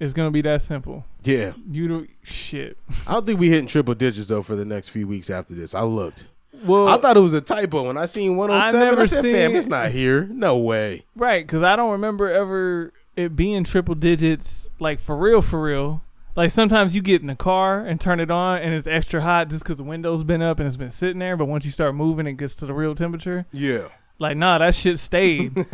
It's 0.00 0.14
gonna 0.14 0.30
be 0.30 0.40
that 0.42 0.62
simple. 0.62 1.04
Yeah, 1.24 1.52
You 1.68 1.88
do 1.88 2.06
shit. 2.22 2.78
I 3.06 3.12
don't 3.12 3.26
think 3.26 3.38
we 3.38 3.50
hitting 3.50 3.66
triple 3.66 3.94
digits 3.94 4.28
though 4.28 4.42
for 4.42 4.56
the 4.56 4.64
next 4.64 4.88
few 4.88 5.06
weeks 5.06 5.28
after 5.28 5.52
this. 5.54 5.74
I 5.74 5.82
looked. 5.82 6.26
Well, 6.64 6.88
I 6.88 6.96
thought 6.96 7.16
it 7.18 7.20
was 7.20 7.34
a 7.34 7.40
typo 7.42 7.86
when 7.86 7.98
I 7.98 8.06
seen 8.06 8.36
107. 8.36 8.80
I, 8.80 8.90
never 8.90 9.06
said, 9.06 9.22
"Fam, 9.24 9.50
seen- 9.50 9.56
it's 9.56 9.66
not 9.66 9.90
here. 9.90 10.24
No 10.24 10.56
way." 10.56 11.04
right? 11.14 11.46
Because 11.46 11.62
I 11.62 11.76
don't 11.76 11.92
remember 11.92 12.30
ever 12.30 12.94
it 13.14 13.36
being 13.36 13.64
triple 13.64 13.94
digits, 13.94 14.66
like 14.80 15.00
for 15.00 15.16
real, 15.16 15.42
for 15.42 15.60
real. 15.60 16.00
Like 16.38 16.52
sometimes 16.52 16.94
you 16.94 17.02
get 17.02 17.20
in 17.20 17.26
the 17.26 17.34
car 17.34 17.84
and 17.84 18.00
turn 18.00 18.20
it 18.20 18.30
on 18.30 18.58
and 18.58 18.72
it's 18.72 18.86
extra 18.86 19.20
hot 19.20 19.48
just 19.48 19.64
because 19.64 19.76
the 19.76 19.82
window's 19.82 20.22
been 20.22 20.40
up 20.40 20.60
and 20.60 20.68
it's 20.68 20.76
been 20.76 20.92
sitting 20.92 21.18
there. 21.18 21.36
But 21.36 21.46
once 21.46 21.64
you 21.64 21.72
start 21.72 21.96
moving, 21.96 22.28
it 22.28 22.34
gets 22.34 22.54
to 22.56 22.66
the 22.66 22.72
real 22.72 22.94
temperature. 22.94 23.46
Yeah. 23.50 23.88
Like 24.20 24.36
nah, 24.36 24.58
that 24.58 24.76
shit 24.76 25.00
stayed. 25.00 25.52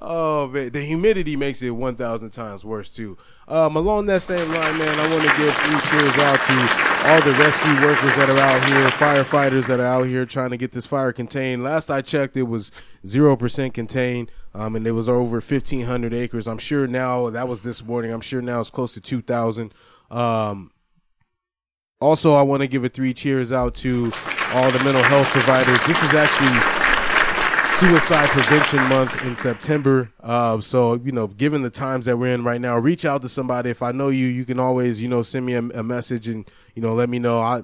Oh 0.00 0.48
man, 0.48 0.70
the 0.70 0.80
humidity 0.80 1.34
makes 1.34 1.62
it 1.62 1.70
one 1.70 1.96
thousand 1.96 2.30
times 2.30 2.64
worse 2.64 2.90
too. 2.90 3.16
Um, 3.48 3.76
along 3.76 4.06
that 4.06 4.22
same 4.22 4.48
line, 4.48 4.78
man, 4.78 4.88
I 4.88 5.08
want 5.10 5.22
to 5.22 5.36
give 5.36 5.54
three 5.56 5.90
cheers 5.90 6.14
out 6.18 6.40
to 6.40 7.08
all 7.08 7.20
the 7.22 7.36
rescue 7.38 7.74
workers 7.80 8.14
that 8.16 8.28
are 8.30 8.38
out 8.38 8.64
here, 8.64 8.88
firefighters 8.90 9.66
that 9.66 9.80
are 9.80 9.86
out 9.86 10.06
here 10.06 10.26
trying 10.26 10.50
to 10.50 10.56
get 10.56 10.72
this 10.72 10.86
fire 10.86 11.12
contained. 11.12 11.62
Last 11.62 11.90
I 11.90 12.02
checked, 12.02 12.36
it 12.36 12.44
was 12.44 12.70
zero 13.06 13.36
percent 13.36 13.74
contained, 13.74 14.30
um, 14.54 14.76
and 14.76 14.86
it 14.86 14.92
was 14.92 15.08
over 15.08 15.40
fifteen 15.40 15.86
hundred 15.86 16.12
acres. 16.12 16.46
I'm 16.46 16.58
sure 16.58 16.86
now 16.86 17.30
that 17.30 17.48
was 17.48 17.62
this 17.62 17.84
morning. 17.84 18.12
I'm 18.12 18.20
sure 18.20 18.42
now 18.42 18.60
it's 18.60 18.70
close 18.70 18.94
to 18.94 19.00
two 19.00 19.22
thousand. 19.22 19.72
Um, 20.10 20.70
also, 22.00 22.34
I 22.34 22.42
want 22.42 22.62
to 22.62 22.68
give 22.68 22.84
a 22.84 22.88
three 22.88 23.12
cheers 23.12 23.50
out 23.50 23.74
to 23.76 24.12
all 24.52 24.70
the 24.70 24.82
mental 24.84 25.02
health 25.02 25.28
providers. 25.28 25.84
This 25.86 26.00
is 26.02 26.14
actually 26.14 26.77
Suicide 27.78 28.28
Prevention 28.30 28.88
Month 28.88 29.24
in 29.24 29.36
September. 29.36 30.10
Uh, 30.20 30.58
so 30.58 30.94
you 30.94 31.12
know, 31.12 31.28
given 31.28 31.62
the 31.62 31.70
times 31.70 32.06
that 32.06 32.16
we're 32.16 32.34
in 32.34 32.42
right 32.42 32.60
now, 32.60 32.76
reach 32.76 33.04
out 33.04 33.22
to 33.22 33.28
somebody. 33.28 33.70
If 33.70 33.82
I 33.82 33.92
know 33.92 34.08
you, 34.08 34.26
you 34.26 34.44
can 34.44 34.58
always 34.58 35.00
you 35.00 35.06
know 35.06 35.22
send 35.22 35.46
me 35.46 35.54
a, 35.54 35.60
a 35.60 35.84
message 35.84 36.26
and 36.26 36.50
you 36.74 36.82
know 36.82 36.92
let 36.92 37.08
me 37.08 37.20
know. 37.20 37.38
I 37.38 37.62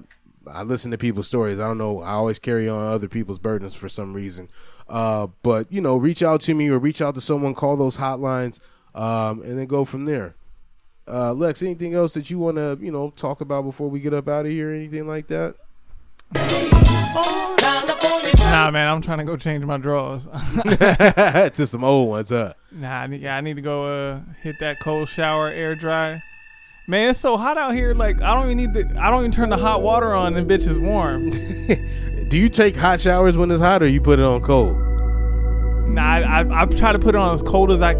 I 0.49 0.63
listen 0.63 0.89
to 0.91 0.97
people's 0.97 1.27
stories. 1.27 1.59
I 1.59 1.67
don't 1.67 1.77
know. 1.77 2.01
I 2.01 2.11
always 2.11 2.39
carry 2.39 2.69
on 2.69 2.79
other 2.81 3.09
people's 3.09 3.39
burdens 3.39 3.75
for 3.75 3.89
some 3.89 4.13
reason. 4.13 4.47
Uh, 4.87 5.27
but 5.43 5.69
you 5.69 5.81
know, 5.81 5.97
reach 5.97 6.23
out 6.23 6.39
to 6.41 6.53
me 6.53 6.69
or 6.69 6.79
reach 6.79 7.01
out 7.01 7.13
to 7.15 7.21
someone. 7.21 7.53
Call 7.53 7.75
those 7.75 7.97
hotlines, 7.97 8.61
um, 8.93 9.41
and 9.41 9.59
then 9.59 9.65
go 9.65 9.83
from 9.83 10.05
there. 10.05 10.35
Uh, 11.05 11.33
Lex, 11.33 11.61
anything 11.61 11.93
else 11.93 12.13
that 12.13 12.29
you 12.29 12.39
want 12.39 12.55
to 12.55 12.77
you 12.79 12.89
know 12.89 13.09
talk 13.17 13.41
about 13.41 13.63
before 13.63 13.89
we 13.89 13.99
get 13.99 14.13
up 14.13 14.29
out 14.29 14.45
of 14.45 14.51
here? 14.53 14.71
or 14.71 14.73
Anything 14.73 15.09
like 15.09 15.27
that? 15.27 15.55
Nah, 18.65 18.71
man, 18.71 18.87
I'm 18.87 19.01
trying 19.01 19.17
to 19.19 19.23
go 19.23 19.37
change 19.37 19.63
my 19.65 19.77
drawers. 19.77 20.25
to 20.63 21.67
some 21.67 21.83
old 21.83 22.09
ones, 22.09 22.29
huh? 22.29 22.53
Nah, 22.71 23.01
I 23.01 23.07
need, 23.07 23.21
yeah, 23.21 23.35
I 23.37 23.41
need 23.41 23.57
to 23.57 23.61
go 23.61 23.85
uh, 23.85 24.21
hit 24.41 24.55
that 24.59 24.79
cold 24.79 25.09
shower, 25.09 25.49
air 25.49 25.75
dry. 25.75 26.23
Man, 26.87 27.09
it's 27.09 27.19
so 27.19 27.35
hot 27.37 27.57
out 27.57 27.73
here. 27.73 27.93
Like 27.93 28.21
I 28.21 28.33
don't 28.33 28.45
even 28.45 28.57
need 28.57 28.73
the. 28.73 28.99
I 28.99 29.09
don't 29.11 29.21
even 29.21 29.31
turn 29.31 29.49
the 29.49 29.57
hot 29.57 29.81
water 29.81 30.13
on, 30.13 30.35
and 30.35 30.49
bitch 30.49 30.67
is 30.67 30.79
warm. 30.79 31.31
Do 32.29 32.37
you 32.37 32.47
take 32.47 32.75
hot 32.75 33.01
showers 33.01 33.37
when 33.37 33.51
it's 33.51 33.61
hot, 33.61 33.83
or 33.83 33.87
you 33.87 34.01
put 34.01 34.19
it 34.19 34.25
on 34.25 34.41
cold? 34.41 34.77
Nah, 35.89 36.01
I, 36.01 36.41
I, 36.41 36.61
I 36.61 36.65
try 36.65 36.93
to 36.93 36.99
put 36.99 37.15
it 37.15 37.17
on 37.17 37.33
as 37.33 37.41
cold 37.41 37.71
as 37.71 37.81
I. 37.81 37.91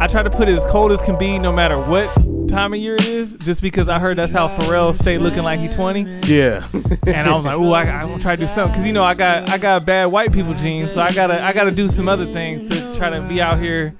I 0.00 0.06
try 0.06 0.22
to 0.22 0.30
put 0.30 0.48
it 0.48 0.56
as 0.56 0.64
cold 0.66 0.92
as 0.92 1.02
can 1.02 1.18
be, 1.18 1.38
no 1.38 1.52
matter 1.52 1.78
what 1.78 2.08
time 2.50 2.72
of 2.72 2.80
year 2.80 2.96
it 2.96 3.06
is. 3.06 3.32
Just 3.34 3.62
because 3.62 3.88
I 3.88 3.98
heard 3.98 4.18
that's 4.18 4.32
how 4.32 4.48
Pharrell 4.48 4.94
stayed 4.94 5.18
looking 5.18 5.42
like 5.42 5.60
he 5.60 5.68
20. 5.68 6.02
Yeah. 6.26 6.66
and 6.72 7.28
I 7.28 7.34
was 7.34 7.44
like, 7.44 7.58
"Ooh, 7.58 7.72
I, 7.72 7.82
I'm 7.82 8.08
gonna 8.08 8.22
try 8.22 8.36
to 8.36 8.42
do 8.42 8.48
something," 8.48 8.72
because 8.72 8.86
you 8.86 8.92
know 8.92 9.04
I 9.04 9.14
got 9.14 9.48
I 9.48 9.58
got 9.58 9.84
bad 9.84 10.06
white 10.06 10.32
people 10.32 10.54
genes, 10.54 10.92
so 10.92 11.00
I 11.00 11.12
gotta 11.12 11.42
I 11.42 11.52
gotta 11.52 11.70
do 11.70 11.88
some 11.88 12.08
other 12.08 12.26
things 12.26 12.68
to 12.68 12.96
try 12.96 13.10
to 13.10 13.20
be 13.22 13.40
out 13.40 13.58
here 13.58 13.94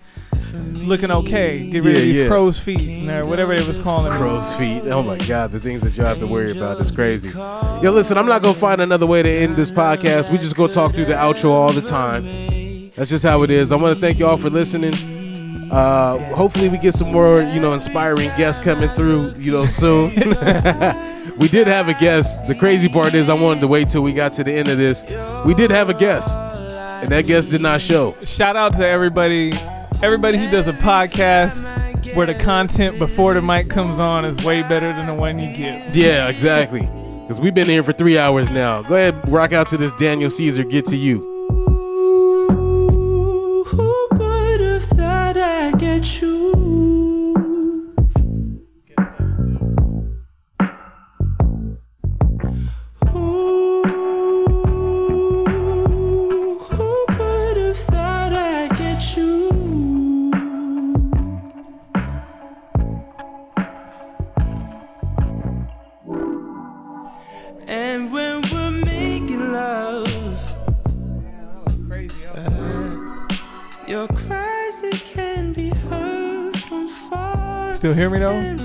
looking 0.85 1.11
okay. 1.11 1.71
Get 1.71 1.85
rid 1.85 1.97
of 1.97 2.03
these 2.03 2.19
yeah. 2.21 2.29
crow's 2.29 2.59
feet 2.59 3.09
or 3.09 3.25
whatever 3.25 3.57
they 3.57 3.67
was 3.67 3.79
calling 3.79 4.13
it. 4.13 4.17
Crow's 4.17 4.53
feet. 4.55 4.83
Oh 4.85 5.03
my 5.03 5.19
God, 5.27 5.53
the 5.53 5.61
things 5.61 5.83
that 5.83 5.97
you 5.97 6.05
have 6.05 6.19
to 6.19 6.27
worry 6.27 6.53
about 6.53 6.81
is 6.81 6.91
crazy. 6.91 7.31
Yo, 7.31 7.91
listen, 7.93 8.19
I'm 8.19 8.27
not 8.27 8.43
gonna 8.43 8.55
find 8.55 8.81
another 8.81 9.07
way 9.07 9.23
to 9.23 9.31
end 9.31 9.57
this 9.57 9.71
podcast. 9.71 10.31
We 10.31 10.39
just 10.39 10.57
go 10.57 10.67
talk 10.67 10.95
through 10.95 11.07
the 11.07 11.15
outro 11.15 11.51
all 11.51 11.73
the 11.73 11.83
time. 11.83 12.25
That's 12.97 13.11
just 13.11 13.25
how 13.25 13.43
it 13.43 13.51
is. 13.51 13.73
I 13.73 13.77
want 13.77 13.95
to 13.95 14.01
thank 14.01 14.19
y'all 14.19 14.37
for 14.37 14.51
listening. 14.51 15.20
Uh, 15.71 16.19
hopefully, 16.35 16.69
we 16.69 16.79
get 16.79 16.95
some 16.95 17.13
more, 17.13 17.43
you 17.43 17.61
know, 17.61 17.73
inspiring 17.73 18.29
guests 18.37 18.63
coming 18.63 18.89
through, 18.91 19.35
you 19.39 19.53
know, 19.53 19.67
soon. 19.67 20.15
we 21.37 21.49
did 21.49 21.67
have 21.67 21.89
a 21.89 21.95
guest. 21.95 22.47
The 22.49 22.55
crazy 22.55 22.89
part 22.89 23.15
is, 23.15 23.29
I 23.29 23.35
wanted 23.35 23.61
to 23.61 23.69
wait 23.69 23.89
till 23.89 24.03
we 24.03 24.13
got 24.13 24.33
to 24.35 24.45
the 24.45 24.53
end 24.53 24.69
of 24.69 24.79
this. 24.79 25.05
We 25.47 25.55
did 25.55 25.71
have 25.71 25.89
a 25.89 25.95
guest, 25.95 26.37
and 26.37 27.11
that 27.13 27.27
guest 27.27 27.51
did 27.51 27.61
not 27.61 27.81
show. 27.81 28.17
Shout 28.25 28.57
out 28.57 28.73
to 28.75 28.87
everybody, 28.87 29.53
everybody 30.03 30.39
who 30.39 30.51
does 30.51 30.67
a 30.67 30.73
podcast 30.73 31.55
where 32.15 32.27
the 32.27 32.35
content 32.35 32.99
before 32.99 33.35
the 33.35 33.43
mic 33.43 33.69
comes 33.69 33.99
on 33.99 34.25
is 34.25 34.37
way 34.45 34.63
better 34.63 34.93
than 34.93 35.07
the 35.07 35.15
one 35.15 35.39
you 35.39 35.57
get. 35.57 35.95
Yeah, 35.95 36.29
exactly. 36.29 36.81
Because 36.81 37.39
we've 37.41 37.55
been 37.55 37.69
here 37.69 37.85
for 37.85 37.93
three 37.93 38.19
hours 38.19 38.51
now. 38.51 38.83
Go 38.83 38.97
ahead, 38.97 39.29
rock 39.29 39.53
out 39.53 39.69
to 39.69 39.77
this 39.77 39.93
Daniel 39.93 40.31
Caesar. 40.31 40.65
Get 40.65 40.87
to 40.87 40.97
you. 40.97 41.30
Hear 78.01 78.09
me 78.09 78.19
though? 78.19 78.60